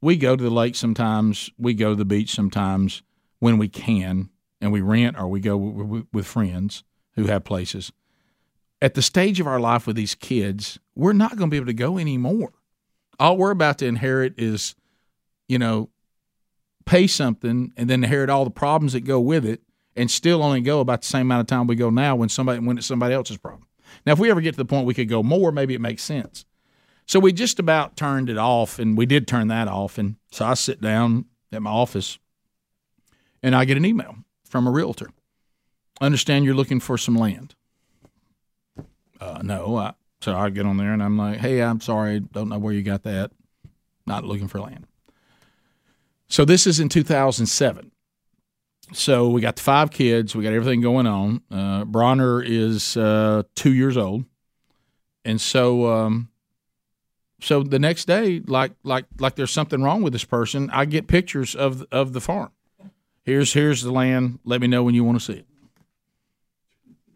We 0.00 0.16
go 0.16 0.36
to 0.36 0.42
the 0.42 0.50
lake 0.50 0.74
sometimes. 0.74 1.50
We 1.58 1.74
go 1.74 1.90
to 1.90 1.96
the 1.96 2.04
beach 2.04 2.34
sometimes 2.34 3.02
when 3.38 3.58
we 3.58 3.68
can, 3.68 4.30
and 4.60 4.72
we 4.72 4.80
rent 4.80 5.18
or 5.18 5.28
we 5.28 5.40
go 5.40 5.58
w- 5.58 5.78
w- 5.78 6.06
with 6.12 6.26
friends 6.26 6.84
who 7.14 7.26
have 7.26 7.44
places. 7.44 7.92
At 8.82 8.94
the 8.94 9.02
stage 9.02 9.40
of 9.40 9.46
our 9.46 9.58
life 9.58 9.86
with 9.86 9.96
these 9.96 10.14
kids, 10.14 10.78
we're 10.94 11.14
not 11.14 11.36
going 11.36 11.48
to 11.48 11.54
be 11.54 11.56
able 11.56 11.66
to 11.66 11.72
go 11.72 11.96
anymore 11.96 12.52
all 13.18 13.36
we're 13.36 13.50
about 13.50 13.78
to 13.78 13.86
inherit 13.86 14.34
is, 14.38 14.74
you 15.48 15.58
know, 15.58 15.90
pay 16.84 17.06
something 17.06 17.72
and 17.76 17.90
then 17.90 18.04
inherit 18.04 18.30
all 18.30 18.44
the 18.44 18.50
problems 18.50 18.92
that 18.92 19.00
go 19.00 19.20
with 19.20 19.44
it, 19.44 19.62
and 19.96 20.10
still 20.10 20.42
only 20.42 20.60
go 20.60 20.80
about 20.80 21.02
the 21.02 21.06
same 21.06 21.22
amount 21.22 21.40
of 21.40 21.46
time 21.46 21.66
we 21.66 21.76
go 21.76 21.90
now 21.90 22.14
when 22.14 22.28
somebody 22.28 22.60
when 22.60 22.78
it's 22.78 22.86
somebody 22.86 23.14
else's 23.14 23.38
problem. 23.38 23.65
Now, 24.04 24.12
if 24.12 24.18
we 24.18 24.30
ever 24.30 24.40
get 24.40 24.52
to 24.52 24.58
the 24.58 24.64
point 24.64 24.86
we 24.86 24.94
could 24.94 25.08
go 25.08 25.22
more, 25.22 25.52
maybe 25.52 25.74
it 25.74 25.80
makes 25.80 26.02
sense. 26.02 26.44
So 27.06 27.20
we 27.20 27.32
just 27.32 27.58
about 27.58 27.96
turned 27.96 28.28
it 28.28 28.38
off, 28.38 28.78
and 28.78 28.96
we 28.96 29.06
did 29.06 29.28
turn 29.28 29.48
that 29.48 29.68
off. 29.68 29.98
And 29.98 30.16
so 30.30 30.44
I 30.44 30.54
sit 30.54 30.80
down 30.80 31.26
at 31.52 31.62
my 31.62 31.70
office, 31.70 32.18
and 33.42 33.54
I 33.54 33.64
get 33.64 33.76
an 33.76 33.84
email 33.84 34.16
from 34.44 34.66
a 34.66 34.70
realtor. 34.70 35.10
Understand 36.00 36.44
you're 36.44 36.54
looking 36.54 36.80
for 36.80 36.98
some 36.98 37.16
land. 37.16 37.54
Uh, 39.20 39.40
no, 39.42 39.76
I, 39.76 39.94
so 40.20 40.36
I 40.36 40.50
get 40.50 40.66
on 40.66 40.76
there 40.76 40.92
and 40.92 41.02
I'm 41.02 41.16
like, 41.16 41.38
hey, 41.38 41.62
I'm 41.62 41.80
sorry, 41.80 42.20
don't 42.20 42.48
know 42.48 42.58
where 42.58 42.72
you 42.72 42.82
got 42.82 43.02
that. 43.04 43.32
Not 44.06 44.24
looking 44.24 44.48
for 44.48 44.60
land. 44.60 44.86
So 46.28 46.44
this 46.44 46.66
is 46.66 46.80
in 46.80 46.88
2007. 46.88 47.92
So 48.92 49.28
we 49.28 49.40
got 49.40 49.56
the 49.56 49.62
five 49.62 49.90
kids. 49.90 50.36
We 50.36 50.44
got 50.44 50.52
everything 50.52 50.80
going 50.80 51.06
on. 51.06 51.42
Uh, 51.50 51.84
Bronner 51.84 52.42
is 52.42 52.96
uh, 52.96 53.42
two 53.54 53.72
years 53.72 53.96
old, 53.96 54.24
and 55.24 55.40
so 55.40 55.92
um, 55.92 56.28
so 57.40 57.62
the 57.62 57.78
next 57.78 58.06
day, 58.06 58.40
like 58.46 58.72
like 58.84 59.06
like 59.18 59.34
there's 59.34 59.50
something 59.50 59.82
wrong 59.82 60.02
with 60.02 60.12
this 60.12 60.24
person. 60.24 60.70
I 60.70 60.84
get 60.84 61.08
pictures 61.08 61.54
of 61.54 61.84
of 61.90 62.12
the 62.12 62.20
farm. 62.20 62.50
Here's 63.24 63.52
here's 63.52 63.82
the 63.82 63.90
land. 63.90 64.38
Let 64.44 64.60
me 64.60 64.68
know 64.68 64.84
when 64.84 64.94
you 64.94 65.04
want 65.04 65.18
to 65.18 65.24
see 65.24 65.38
it. 65.40 65.46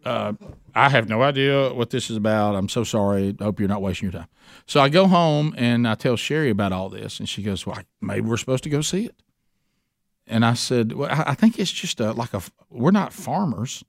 Uh, 0.03 0.33
I 0.73 0.89
have 0.89 1.07
no 1.07 1.21
idea 1.21 1.73
what 1.73 1.91
this 1.91 2.09
is 2.09 2.17
about. 2.17 2.55
I'm 2.55 2.69
so 2.69 2.83
sorry. 2.83 3.35
I 3.39 3.43
hope 3.43 3.59
you're 3.59 3.69
not 3.69 3.81
wasting 3.81 4.11
your 4.11 4.19
time. 4.19 4.29
So 4.65 4.81
I 4.81 4.89
go 4.89 5.07
home 5.07 5.53
and 5.57 5.87
I 5.87 5.95
tell 5.95 6.17
Sherry 6.17 6.49
about 6.49 6.71
all 6.71 6.89
this, 6.89 7.19
and 7.19 7.29
she 7.29 7.41
goes, 7.43 7.65
"Well, 7.65 7.79
maybe 8.01 8.27
we're 8.27 8.37
supposed 8.37 8.63
to 8.63 8.69
go 8.69 8.81
see 8.81 9.05
it." 9.05 9.15
And 10.31 10.45
I 10.45 10.53
said, 10.53 10.93
"Well, 10.93 11.09
I 11.11 11.35
think 11.35 11.59
it's 11.59 11.71
just 11.71 11.99
a, 11.99 12.13
like 12.13 12.33
a 12.33 12.41
we're 12.69 12.91
not 12.91 13.13
farmers." 13.13 13.83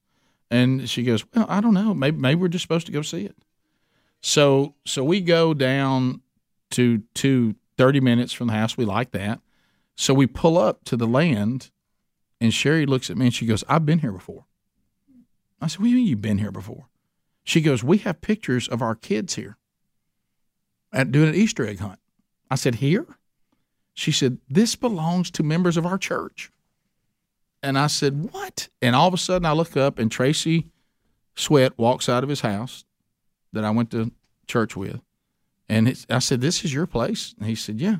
And 0.51 0.91
she 0.91 1.03
goes, 1.03 1.25
"Well, 1.35 1.47
I 1.49 1.61
don't 1.61 1.75
know. 1.75 1.95
Maybe 1.95 2.19
maybe 2.19 2.41
we're 2.41 2.49
just 2.49 2.63
supposed 2.63 2.87
to 2.87 2.93
go 2.93 3.01
see 3.01 3.25
it." 3.25 3.37
So 4.21 4.75
so 4.85 5.05
we 5.05 5.21
go 5.21 5.55
down 5.55 6.21
to 6.73 7.03
to 7.15 7.55
30 7.79 8.01
minutes 8.01 8.33
from 8.33 8.49
the 8.49 8.55
house. 8.55 8.77
We 8.77 8.85
like 8.85 9.13
that. 9.13 9.41
So 9.95 10.13
we 10.13 10.27
pull 10.27 10.59
up 10.59 10.85
to 10.85 10.97
the 10.97 11.07
land, 11.07 11.71
and 12.41 12.53
Sherry 12.53 12.87
looks 12.87 13.09
at 13.09 13.17
me 13.17 13.27
and 13.27 13.35
she 13.35 13.47
goes, 13.47 13.65
"I've 13.69 13.87
been 13.87 14.01
here 14.01 14.13
before." 14.13 14.45
I 15.63 15.69
said, 15.69 15.79
What 15.79 15.85
do 15.85 15.91
you 15.91 15.97
mean 15.97 16.07
you've 16.09 16.21
been 16.21 16.39
here 16.39 16.51
before? 16.51 16.89
She 17.45 17.61
goes, 17.61 17.85
We 17.85 17.99
have 17.99 18.21
pictures 18.21 18.67
of 18.69 18.83
our 18.83 18.97
kids 18.97 19.37
here 19.37 19.57
at 20.93 21.13
doing 21.13 21.29
an 21.29 21.35
Easter 21.37 21.67
egg 21.67 21.79
hunt. 21.79 22.01
I 22.51 22.57
said, 22.57 22.77
Here? 22.77 23.07
She 23.95 24.13
said, 24.13 24.39
This 24.49 24.75
belongs 24.77 25.31
to 25.33 25.43
members 25.43 25.77
of 25.77 25.87
our 25.87 25.99
church. 25.99 26.51
And 27.63 27.79
I 27.79 27.87
said, 27.87 28.33
What? 28.33 28.69
And 28.81 28.97
all 28.97 29.09
of 29.09 29.15
a 29.15 29.19
sudden 29.19 29.47
I 29.47 29.53
look 29.53 29.77
up 29.77 29.99
and 29.99 30.11
Tracy 30.11 30.69
Sweat 31.35 31.77
walks 31.79 32.09
out 32.09 32.23
of 32.23 32.29
his 32.29 32.41
house 32.41 32.85
that 33.53 33.65
I 33.65 33.71
went 33.71 33.91
to 33.93 34.13
church 34.47 34.77
with. 34.77 35.01
And 35.69 36.05
I 36.11 36.19
said, 36.19 36.41
This 36.41 36.65
is 36.65 36.75
your 36.75 36.87
place? 36.87 37.35
And 37.39 37.49
he 37.49 37.55
said, 37.55 37.81
Yeah. 37.81 37.97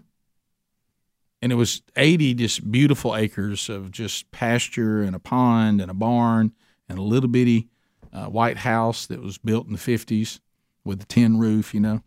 And 1.41 1.51
it 1.51 1.57
was 1.57 1.83
80 1.97 2.35
just 2.35 2.71
beautiful 2.71 3.17
acres 3.17 3.69
of 3.69 3.91
just 3.91 4.31
pasture 4.31 5.03
and 5.03 5.17
a 5.17 5.19
pond 5.19 5.81
and 5.81 5.91
a 5.91 5.95
barn 5.95 6.53
and 6.89 6.99
a 6.99 7.03
little 7.03 7.29
bitty 7.29 7.69
uh, 8.13 8.27
white 8.27 8.59
house 8.59 9.07
that 9.07 9.21
was 9.21 9.39
built 9.39 9.67
in 9.67 9.73
the 9.73 9.79
50s 9.79 10.39
with 10.85 11.03
a 11.03 11.07
tin 11.07 11.39
roof, 11.39 11.75
you 11.75 11.81
know. 11.81 12.03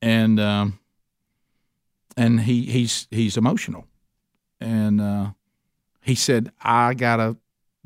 And, 0.00 0.40
um, 0.40 0.78
and 2.16 2.40
he, 2.40 2.62
he's, 2.62 3.06
he's 3.10 3.36
emotional. 3.36 3.86
And, 4.60 5.00
uh, 5.00 5.30
he 6.02 6.14
said, 6.14 6.50
I 6.62 6.94
got 6.94 7.16
to 7.16 7.36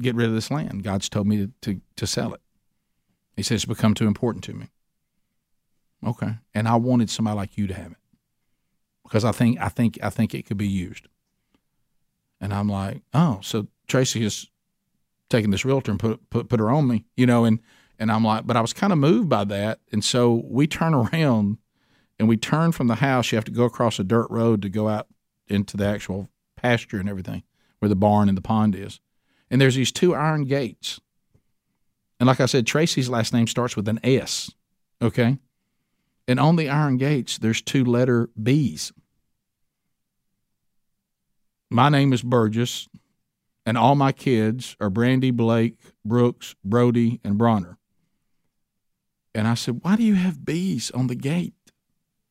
get 0.01 0.15
rid 0.15 0.29
of 0.29 0.35
this 0.35 0.51
land. 0.51 0.83
God's 0.83 1.09
told 1.09 1.27
me 1.27 1.37
to, 1.39 1.51
to, 1.63 1.81
to 1.97 2.07
sell 2.07 2.35
it. 2.35 2.41
He 3.37 3.43
says, 3.43 3.57
it's 3.57 3.65
become 3.65 3.95
too 3.95 4.07
important 4.07 4.45
to 4.45 4.55
me. 4.55 4.69
Okay. 6.07 6.37
And 6.55 6.69
I 6.69 6.77
wanted 6.77 7.11
somebody 7.11 7.37
like 7.37 7.57
you 7.57 7.67
to 7.67 7.75
have 7.75 7.93
it 7.93 7.99
because 9.03 9.25
I 9.25 9.33
think, 9.33 9.61
I 9.61 9.69
think, 9.69 9.99
I 10.03 10.11
think 10.11 10.35
it 10.35 10.47
could 10.47 10.57
be 10.57 10.69
used. 10.69 11.09
And 12.41 12.53
I'm 12.53 12.69
like, 12.69 13.03
oh, 13.13 13.41
so 13.43 13.69
Tracy 13.87 14.25
is 14.25 14.49
taking 15.31 15.51
this 15.51 15.65
realtor 15.65 15.91
and 15.91 16.01
put, 16.01 16.29
put, 16.31 16.49
put 16.49 16.61
her 16.61 16.71
on 16.71 16.87
me, 16.87 17.07
you 17.17 17.27
know, 17.27 17.45
and, 17.45 17.61
and 17.99 18.13
I'm 18.13 18.25
like, 18.25 18.47
but 18.47 18.57
I 18.57 18.61
was 18.61 18.73
kind 18.73 18.93
of 18.93 18.99
moved 18.99 19.29
by 19.29 19.45
that. 19.45 19.81
And 19.93 20.05
so 20.05 20.43
we 20.47 20.67
turn 20.67 20.95
around 20.95 21.59
and 22.19 22.29
we 22.29 22.37
turn 22.37 22.73
from 22.73 22.87
the 22.87 22.97
house. 22.97 23.31
You 23.33 23.37
have 23.37 23.45
to 23.45 23.51
go 23.51 23.65
across 23.65 23.99
a 23.99 24.05
dirt 24.05 24.29
road 24.31 24.63
to 24.63 24.69
go 24.69 24.89
out 24.89 25.09
into 25.49 25.77
the 25.77 25.87
actual 25.87 26.31
pasture 26.57 26.99
and 26.99 27.09
everything 27.09 27.43
where 27.79 27.89
the 27.89 27.97
barn 27.97 28.29
and 28.29 28.37
the 28.37 28.43
pond 28.43 28.75
is. 28.75 29.01
And 29.51 29.61
there's 29.61 29.75
these 29.75 29.93
two 29.93 30.15
iron 30.15 30.45
gates. 30.45 31.01
And 32.19 32.27
like 32.27 32.41
I 32.41 32.47
said, 32.47 32.67
Tracy's 32.67 33.09
last 33.09 33.33
name 33.33 33.47
starts 33.47 33.77
with 33.77 33.89
an 33.89 34.01
S. 34.03 34.51
Okay. 35.03 35.39
And 36.27 36.41
on 36.41 36.57
the 36.57 36.69
iron 36.69 36.97
gates, 36.97 37.39
there's 37.39 37.61
two 37.61 37.85
letter 37.85 38.31
B's. 38.41 38.93
My 41.71 41.89
name 41.89 42.13
is 42.13 42.23
Burgess, 42.23 42.89
and 43.67 43.77
all 43.77 43.95
my 43.97 44.13
kids 44.13 44.77
are 44.81 44.91
Brandy, 44.91 45.31
Blake, 45.31 45.77
Brooks, 46.05 46.55
Brody, 46.65 47.21
and 47.25 47.37
Bronner. 47.37 47.79
And 49.35 49.49
I 49.49 49.55
said, 49.55 49.81
Why 49.83 49.97
do 49.97 50.05
you 50.05 50.15
have 50.15 50.45
bees 50.45 50.91
on 50.93 51.09
the 51.09 51.15
gate? 51.17 51.54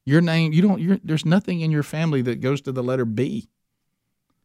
Your 0.06 0.22
name, 0.22 0.52
you 0.52 0.62
don't, 0.62 1.06
there's 1.06 1.26
nothing 1.26 1.62
in 1.62 1.72
your 1.72 1.84
family 1.84 2.22
that 2.24 2.42
goes 2.42 2.62
to 2.62 2.72
the 2.72 2.84
letter 2.84 3.06
B. 3.06 3.48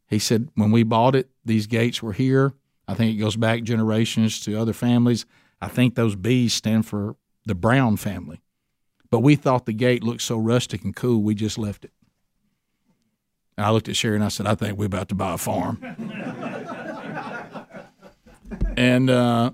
He 0.06 0.18
said, 0.18 0.48
When 0.54 0.70
we 0.70 0.82
bought 0.82 1.14
it, 1.14 1.30
these 1.44 1.66
gates 1.66 2.02
were 2.02 2.12
here. 2.12 2.54
I 2.86 2.94
think 2.94 3.14
it 3.14 3.20
goes 3.20 3.36
back 3.36 3.64
generations 3.64 4.40
to 4.40 4.59
other 4.59 4.72
families. 4.72 5.26
I 5.61 5.68
think 5.68 5.94
those 5.94 6.16
B's 6.16 6.54
stand 6.54 6.86
for 6.86 7.16
the 7.44 7.54
Brown 7.54 7.96
family. 7.96 8.40
But 9.11 9.20
we 9.20 9.36
thought 9.36 9.66
the 9.66 9.72
gate 9.72 10.02
looked 10.02 10.22
so 10.22 10.38
rustic 10.38 10.84
and 10.84 10.94
cool, 10.94 11.22
we 11.22 11.34
just 11.34 11.59
left 11.59 11.84
it. 11.84 11.92
And 13.56 13.66
I 13.66 13.70
looked 13.70 13.88
at 13.88 13.96
Sherry 13.96 14.14
and 14.14 14.24
I 14.24 14.28
said, 14.28 14.46
I 14.46 14.54
think 14.54 14.78
we're 14.78 14.86
about 14.86 15.09
to 15.09 15.14
buy 15.14 15.34
a 15.34 15.38
farm. 15.38 15.82
and 18.76 19.11
uh, 19.11 19.50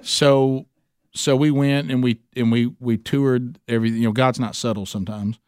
so 0.00 0.66
so 1.12 1.34
we 1.34 1.50
went 1.50 1.90
and 1.90 2.02
we 2.02 2.20
and 2.36 2.52
we 2.52 2.72
we 2.78 2.96
toured 2.96 3.58
everything. 3.66 4.00
You 4.00 4.08
know, 4.08 4.12
God's 4.12 4.38
not 4.38 4.54
subtle 4.54 4.86
sometimes. 4.86 5.40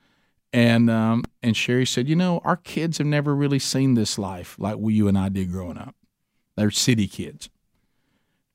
And 0.53 0.90
um, 0.90 1.22
and 1.42 1.57
Sherry 1.57 1.86
said, 1.86 2.09
you 2.09 2.16
know, 2.16 2.40
our 2.44 2.57
kids 2.57 2.98
have 2.98 3.07
never 3.07 3.36
really 3.36 3.61
seen 3.61 3.94
this 3.94 4.18
life 4.18 4.57
like 4.59 4.78
we, 4.78 4.94
you 4.94 5.07
and 5.07 5.16
I 5.16 5.28
did 5.28 5.53
growing 5.53 5.78
up. 5.78 5.94
They're 6.57 6.72
city 6.72 7.07
kids, 7.07 7.48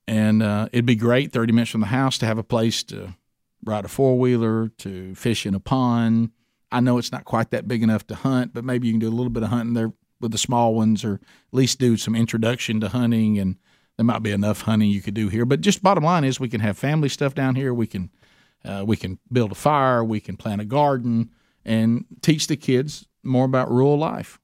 and 0.05 0.43
uh, 0.43 0.67
it'd 0.73 0.85
be 0.85 0.95
great 0.95 1.31
thirty 1.31 1.53
minutes 1.53 1.71
from 1.71 1.81
the 1.81 1.87
house 1.87 2.17
to 2.17 2.25
have 2.25 2.37
a 2.37 2.43
place 2.43 2.83
to 2.83 3.15
ride 3.63 3.85
a 3.85 3.87
four 3.87 4.19
wheeler, 4.19 4.67
to 4.79 5.15
fish 5.15 5.45
in 5.45 5.55
a 5.55 5.59
pond. 5.59 6.31
I 6.69 6.81
know 6.81 6.97
it's 6.97 7.13
not 7.13 7.23
quite 7.23 7.51
that 7.51 7.67
big 7.67 7.81
enough 7.81 8.05
to 8.07 8.15
hunt, 8.15 8.53
but 8.53 8.65
maybe 8.65 8.87
you 8.87 8.93
can 8.93 8.99
do 8.99 9.07
a 9.07 9.15
little 9.15 9.29
bit 9.29 9.43
of 9.43 9.49
hunting 9.49 9.73
there 9.73 9.93
with 10.19 10.33
the 10.33 10.37
small 10.37 10.75
ones, 10.75 11.05
or 11.05 11.13
at 11.13 11.53
least 11.53 11.79
do 11.79 11.95
some 11.95 12.13
introduction 12.13 12.81
to 12.81 12.89
hunting. 12.89 13.39
And 13.39 13.55
there 13.95 14.05
might 14.05 14.21
be 14.21 14.31
enough 14.31 14.61
hunting 14.61 14.89
you 14.89 15.01
could 15.01 15.13
do 15.13 15.29
here. 15.29 15.45
But 15.45 15.61
just 15.61 15.81
bottom 15.81 16.03
line 16.03 16.25
is, 16.25 16.39
we 16.39 16.49
can 16.49 16.59
have 16.59 16.77
family 16.77 17.07
stuff 17.07 17.33
down 17.33 17.55
here. 17.55 17.73
We 17.73 17.87
can 17.87 18.11
uh, 18.65 18.83
we 18.85 18.97
can 18.97 19.17
build 19.31 19.53
a 19.53 19.55
fire. 19.55 20.03
We 20.03 20.19
can 20.19 20.35
plant 20.35 20.59
a 20.59 20.65
garden 20.65 21.31
and 21.65 22.05
teach 22.21 22.47
the 22.47 22.55
kids 22.55 23.07
more 23.23 23.45
about 23.45 23.71
rural 23.71 23.97
life. 23.97 24.39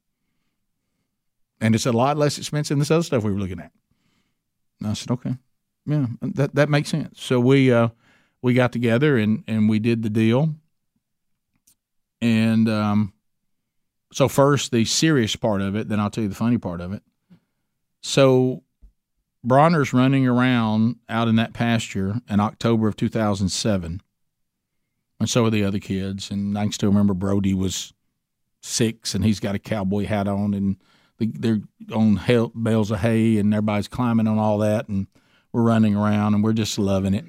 And 1.59 1.75
it's 1.75 1.85
a 1.85 1.91
lot 1.91 2.17
less 2.17 2.37
expensive 2.37 2.75
than 2.75 2.79
this 2.79 2.91
other 2.91 3.03
stuff 3.03 3.23
we 3.23 3.31
were 3.31 3.39
looking 3.39 3.59
at. 3.59 3.71
And 4.79 4.89
I 4.89 4.93
said, 4.93 5.11
okay, 5.11 5.35
yeah, 5.85 6.07
that 6.21 6.55
that 6.55 6.69
makes 6.69 6.89
sense. 6.89 7.21
So 7.21 7.39
we 7.39 7.71
uh, 7.71 7.89
we 8.41 8.53
got 8.53 8.71
together 8.71 9.17
and 9.17 9.43
and 9.47 9.69
we 9.69 9.79
did 9.79 10.01
the 10.01 10.09
deal. 10.09 10.55
And 12.19 12.67
um, 12.67 13.13
so 14.11 14.27
first 14.27 14.71
the 14.71 14.85
serious 14.85 15.35
part 15.35 15.61
of 15.61 15.75
it, 15.75 15.87
then 15.87 15.99
I'll 15.99 16.09
tell 16.09 16.23
you 16.23 16.29
the 16.29 16.35
funny 16.35 16.57
part 16.57 16.81
of 16.81 16.93
it. 16.93 17.03
So 18.01 18.63
Bronner's 19.43 19.93
running 19.93 20.27
around 20.27 20.97
out 21.09 21.27
in 21.27 21.35
that 21.35 21.53
pasture 21.53 22.21
in 22.29 22.39
October 22.39 22.87
of 22.87 22.95
2007 22.95 24.01
and 25.21 25.29
so 25.29 25.45
are 25.45 25.51
the 25.51 25.63
other 25.63 25.77
kids. 25.77 26.31
And 26.31 26.57
I 26.57 26.63
can 26.63 26.71
still 26.71 26.89
remember 26.89 27.13
Brody 27.13 27.53
was 27.53 27.93
six, 28.61 29.13
and 29.13 29.23
he's 29.23 29.39
got 29.39 29.53
a 29.53 29.59
cowboy 29.59 30.05
hat 30.05 30.27
on, 30.27 30.55
and 30.55 30.77
they're 31.19 31.61
on 31.93 32.19
bales 32.59 32.89
of 32.89 33.01
hay, 33.01 33.37
and 33.37 33.53
everybody's 33.53 33.87
climbing 33.87 34.27
on 34.27 34.39
all 34.39 34.57
that, 34.57 34.89
and 34.89 35.05
we're 35.53 35.61
running 35.61 35.95
around, 35.95 36.33
and 36.33 36.43
we're 36.43 36.53
just 36.53 36.79
loving 36.79 37.13
it. 37.13 37.25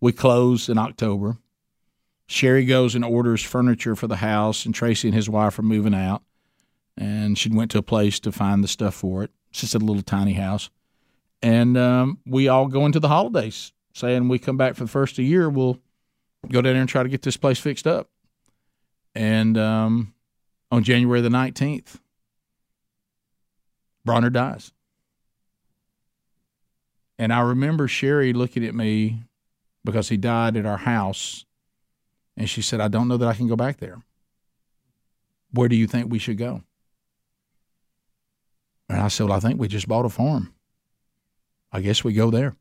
We 0.00 0.12
close 0.12 0.68
in 0.68 0.78
October. 0.78 1.36
Sherry 2.28 2.64
goes 2.64 2.94
and 2.94 3.04
orders 3.04 3.42
furniture 3.42 3.96
for 3.96 4.06
the 4.06 4.16
house, 4.16 4.64
and 4.64 4.72
Tracy 4.72 5.08
and 5.08 5.14
his 5.14 5.28
wife 5.28 5.58
are 5.58 5.62
moving 5.62 5.94
out. 5.94 6.22
And 6.96 7.36
she 7.36 7.48
went 7.48 7.72
to 7.72 7.78
a 7.78 7.82
place 7.82 8.20
to 8.20 8.30
find 8.30 8.62
the 8.62 8.68
stuff 8.68 8.94
for 8.94 9.24
it. 9.24 9.32
It's 9.50 9.62
just 9.62 9.74
a 9.74 9.80
little 9.80 10.02
tiny 10.02 10.34
house. 10.34 10.70
And 11.42 11.76
um, 11.76 12.18
we 12.24 12.46
all 12.46 12.68
go 12.68 12.86
into 12.86 13.00
the 13.00 13.08
holidays 13.08 13.72
saying 13.94 14.28
we 14.28 14.38
come 14.38 14.56
back 14.56 14.76
for 14.76 14.84
the 14.84 14.90
first 14.90 15.14
of 15.14 15.16
the 15.16 15.24
year, 15.24 15.50
we'll 15.50 15.78
go 16.50 16.60
down 16.60 16.72
there 16.74 16.80
and 16.80 16.88
try 16.88 17.02
to 17.02 17.08
get 17.08 17.22
this 17.22 17.36
place 17.36 17.58
fixed 17.58 17.86
up. 17.86 18.08
And 19.14 19.58
um, 19.58 20.14
on 20.70 20.82
January 20.82 21.20
the 21.20 21.28
19th, 21.28 22.00
Bronner 24.04 24.30
dies. 24.30 24.72
And 27.18 27.32
I 27.32 27.40
remember 27.40 27.86
Sherry 27.86 28.32
looking 28.32 28.64
at 28.64 28.74
me 28.74 29.22
because 29.84 30.08
he 30.08 30.16
died 30.16 30.56
at 30.56 30.66
our 30.66 30.78
house. 30.78 31.44
And 32.36 32.48
she 32.48 32.62
said, 32.62 32.80
I 32.80 32.88
don't 32.88 33.08
know 33.08 33.16
that 33.18 33.28
I 33.28 33.34
can 33.34 33.46
go 33.46 33.56
back 33.56 33.76
there. 33.76 34.02
Where 35.52 35.68
do 35.68 35.76
you 35.76 35.86
think 35.86 36.10
we 36.10 36.18
should 36.18 36.38
go? 36.38 36.62
And 38.88 39.00
I 39.00 39.08
said, 39.08 39.28
Well, 39.28 39.36
I 39.36 39.40
think 39.40 39.60
we 39.60 39.68
just 39.68 39.86
bought 39.86 40.06
a 40.06 40.08
farm. 40.08 40.54
I 41.70 41.80
guess 41.80 42.02
we 42.02 42.12
go 42.12 42.30
there. 42.30 42.56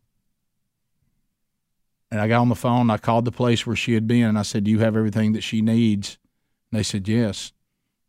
And 2.12 2.20
I 2.20 2.28
got 2.28 2.41
on 2.41 2.49
the 2.49 2.55
phone. 2.55 2.89
I 2.89 2.97
called 2.97 3.24
the 3.24 3.32
place 3.32 3.66
where 3.66 3.76
she 3.76 3.93
had 3.93 4.05
been, 4.05 4.26
and 4.26 4.38
I 4.38 4.41
said, 4.41 4.66
"Do 4.66 4.72
you 4.72 4.80
have 4.80 4.97
everything 4.97 5.32
that 5.32 5.41
she 5.41 5.62
needs?" 5.62 6.18
And 6.70 6.78
they 6.78 6.84
said, 6.84 7.07
"Yes." 7.07 7.53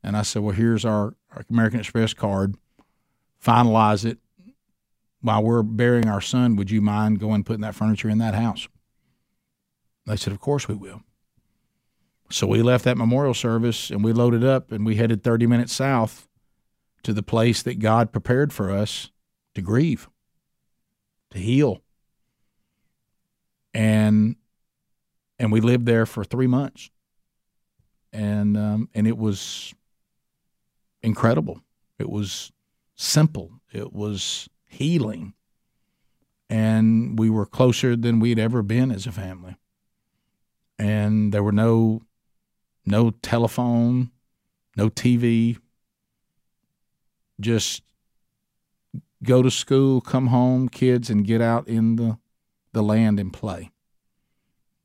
And 0.02 0.16
I 0.16 0.22
said, 0.22 0.42
"Well, 0.42 0.54
here's 0.54 0.84
our, 0.84 1.14
our 1.30 1.44
American 1.48 1.78
Express 1.78 2.12
card. 2.12 2.56
Finalize 3.42 4.04
it 4.04 4.18
while 5.20 5.42
we're 5.42 5.62
burying 5.62 6.08
our 6.08 6.20
son. 6.20 6.56
Would 6.56 6.70
you 6.70 6.80
mind 6.80 7.20
going 7.20 7.44
putting 7.44 7.62
that 7.62 7.76
furniture 7.76 8.08
in 8.08 8.18
that 8.18 8.34
house?" 8.34 8.66
They 10.04 10.16
said, 10.16 10.32
"Of 10.32 10.40
course 10.40 10.66
we 10.66 10.74
will." 10.74 11.02
So 12.28 12.46
we 12.46 12.62
left 12.62 12.84
that 12.84 12.96
memorial 12.96 13.34
service 13.34 13.90
and 13.90 14.02
we 14.02 14.12
loaded 14.12 14.42
up 14.42 14.72
and 14.72 14.86
we 14.86 14.96
headed 14.96 15.22
30 15.22 15.46
minutes 15.46 15.74
south 15.74 16.26
to 17.02 17.12
the 17.12 17.22
place 17.22 17.62
that 17.62 17.78
God 17.78 18.10
prepared 18.10 18.54
for 18.54 18.70
us 18.70 19.10
to 19.54 19.60
grieve, 19.60 20.08
to 21.30 21.38
heal 21.38 21.82
and 23.74 24.36
and 25.38 25.50
we 25.50 25.60
lived 25.60 25.86
there 25.86 26.06
for 26.06 26.24
three 26.24 26.46
months, 26.46 26.90
and 28.12 28.56
um, 28.56 28.88
and 28.94 29.06
it 29.06 29.18
was 29.18 29.74
incredible. 31.02 31.60
It 31.98 32.08
was 32.08 32.52
simple. 32.94 33.60
It 33.72 33.92
was 33.92 34.48
healing, 34.66 35.34
and 36.48 37.18
we 37.18 37.30
were 37.30 37.46
closer 37.46 37.96
than 37.96 38.20
we'd 38.20 38.38
ever 38.38 38.62
been 38.62 38.90
as 38.90 39.06
a 39.06 39.12
family. 39.12 39.56
And 40.78 41.32
there 41.32 41.42
were 41.42 41.52
no 41.52 42.02
no 42.84 43.10
telephone, 43.10 44.10
no 44.76 44.88
TV. 44.90 45.58
Just 47.40 47.82
go 49.22 49.42
to 49.42 49.50
school, 49.50 50.00
come 50.00 50.28
home, 50.28 50.68
kids, 50.68 51.10
and 51.10 51.26
get 51.26 51.40
out 51.40 51.68
in 51.68 51.96
the 51.96 52.18
the 52.72 52.82
land 52.82 53.20
and 53.20 53.32
play. 53.32 53.70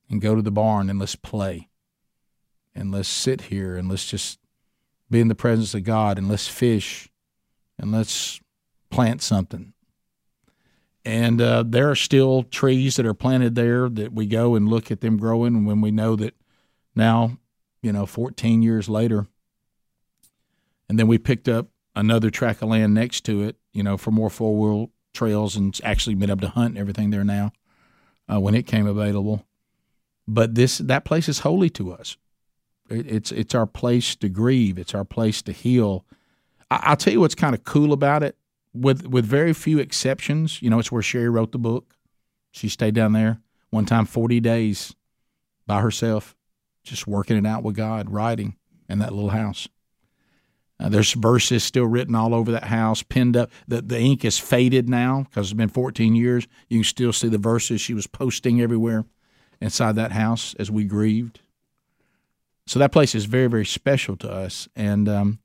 And 0.09 0.21
go 0.21 0.35
to 0.35 0.41
the 0.41 0.51
barn 0.51 0.89
and 0.89 0.99
let's 0.99 1.15
play. 1.15 1.69
And 2.73 2.91
let's 2.91 3.09
sit 3.09 3.41
here 3.43 3.75
and 3.75 3.89
let's 3.89 4.05
just 4.05 4.39
be 5.09 5.19
in 5.19 5.27
the 5.27 5.35
presence 5.35 5.73
of 5.73 5.83
God 5.83 6.17
and 6.17 6.29
let's 6.29 6.47
fish 6.47 7.09
and 7.77 7.91
let's 7.91 8.39
plant 8.89 9.21
something. 9.21 9.73
And 11.03 11.41
uh, 11.41 11.63
there 11.65 11.89
are 11.89 11.95
still 11.95 12.43
trees 12.43 12.97
that 12.97 13.05
are 13.05 13.13
planted 13.13 13.55
there 13.55 13.87
that 13.89 14.13
we 14.13 14.25
go 14.25 14.55
and 14.55 14.67
look 14.67 14.91
at 14.91 15.01
them 15.01 15.17
growing. 15.17 15.55
And 15.55 15.65
when 15.65 15.81
we 15.81 15.91
know 15.91 16.15
that 16.17 16.35
now, 16.95 17.37
you 17.81 17.93
know, 17.93 18.05
14 18.05 18.61
years 18.61 18.89
later, 18.89 19.27
and 20.89 20.99
then 20.99 21.07
we 21.07 21.17
picked 21.17 21.47
up 21.47 21.67
another 21.95 22.29
tract 22.29 22.61
of 22.61 22.69
land 22.69 22.93
next 22.93 23.21
to 23.25 23.43
it, 23.43 23.55
you 23.71 23.83
know, 23.83 23.97
for 23.97 24.11
more 24.11 24.29
four 24.29 24.57
wheel 24.57 24.91
trails 25.13 25.55
and 25.55 25.79
actually 25.83 26.15
been 26.15 26.29
able 26.29 26.41
to 26.41 26.49
hunt 26.49 26.71
and 26.71 26.77
everything 26.77 27.09
there 27.09 27.23
now 27.23 27.51
uh, 28.31 28.39
when 28.39 28.55
it 28.55 28.67
came 28.67 28.87
available. 28.87 29.45
But 30.27 30.55
this 30.55 30.79
that 30.79 31.05
place 31.05 31.29
is 31.29 31.39
holy 31.39 31.69
to 31.71 31.93
us. 31.93 32.17
It, 32.89 33.07
it's 33.07 33.31
it's 33.31 33.55
our 33.55 33.65
place 33.65 34.15
to 34.17 34.29
grieve. 34.29 34.77
It's 34.77 34.93
our 34.93 35.05
place 35.05 35.41
to 35.43 35.51
heal. 35.51 36.05
I, 36.69 36.79
I'll 36.83 36.97
tell 36.97 37.13
you 37.13 37.21
what's 37.21 37.35
kind 37.35 37.55
of 37.55 37.63
cool 37.63 37.93
about 37.93 38.23
it, 38.23 38.37
with 38.73 39.07
with 39.07 39.25
very 39.25 39.53
few 39.53 39.79
exceptions. 39.79 40.61
You 40.61 40.69
know, 40.69 40.79
it's 40.79 40.91
where 40.91 41.01
Sherry 41.01 41.29
wrote 41.29 41.51
the 41.51 41.59
book. 41.59 41.95
She 42.51 42.69
stayed 42.69 42.95
down 42.95 43.13
there 43.13 43.39
one 43.69 43.85
time, 43.85 44.05
forty 44.05 44.39
days 44.39 44.93
by 45.65 45.81
herself, 45.81 46.35
just 46.83 47.07
working 47.07 47.37
it 47.37 47.45
out 47.45 47.63
with 47.63 47.75
God, 47.75 48.09
writing 48.09 48.55
in 48.89 48.99
that 48.99 49.13
little 49.13 49.31
house. 49.31 49.67
Uh, 50.79 50.89
there's 50.89 51.13
verses 51.13 51.63
still 51.63 51.85
written 51.85 52.13
all 52.13 52.35
over 52.35 52.51
that 52.51 52.65
house, 52.65 53.01
pinned 53.01 53.35
up. 53.35 53.51
The, 53.67 53.81
the 53.81 53.99
ink 53.99 54.23
is 54.23 54.37
faded 54.37 54.87
now 54.87 55.23
because 55.23 55.47
it's 55.47 55.57
been 55.57 55.69
14 55.69 56.15
years. 56.15 56.47
You 56.69 56.79
can 56.79 56.83
still 56.83 57.13
see 57.13 57.29
the 57.29 57.37
verses 57.37 57.81
she 57.81 57.93
was 57.93 58.05
posting 58.05 58.61
everywhere 58.61 59.05
inside 59.59 59.95
that 59.95 60.11
house 60.11 60.55
as 60.59 60.69
we 60.69 60.83
grieved. 60.83 61.39
So 62.67 62.79
that 62.79 62.91
place 62.91 63.15
is 63.15 63.25
very, 63.25 63.47
very 63.47 63.65
special 63.65 64.15
to 64.17 64.31
us. 64.31 64.67
And 64.75 65.09
um, 65.09 65.39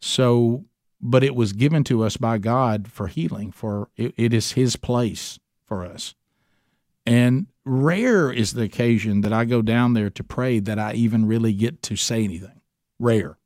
so, 0.00 0.64
but 1.00 1.22
it 1.22 1.36
was 1.36 1.52
given 1.52 1.84
to 1.84 2.02
us 2.02 2.16
by 2.16 2.38
God 2.38 2.90
for 2.90 3.06
healing, 3.06 3.52
for 3.52 3.90
it, 3.96 4.12
it 4.16 4.34
is 4.34 4.52
His 4.52 4.74
place 4.74 5.38
for 5.64 5.84
us. 5.84 6.14
And 7.06 7.46
rare 7.64 8.32
is 8.32 8.54
the 8.54 8.62
occasion 8.62 9.20
that 9.20 9.32
I 9.32 9.44
go 9.44 9.62
down 9.62 9.94
there 9.94 10.10
to 10.10 10.24
pray 10.24 10.58
that 10.58 10.78
I 10.78 10.94
even 10.94 11.26
really 11.26 11.52
get 11.52 11.80
to 11.82 11.96
say 11.96 12.24
anything. 12.24 12.60
Rare 12.98 13.37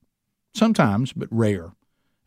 sometimes, 0.55 1.13
but 1.13 1.29
rare. 1.31 1.73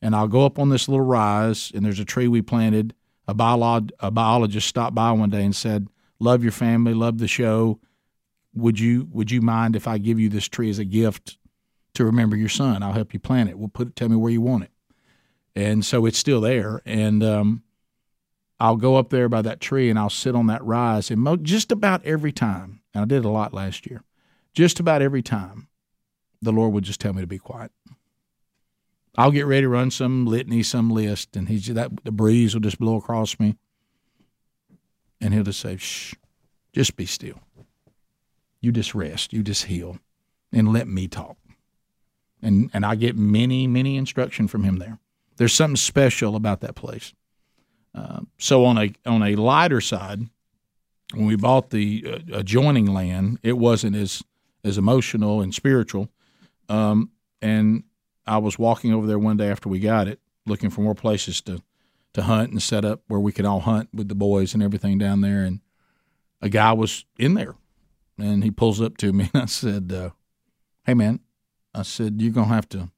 And 0.01 0.15
I'll 0.15 0.27
go 0.27 0.45
up 0.45 0.59
on 0.59 0.69
this 0.69 0.87
little 0.87 1.05
rise, 1.05 1.71
and 1.73 1.85
there's 1.85 1.99
a 1.99 2.05
tree 2.05 2.27
we 2.27 2.41
planted. 2.41 2.93
A, 3.27 3.33
biolog- 3.33 3.91
a 3.99 4.11
biologist 4.11 4.67
stopped 4.67 4.93
by 4.93 5.11
one 5.11 5.29
day 5.29 5.43
and 5.43 5.55
said, 5.55 5.87
"Love 6.19 6.43
your 6.43 6.51
family, 6.51 6.93
love 6.93 7.17
the 7.17 7.27
show. 7.27 7.79
Would 8.53 8.79
you 8.79 9.07
would 9.11 9.31
you 9.31 9.41
mind 9.41 9.75
if 9.75 9.87
I 9.87 9.97
give 9.97 10.19
you 10.19 10.29
this 10.29 10.47
tree 10.47 10.69
as 10.69 10.79
a 10.79 10.85
gift 10.85 11.37
to 11.95 12.05
remember 12.05 12.35
your 12.35 12.49
son? 12.49 12.83
I'll 12.83 12.93
help 12.93 13.13
you 13.13 13.19
plant 13.19 13.49
it. 13.49 13.57
We'll 13.57 13.69
put 13.69 13.87
it, 13.87 13.95
tell 13.95 14.09
me 14.09 14.15
where 14.15 14.31
you 14.31 14.41
want 14.41 14.65
it." 14.65 14.71
And 15.55 15.83
so 15.83 16.05
it's 16.05 16.17
still 16.17 16.41
there, 16.41 16.81
and 16.85 17.23
um, 17.23 17.63
I'll 18.59 18.77
go 18.77 18.95
up 18.95 19.09
there 19.09 19.29
by 19.29 19.41
that 19.41 19.59
tree 19.59 19.89
and 19.89 19.97
I'll 19.97 20.09
sit 20.09 20.35
on 20.35 20.47
that 20.47 20.63
rise, 20.63 21.09
and 21.09 21.21
mo- 21.21 21.37
just 21.37 21.71
about 21.71 22.05
every 22.05 22.31
time, 22.31 22.81
and 22.93 23.01
I 23.01 23.05
did 23.05 23.25
a 23.25 23.29
lot 23.29 23.53
last 23.53 23.87
year, 23.89 24.03
just 24.53 24.79
about 24.79 25.01
every 25.01 25.21
time, 25.21 25.67
the 26.41 26.51
Lord 26.51 26.73
would 26.73 26.83
just 26.83 27.01
tell 27.01 27.13
me 27.13 27.21
to 27.21 27.27
be 27.27 27.39
quiet. 27.39 27.71
I'll 29.17 29.31
get 29.31 29.45
ready 29.45 29.61
to 29.61 29.69
run 29.69 29.91
some 29.91 30.25
litany, 30.25 30.63
some 30.63 30.89
list, 30.89 31.35
and 31.35 31.47
he's 31.47 31.67
that 31.67 32.03
the 32.03 32.11
breeze 32.11 32.53
will 32.53 32.61
just 32.61 32.79
blow 32.79 32.97
across 32.97 33.39
me, 33.39 33.55
and 35.21 35.33
he'll 35.33 35.43
just 35.43 35.59
say, 35.59 35.77
"Shh, 35.77 36.15
just 36.73 36.95
be 36.95 37.05
still. 37.05 37.39
You 38.61 38.71
just 38.71 38.95
rest. 38.95 39.31
You 39.33 39.43
just 39.43 39.65
heal, 39.65 39.99
and 40.51 40.73
let 40.73 40.87
me 40.87 41.07
talk." 41.07 41.37
And 42.41 42.69
and 42.73 42.85
I 42.85 42.95
get 42.95 43.15
many 43.17 43.67
many 43.67 43.95
instruction 43.97 44.47
from 44.47 44.63
him 44.63 44.77
there. 44.77 44.99
There's 45.37 45.53
something 45.53 45.75
special 45.75 46.35
about 46.35 46.61
that 46.61 46.75
place. 46.75 47.13
Uh, 47.93 48.21
so 48.37 48.65
on 48.65 48.77
a 48.77 48.93
on 49.05 49.23
a 49.23 49.35
lighter 49.35 49.81
side, 49.81 50.27
when 51.13 51.25
we 51.25 51.35
bought 51.35 51.69
the 51.69 52.03
uh, 52.05 52.37
adjoining 52.37 52.87
land, 52.87 53.39
it 53.43 53.57
wasn't 53.57 53.95
as 53.95 54.21
as 54.63 54.77
emotional 54.77 55.41
and 55.41 55.53
spiritual. 55.53 56.09
Um, 56.67 57.11
and 57.41 57.83
I 58.27 58.37
was 58.37 58.57
walking 58.57 58.93
over 58.93 59.05
there 59.07 59.19
one 59.19 59.37
day 59.37 59.49
after 59.49 59.69
we 59.69 59.79
got 59.79 60.07
it, 60.07 60.19
looking 60.45 60.69
for 60.69 60.81
more 60.81 60.95
places 60.95 61.41
to 61.41 61.61
to 62.13 62.23
hunt 62.23 62.49
and 62.49 62.63
set 62.63 62.85
up 62.85 63.01
where 63.07 63.19
we 63.19 63.33
could 63.33 63.45
all 63.45 63.59
hunt 63.59 63.89
with 63.93 64.07
the 64.07 64.15
boys 64.15 64.53
and 64.53 64.63
everything 64.63 64.97
down 64.97 65.19
there. 65.19 65.43
And 65.43 65.59
a 66.41 66.47
guy 66.47 66.71
was 66.71 67.03
in 67.19 67.33
there, 67.33 67.55
and 68.17 68.41
he 68.41 68.51
pulls 68.51 68.79
up 68.81 68.95
to 68.97 69.11
me, 69.11 69.29
and 69.33 69.43
I 69.43 69.45
said, 69.47 69.91
uh, 69.91 70.11
"Hey, 70.85 70.93
man," 70.93 71.19
I 71.73 71.83
said, 71.83 72.21
"You're 72.21 72.31
gonna 72.31 72.47
have 72.47 72.69
to 72.69 72.89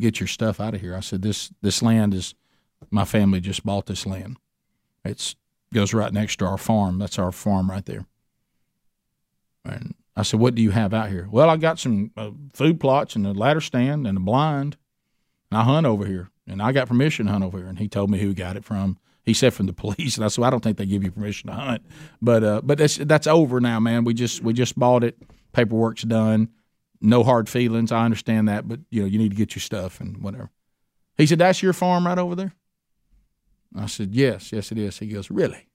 get 0.00 0.20
your 0.20 0.26
stuff 0.26 0.58
out 0.58 0.74
of 0.74 0.80
here." 0.80 0.96
I 0.96 1.00
said, 1.00 1.22
"This 1.22 1.52
this 1.60 1.82
land 1.82 2.14
is 2.14 2.34
my 2.90 3.04
family 3.04 3.40
just 3.40 3.64
bought 3.64 3.86
this 3.86 4.06
land. 4.06 4.38
It's 5.04 5.36
goes 5.72 5.94
right 5.94 6.12
next 6.12 6.36
to 6.36 6.46
our 6.46 6.58
farm. 6.58 6.98
That's 6.98 7.18
our 7.18 7.32
farm 7.32 7.70
right 7.70 7.84
there." 7.84 8.06
And 9.64 9.94
I 10.16 10.22
said, 10.22 10.40
"What 10.40 10.54
do 10.54 10.62
you 10.62 10.70
have 10.70 10.92
out 10.92 11.08
here?" 11.08 11.28
Well, 11.30 11.48
I 11.48 11.56
got 11.56 11.78
some 11.78 12.10
uh, 12.16 12.30
food 12.52 12.80
plots 12.80 13.16
and 13.16 13.26
a 13.26 13.32
ladder 13.32 13.60
stand 13.60 14.06
and 14.06 14.18
a 14.18 14.20
blind. 14.20 14.76
And 15.50 15.58
I 15.58 15.64
hunt 15.64 15.86
over 15.86 16.06
here, 16.06 16.30
and 16.46 16.62
I 16.62 16.72
got 16.72 16.88
permission 16.88 17.26
to 17.26 17.32
hunt 17.32 17.44
over 17.44 17.58
here. 17.58 17.66
And 17.66 17.78
he 17.78 17.88
told 17.88 18.10
me 18.10 18.18
who 18.18 18.28
he 18.28 18.34
got 18.34 18.56
it 18.56 18.64
from. 18.64 18.98
He 19.22 19.34
said 19.34 19.52
from 19.52 19.66
the 19.66 19.72
police, 19.84 20.16
and 20.16 20.24
I 20.24 20.28
said, 20.28 20.44
"I 20.44 20.50
don't 20.50 20.62
think 20.62 20.76
they 20.76 20.86
give 20.86 21.02
you 21.04 21.10
permission 21.10 21.50
to 21.50 21.56
hunt." 21.56 21.82
But 22.20 22.44
uh, 22.44 22.60
but 22.62 22.78
that's 22.78 22.96
that's 22.96 23.26
over 23.26 23.60
now, 23.60 23.80
man. 23.80 24.04
We 24.04 24.14
just 24.14 24.42
we 24.42 24.52
just 24.52 24.78
bought 24.78 25.04
it. 25.04 25.16
Paperwork's 25.52 26.02
done. 26.02 26.48
No 27.00 27.22
hard 27.24 27.48
feelings. 27.48 27.92
I 27.92 28.04
understand 28.04 28.48
that, 28.48 28.68
but 28.68 28.80
you 28.90 29.00
know 29.00 29.06
you 29.06 29.18
need 29.18 29.30
to 29.30 29.36
get 29.36 29.54
your 29.54 29.60
stuff 29.60 30.00
and 30.00 30.22
whatever. 30.22 30.50
He 31.16 31.26
said, 31.26 31.38
"That's 31.38 31.62
your 31.62 31.72
farm 31.72 32.06
right 32.06 32.18
over 32.18 32.34
there." 32.34 32.52
I 33.76 33.86
said, 33.86 34.14
"Yes, 34.14 34.52
yes, 34.52 34.72
it 34.72 34.78
is." 34.78 34.98
He 34.98 35.08
goes, 35.08 35.30
"Really?" 35.30 35.66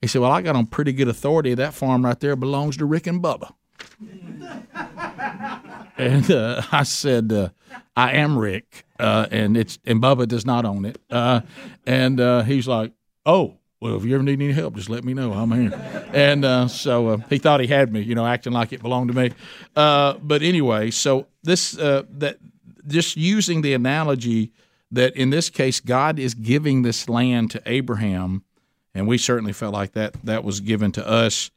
He 0.00 0.06
said, 0.06 0.22
Well, 0.22 0.30
I 0.30 0.42
got 0.42 0.56
on 0.56 0.66
pretty 0.66 0.92
good 0.92 1.08
authority. 1.08 1.54
That 1.54 1.74
farm 1.74 2.04
right 2.04 2.18
there 2.18 2.36
belongs 2.36 2.76
to 2.78 2.86
Rick 2.86 3.06
and 3.06 3.22
Bubba. 3.22 3.52
and 5.98 6.30
uh, 6.30 6.62
I 6.70 6.82
said, 6.84 7.32
uh, 7.32 7.48
I 7.96 8.12
am 8.12 8.38
Rick, 8.38 8.84
uh, 8.98 9.26
and 9.30 9.56
it's 9.56 9.78
and 9.84 10.00
Bubba 10.00 10.28
does 10.28 10.46
not 10.46 10.64
own 10.64 10.84
it. 10.84 11.00
Uh, 11.10 11.40
and 11.86 12.20
uh, 12.20 12.42
he's 12.42 12.68
like, 12.68 12.92
Oh, 13.26 13.56
well, 13.80 13.96
if 13.96 14.04
you 14.04 14.14
ever 14.14 14.22
need 14.22 14.40
any 14.40 14.52
help, 14.52 14.74
just 14.74 14.88
let 14.88 15.04
me 15.04 15.14
know. 15.14 15.32
I'm 15.32 15.50
here. 15.52 16.10
And 16.12 16.44
uh, 16.44 16.68
so 16.68 17.18
he 17.28 17.38
thought 17.38 17.60
he 17.60 17.66
had 17.68 17.92
me, 17.92 18.00
you 18.00 18.14
know, 18.14 18.26
acting 18.26 18.52
like 18.52 18.72
it 18.72 18.82
belonged 18.82 19.12
to 19.12 19.16
me. 19.16 19.32
but 19.74 20.42
anyway, 20.42 20.90
so 20.90 21.26
this 21.42 21.72
that 21.72 22.38
just 22.86 23.16
using 23.16 23.62
the 23.62 23.74
analogy 23.74 24.52
that 24.90 25.14
in 25.16 25.30
this 25.30 25.50
case, 25.50 25.80
God 25.80 26.18
is 26.18 26.34
giving 26.34 26.82
this 26.82 27.08
land 27.08 27.50
to 27.50 27.62
Abraham 27.66 28.42
and 28.98 29.06
we 29.06 29.16
certainly 29.16 29.52
felt 29.52 29.72
like 29.72 29.92
that 29.92 30.14
that 30.24 30.44
was 30.44 30.60
given 30.60 30.92
to 30.92 31.08
us 31.08 31.50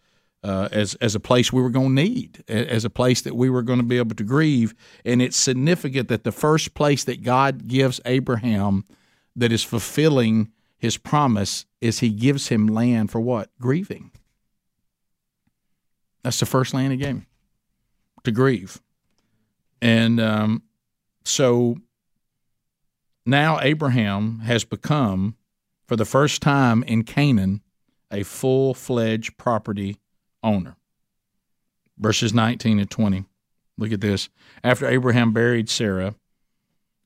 uh, 0.43 0.69
as 0.71 0.95
as 0.95 1.15
a 1.15 1.19
place 1.19 1.51
we 1.51 1.61
were 1.61 1.69
going 1.69 1.95
to 1.95 2.01
need, 2.03 2.43
as 2.47 2.85
a 2.85 2.89
place 2.89 3.21
that 3.21 3.35
we 3.35 3.49
were 3.49 3.61
going 3.61 3.79
to 3.79 3.85
be 3.85 3.97
able 3.97 4.15
to 4.15 4.23
grieve. 4.23 4.73
And 5.05 5.21
it's 5.21 5.37
significant 5.37 6.07
that 6.09 6.23
the 6.23 6.31
first 6.31 6.73
place 6.73 7.03
that 7.03 7.23
God 7.23 7.67
gives 7.67 7.99
Abraham 8.05 8.85
that 9.35 9.51
is 9.51 9.63
fulfilling 9.63 10.51
His 10.77 10.97
promise 10.97 11.65
is 11.79 11.99
He 11.99 12.09
gives 12.09 12.47
him 12.47 12.67
land 12.67 13.11
for 13.11 13.19
what 13.19 13.49
grieving. 13.59 14.11
That's 16.23 16.39
the 16.39 16.45
first 16.45 16.73
land 16.73 16.91
He 16.91 16.97
gave 16.97 17.07
him 17.07 17.25
to 18.23 18.31
grieve, 18.31 18.81
and 19.81 20.19
um, 20.19 20.63
so 21.23 21.77
now 23.25 23.59
Abraham 23.61 24.39
has 24.39 24.63
become 24.63 25.35
for 25.91 25.97
the 25.97 26.05
first 26.05 26.41
time 26.41 26.83
in 26.83 27.03
Canaan, 27.03 27.61
a 28.09 28.23
full 28.23 28.73
fledged 28.73 29.37
property 29.37 29.97
owner. 30.41 30.77
Verses 31.97 32.33
19 32.33 32.79
and 32.79 32.89
20. 32.89 33.25
Look 33.77 33.91
at 33.91 33.99
this. 33.99 34.29
After 34.63 34.87
Abraham 34.87 35.33
buried 35.33 35.69
Sarah, 35.69 36.15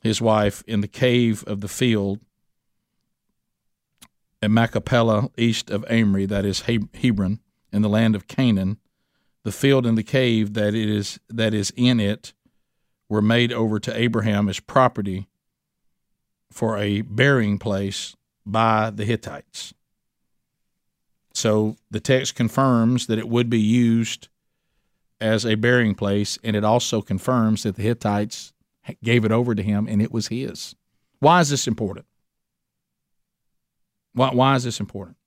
his 0.04 0.22
wife, 0.22 0.64
in 0.68 0.82
the 0.82 0.88
cave 0.88 1.44
of 1.48 1.62
the 1.62 1.68
field 1.68 2.20
at 4.40 4.52
Machpelah, 4.52 5.32
east 5.36 5.72
of 5.72 5.84
Mamre, 5.90 6.28
that 6.28 6.46
is 6.46 6.66
Hebron, 6.68 7.40
in 7.74 7.82
the 7.82 7.90
land 7.90 8.16
of 8.16 8.28
Canaan, 8.28 8.78
the 9.42 9.52
field 9.52 9.88
and 9.88 9.98
the 9.98 10.04
cave 10.04 10.54
that 10.54 10.76
it 10.76 10.88
is 10.88 11.20
that 11.28 11.56
is 11.56 11.74
in 11.76 12.00
it 12.00 12.34
were 13.10 13.24
made 13.24 13.52
over 13.52 13.80
to 13.80 14.00
Abraham 14.00 14.48
as 14.48 14.60
property 14.60 15.28
for 16.52 16.78
a 16.78 17.02
burying 17.02 17.58
place 17.58 18.16
by 18.46 18.90
the 18.90 19.06
Hittites. 19.06 19.74
So 21.34 21.76
the 21.92 22.00
text 22.00 22.36
confirms 22.36 23.08
that 23.08 23.20
it 23.20 23.28
would 23.28 23.50
be 23.50 23.60
used 23.60 24.30
as 25.20 25.46
a 25.46 25.56
burying 25.56 25.96
place, 25.96 26.38
and 26.44 26.56
it 26.56 26.64
also 26.64 27.02
confirms 27.02 27.64
that 27.64 27.76
the 27.76 27.82
Hittites 27.82 28.54
gave 29.04 29.26
it 29.26 29.32
over 29.32 29.56
to 29.56 29.64
him 29.64 29.88
and 29.88 30.02
it 30.02 30.12
was 30.12 30.28
his. 30.28 30.76
Why 31.20 31.42
is 31.42 31.50
this 31.50 31.68
important? 31.68 32.06
Why, 34.14 34.30
why 34.34 34.56
is 34.56 34.64
this 34.64 34.80
important? 34.80 35.18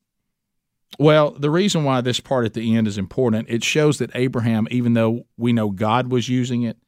Well, 0.99 1.33
the 1.33 1.51
reason 1.51 1.85
why 1.85 2.01
this 2.01 2.21
part 2.21 2.47
at 2.47 2.55
the 2.55 2.77
end 2.77 2.87
is 2.87 2.99
important, 2.99 3.49
it 3.51 3.63
shows 3.63 3.99
that 3.99 4.11
Abraham, 4.15 4.67
even 4.71 4.95
though 4.95 5.27
we 5.37 5.53
know 5.53 5.71
God 5.71 6.11
was 6.11 6.29
using 6.29 6.63
it, 6.63 6.79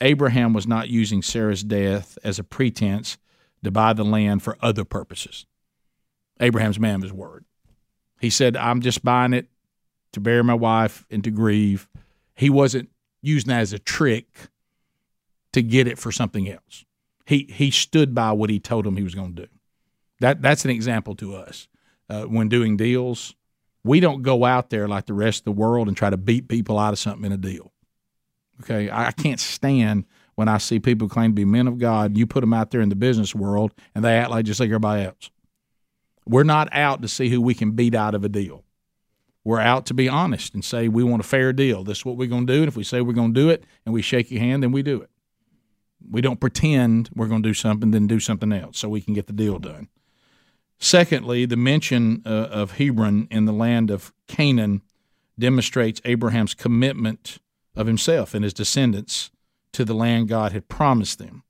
Abraham 0.00 0.52
was 0.52 0.66
not 0.66 0.88
using 0.88 1.22
Sarah's 1.22 1.64
death 1.64 2.18
as 2.22 2.38
a 2.38 2.44
pretense 2.44 3.18
to 3.64 3.70
buy 3.70 3.92
the 3.92 4.04
land 4.04 4.42
for 4.42 4.56
other 4.60 4.84
purposes. 4.84 5.46
Abraham's 6.40 6.78
man 6.78 6.96
of 6.96 7.02
his 7.02 7.12
word. 7.12 7.44
He 8.20 8.30
said, 8.30 8.56
I'm 8.56 8.80
just 8.80 9.04
buying 9.04 9.32
it 9.32 9.48
to 10.12 10.20
bury 10.20 10.42
my 10.42 10.54
wife 10.54 11.04
and 11.10 11.22
to 11.24 11.30
grieve. 11.30 11.88
He 12.34 12.50
wasn't 12.50 12.90
using 13.22 13.48
that 13.48 13.60
as 13.60 13.72
a 13.72 13.78
trick 13.78 14.26
to 15.52 15.62
get 15.62 15.86
it 15.86 15.98
for 15.98 16.12
something 16.12 16.48
else. 16.48 16.84
He 17.26 17.48
he 17.52 17.70
stood 17.70 18.14
by 18.14 18.32
what 18.32 18.50
he 18.50 18.58
told 18.58 18.86
him 18.86 18.96
he 18.96 19.02
was 19.02 19.14
going 19.14 19.34
to 19.34 19.42
do. 19.42 19.48
That 20.20 20.40
that's 20.40 20.64
an 20.64 20.70
example 20.70 21.14
to 21.16 21.34
us 21.34 21.68
uh, 22.08 22.24
when 22.24 22.48
doing 22.48 22.76
deals. 22.76 23.34
We 23.84 24.00
don't 24.00 24.22
go 24.22 24.44
out 24.44 24.70
there 24.70 24.88
like 24.88 25.06
the 25.06 25.14
rest 25.14 25.40
of 25.40 25.44
the 25.44 25.52
world 25.52 25.88
and 25.88 25.96
try 25.96 26.10
to 26.10 26.16
beat 26.16 26.48
people 26.48 26.78
out 26.78 26.92
of 26.92 26.98
something 26.98 27.24
in 27.24 27.32
a 27.32 27.36
deal. 27.36 27.72
Okay, 28.62 28.90
I 28.90 29.12
can't 29.12 29.38
stand 29.38 30.04
when 30.34 30.48
I 30.48 30.58
see 30.58 30.80
people 30.80 31.08
claim 31.08 31.30
to 31.30 31.34
be 31.34 31.44
men 31.44 31.68
of 31.68 31.78
God. 31.78 32.16
You 32.16 32.26
put 32.26 32.40
them 32.40 32.52
out 32.52 32.70
there 32.70 32.80
in 32.80 32.88
the 32.88 32.96
business 32.96 33.34
world 33.34 33.72
and 33.94 34.04
they 34.04 34.16
act 34.16 34.30
like 34.30 34.44
just 34.44 34.58
like 34.60 34.68
everybody 34.68 35.04
else. 35.04 35.30
We're 36.28 36.44
not 36.44 36.68
out 36.72 37.02
to 37.02 37.08
see 37.08 37.30
who 37.30 37.40
we 37.40 37.54
can 37.54 37.72
beat 37.72 37.94
out 37.94 38.14
of 38.14 38.24
a 38.24 38.28
deal. 38.28 38.64
We're 39.44 39.60
out 39.60 39.86
to 39.86 39.94
be 39.94 40.08
honest 40.08 40.52
and 40.52 40.62
say 40.62 40.88
we 40.88 41.02
want 41.02 41.24
a 41.24 41.26
fair 41.26 41.54
deal. 41.54 41.82
This 41.82 41.98
is 41.98 42.04
what 42.04 42.16
we're 42.16 42.28
going 42.28 42.46
to 42.46 42.52
do. 42.52 42.58
And 42.60 42.68
if 42.68 42.76
we 42.76 42.84
say 42.84 43.00
we're 43.00 43.14
going 43.14 43.32
to 43.32 43.40
do 43.40 43.48
it 43.48 43.64
and 43.86 43.94
we 43.94 44.02
shake 44.02 44.30
your 44.30 44.40
hand, 44.40 44.62
then 44.62 44.72
we 44.72 44.82
do 44.82 45.00
it. 45.00 45.10
We 46.10 46.20
don't 46.20 46.38
pretend 46.38 47.08
we're 47.14 47.28
going 47.28 47.42
to 47.42 47.48
do 47.48 47.54
something, 47.54 47.90
then 47.90 48.06
do 48.06 48.20
something 48.20 48.52
else 48.52 48.78
so 48.78 48.88
we 48.88 49.00
can 49.00 49.14
get 49.14 49.26
the 49.26 49.32
deal 49.32 49.58
done. 49.58 49.88
Secondly, 50.78 51.46
the 51.46 51.56
mention 51.56 52.22
uh, 52.24 52.28
of 52.28 52.72
Hebron 52.72 53.26
in 53.30 53.46
the 53.46 53.52
land 53.52 53.90
of 53.90 54.12
Canaan 54.26 54.82
demonstrates 55.38 56.00
Abraham's 56.04 56.54
commitment 56.54 57.38
of 57.74 57.86
himself 57.86 58.34
and 58.34 58.44
his 58.44 58.52
descendants 58.52 59.30
to 59.72 59.84
the 59.84 59.94
land 59.94 60.28
God 60.28 60.52
had 60.52 60.68
promised 60.68 61.18
them. 61.18 61.42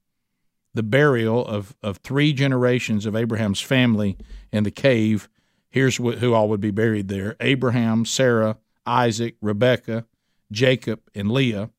The 0.72 0.82
burial 0.82 1.44
of, 1.44 1.74
of 1.82 1.98
three 1.98 2.32
generations 2.32 3.06
of 3.06 3.16
Abraham's 3.16 3.60
family 3.60 4.16
in 4.52 4.64
the 4.64 4.70
cave. 4.70 5.28
Here's 5.70 5.96
who 5.96 6.34
all 6.34 6.48
would 6.48 6.60
be 6.60 6.70
buried 6.70 7.08
there 7.08 7.36
Abraham, 7.40 8.04
Sarah, 8.04 8.58
Isaac, 8.86 9.36
Rebekah, 9.40 10.06
Jacob, 10.50 11.00
and 11.14 11.30
Leah 11.30 11.70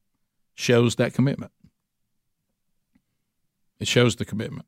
shows 0.56 0.96
that 0.96 1.14
commitment. 1.14 1.52
It 3.80 3.88
shows 3.88 4.18
the 4.18 4.26
commitment, 4.26 4.68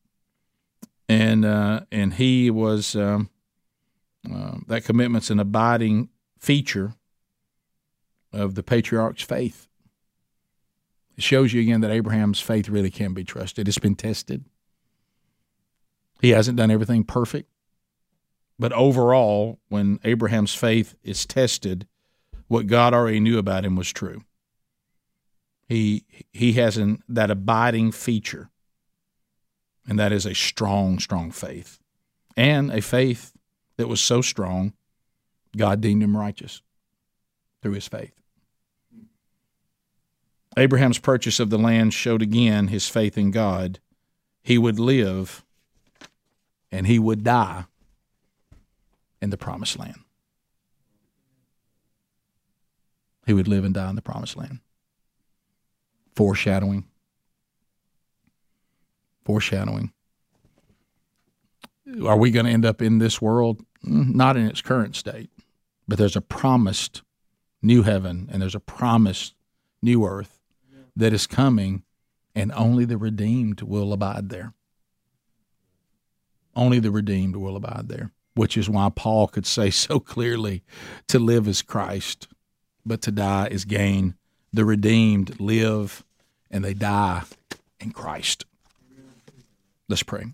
and 1.10 1.44
uh, 1.46 1.82
and 1.92 2.14
he 2.14 2.50
was 2.50 2.96
um, 2.96 3.30
uh, 4.30 4.58
that 4.68 4.86
commitment's 4.86 5.30
an 5.30 5.40
abiding 5.40 6.10
feature 6.40 6.94
of 8.32 8.56
the 8.56 8.64
patriarch's 8.64 9.24
faith. 9.24 9.68
It 11.18 11.24
shows 11.24 11.54
you 11.54 11.62
again 11.62 11.82
that 11.82 11.92
Abraham's 11.92 12.40
faith 12.40 12.70
really 12.70 12.90
can 12.90 13.14
be 13.14 13.24
trusted. 13.24 13.68
It's 13.68 13.78
been 13.78 13.96
tested. 13.96 14.46
He 16.22 16.30
hasn't 16.30 16.58
done 16.58 16.72
everything 16.72 17.04
perfect, 17.04 17.51
but 18.62 18.72
overall, 18.74 19.60
when 19.70 20.00
Abraham's 20.04 20.54
faith 20.54 20.94
is 21.02 21.26
tested, 21.26 21.88
what 22.48 22.68
God 22.68 22.94
already 22.94 23.20
knew 23.20 23.40
about 23.40 23.66
him 23.66 23.76
was 23.76 23.92
true. 23.92 24.22
He 25.68 26.06
he 26.32 26.54
has 26.54 26.78
an, 26.78 27.02
that 27.10 27.32
abiding 27.32 27.92
feature 27.92 28.52
and 29.88 29.98
that 29.98 30.12
is 30.12 30.28
a 30.28 30.36
strong, 30.36 31.00
strong 31.00 31.32
faith. 31.32 31.80
And 32.38 32.70
a 32.70 32.84
faith 32.84 33.34
that 33.78 33.88
was 33.88 34.00
so 34.00 34.22
strong, 34.22 34.74
God 35.58 35.82
deemed 35.82 36.04
him 36.04 36.16
righteous 36.16 36.62
through 37.64 37.74
his 37.74 37.88
faith. 37.88 38.14
Abraham's 40.56 41.00
purchase 41.00 41.40
of 41.40 41.50
the 41.50 41.58
land 41.58 41.96
showed 41.96 42.22
again 42.22 42.68
his 42.68 42.88
faith 42.88 43.18
in 43.18 43.32
God. 43.32 43.80
He 44.44 44.60
would 44.60 44.78
live 44.78 45.44
and 46.72 46.86
he 46.86 47.00
would 47.00 47.24
die 47.24 47.66
in 49.22 49.30
the 49.30 49.38
promised 49.38 49.78
land. 49.78 50.00
He 53.26 53.34
would 53.34 53.48
live 53.48 53.64
and 53.64 53.74
die 53.74 53.90
in 53.90 53.96
the 53.96 54.02
promised 54.02 54.36
land. 54.36 54.60
Foreshadowing 56.16 56.86
foreshadowing. 59.24 59.92
Are 62.06 62.18
we 62.18 62.32
going 62.32 62.46
to 62.46 62.52
end 62.52 62.66
up 62.66 62.82
in 62.82 63.00
this 63.00 63.22
world? 63.22 63.62
Mm, 63.86 64.14
not 64.14 64.38
in 64.38 64.46
its 64.46 64.62
current 64.62 64.96
state, 64.96 65.30
but 65.88 65.98
there's 65.98 66.16
a 66.16 66.22
promised 66.22 67.02
new 67.62 67.84
heaven 67.84 68.30
and 68.32 68.42
there's 68.42 68.56
a 68.56 68.60
promised 68.60 69.34
new 69.82 70.06
earth 70.06 70.40
that 70.96 71.14
is 71.14 71.26
coming, 71.26 71.84
and 72.36 72.52
only 72.52 72.86
the 72.86 72.98
redeemed 72.98 73.62
will 73.62 73.94
abide 73.94 74.30
there. 74.30 74.54
Only 76.56 76.80
the 76.80 76.92
redeemed 76.92 77.38
will 77.38 77.56
abide 77.56 77.88
there, 77.88 78.12
which 78.36 78.58
is 78.58 78.70
why 78.70 78.90
Paul 78.94 79.28
could 79.28 79.46
say 79.46 79.70
so 79.72 80.00
clearly 80.00 80.64
to 81.08 81.20
live 81.20 81.48
is 81.48 81.62
Christ, 81.62 82.28
but 82.86 83.02
to 83.04 83.12
die 83.12 83.48
is 83.48 83.66
gain. 83.66 84.16
The 84.54 84.66
redeemed 84.66 85.40
live 85.40 86.04
and 86.50 86.64
they 86.64 86.74
die 86.74 87.24
in 87.80 87.92
Christ. 87.92 88.46
Let's 89.88 90.04
pray. 90.04 90.26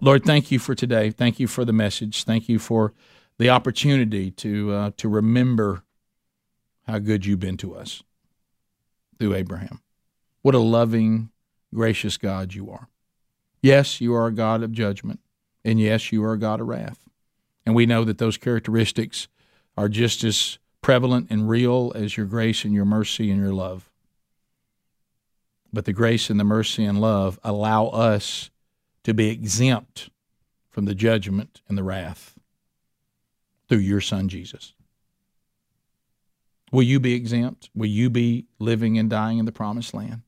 Lord, 0.00 0.24
thank 0.24 0.50
you 0.50 0.58
for 0.58 0.74
today. 0.74 1.10
Thank 1.10 1.38
you 1.38 1.46
for 1.46 1.64
the 1.64 1.72
message. 1.72 2.24
Thank 2.24 2.48
you 2.48 2.58
for 2.58 2.92
the 3.38 3.50
opportunity 3.50 4.30
to 4.32 4.72
uh, 4.72 4.90
to 4.96 5.08
remember 5.08 5.82
how 6.86 6.98
good 6.98 7.24
you've 7.24 7.40
been 7.40 7.56
to 7.58 7.74
us 7.74 8.02
through 9.18 9.34
Abraham. 9.34 9.80
What 10.42 10.54
a 10.54 10.58
loving, 10.58 11.30
gracious 11.72 12.16
God 12.16 12.54
you 12.54 12.70
are. 12.70 12.88
Yes, 13.60 14.00
you 14.00 14.14
are 14.14 14.26
a 14.26 14.32
God 14.32 14.62
of 14.62 14.72
judgment, 14.72 15.20
and 15.64 15.80
yes, 15.80 16.12
you 16.12 16.24
are 16.24 16.32
a 16.32 16.38
God 16.38 16.60
of 16.60 16.68
wrath. 16.68 17.08
And 17.64 17.74
we 17.74 17.86
know 17.86 18.04
that 18.04 18.18
those 18.18 18.36
characteristics 18.36 19.28
are 19.76 19.88
just 19.88 20.24
as 20.24 20.58
prevalent 20.80 21.28
and 21.30 21.48
real 21.48 21.92
as 21.94 22.16
your 22.16 22.26
grace 22.26 22.64
and 22.64 22.74
your 22.74 22.84
mercy 22.84 23.30
and 23.30 23.40
your 23.40 23.52
love. 23.52 23.88
But 25.72 25.84
the 25.84 25.92
grace 25.92 26.28
and 26.28 26.38
the 26.38 26.44
mercy 26.44 26.84
and 26.84 27.00
love 27.00 27.38
allow 27.44 27.86
us 27.86 28.50
to 29.04 29.14
be 29.14 29.30
exempt 29.30 30.10
from 30.70 30.84
the 30.84 30.94
judgment 30.94 31.62
and 31.68 31.78
the 31.78 31.82
wrath 31.82 32.34
through 33.68 33.78
your 33.78 34.00
son 34.00 34.28
Jesus. 34.28 34.74
Will 36.70 36.82
you 36.82 36.98
be 36.98 37.14
exempt? 37.14 37.70
Will 37.74 37.86
you 37.86 38.10
be 38.10 38.46
living 38.58 38.98
and 38.98 39.08
dying 39.08 39.38
in 39.38 39.44
the 39.44 39.52
promised 39.52 39.94
land? 39.94 40.22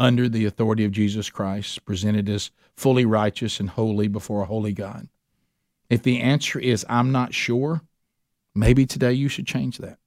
Under 0.00 0.30
the 0.30 0.46
authority 0.46 0.86
of 0.86 0.92
Jesus 0.92 1.28
Christ, 1.28 1.84
presented 1.84 2.26
as 2.30 2.50
fully 2.74 3.04
righteous 3.04 3.60
and 3.60 3.68
holy 3.68 4.08
before 4.08 4.40
a 4.40 4.46
holy 4.46 4.72
God? 4.72 5.08
If 5.90 6.02
the 6.02 6.20
answer 6.20 6.58
is, 6.58 6.86
I'm 6.88 7.12
not 7.12 7.34
sure, 7.34 7.82
maybe 8.54 8.86
today 8.86 9.12
you 9.12 9.28
should 9.28 9.46
change 9.46 9.76
that. 9.76 9.98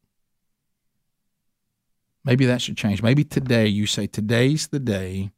Maybe 2.25 2.47
that 2.47 2.59
should 2.59 2.75
change. 2.75 3.03
Maybe 3.03 3.23
today 3.23 3.67
you 3.67 3.85
say, 3.85 4.07
Today's 4.07 4.65
the 4.67 4.79
day 4.79 5.31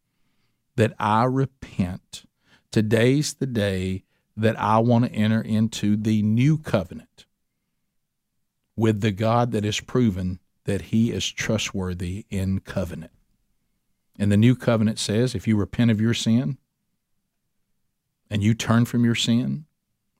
that 0.78 0.94
I 0.98 1.26
repent. 1.26 2.24
Today's 2.72 3.34
the 3.34 3.48
day 3.48 4.06
that 4.38 4.58
I 4.58 4.78
want 4.78 5.04
to 5.04 5.12
enter 5.12 5.42
into 5.42 5.98
the 5.98 6.22
new 6.22 6.58
covenant 6.58 7.26
with 8.78 9.02
the 9.02 9.12
God 9.12 9.52
that 9.52 9.66
has 9.66 9.82
proven 9.82 10.40
that 10.64 10.84
he 10.84 11.12
is 11.12 11.30
trustworthy 11.30 12.26
in 12.30 12.62
covenant. 12.62 13.12
And 14.18 14.32
the 14.32 14.38
new 14.38 14.56
covenant 14.56 15.00
says 15.00 15.36
if 15.36 15.48
you 15.48 15.56
repent 15.56 15.92
of 15.92 16.00
your 16.00 16.14
sin 16.14 16.58
and 18.30 18.44
you 18.44 18.54
turn 18.54 18.86
from 18.86 19.04
your 19.04 19.16
sin 19.16 19.66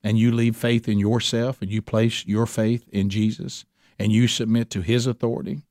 and 0.04 0.18
you 0.20 0.32
leave 0.32 0.56
faith 0.56 0.88
in 0.88 1.00
yourself 1.00 1.62
and 1.62 1.72
you 1.72 1.82
place 1.82 2.26
your 2.26 2.46
faith 2.46 2.88
in 2.92 3.10
Jesus 3.10 3.66
and 3.98 4.12
you 4.12 4.28
submit 4.28 4.70
to 4.72 4.82
his 4.82 5.08
authority 5.08 5.62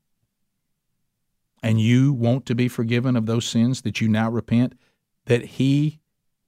and 1.64 1.80
you 1.80 2.12
want 2.12 2.44
to 2.44 2.54
be 2.54 2.68
forgiven 2.68 3.16
of 3.16 3.24
those 3.24 3.46
sins 3.46 3.80
that 3.82 3.98
you 3.98 4.06
now 4.06 4.28
repent, 4.28 4.74
that 5.24 5.46
He 5.46 5.98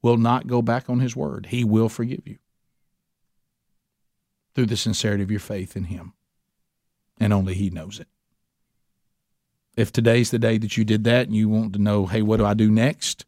will 0.03 0.19
not 0.19 0.47
go 0.47 0.61
back 0.61 0.91
on 0.91 1.01
His 1.01 1.17
word. 1.17 1.47
He 1.47 1.65
will 1.65 1.89
forgive 1.89 2.21
you 2.27 2.37
through 4.55 4.67
the 4.67 4.77
sincerity 4.77 5.23
of 5.23 5.31
your 5.31 5.41
faith 5.41 5.75
in 5.75 5.85
Him. 5.85 6.13
And 7.19 7.33
only 7.33 7.55
He 7.55 7.71
knows 7.71 7.99
it. 7.99 8.09
If 9.77 9.93
today's 9.93 10.31
the 10.31 10.39
day 10.39 10.59
that 10.59 10.77
you 10.77 10.85
did 10.85 11.05
that 11.05 11.27
and 11.27 11.37
you 11.37 11.49
want 11.49 11.75
to 11.75 11.79
know, 11.79 12.07
hey, 12.07 12.23
what 12.23 12.39
do 12.39 12.47
I 12.47 12.55
do 12.55 12.71
next? 12.71 13.27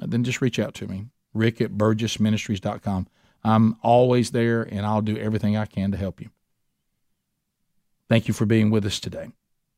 Uh, 0.00 0.06
then 0.08 0.24
just 0.24 0.40
reach 0.40 0.58
out 0.58 0.74
to 0.74 0.88
me, 0.88 1.06
rick 1.32 1.60
at 1.60 1.72
burgessministries.com. 1.72 3.06
I'm 3.44 3.76
always 3.82 4.32
there 4.32 4.62
and 4.62 4.84
I'll 4.84 5.02
do 5.02 5.16
everything 5.16 5.56
I 5.56 5.66
can 5.66 5.92
to 5.92 5.96
help 5.96 6.20
you. 6.20 6.30
Thank 8.08 8.26
you 8.26 8.34
for 8.34 8.46
being 8.46 8.70
with 8.70 8.84
us 8.84 8.98
today. 8.98 9.30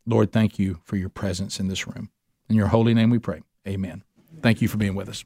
Lord, 0.07 0.33
thank 0.33 0.59
you 0.59 0.81
for 0.85 0.97
your 0.97 1.09
presence 1.09 1.61
in 1.61 1.69
this 1.69 1.87
room. 1.87 2.11
In 2.49 2.57
your 2.57 2.69
holy 2.69 2.95
name 2.95 3.11
we 3.11 3.19
pray. 3.19 3.43
Amen. 3.67 4.05
Thank 4.41 4.63
you 4.63 4.69
for 4.69 4.77
being 4.77 4.95
with 4.95 5.09
us. 5.09 5.25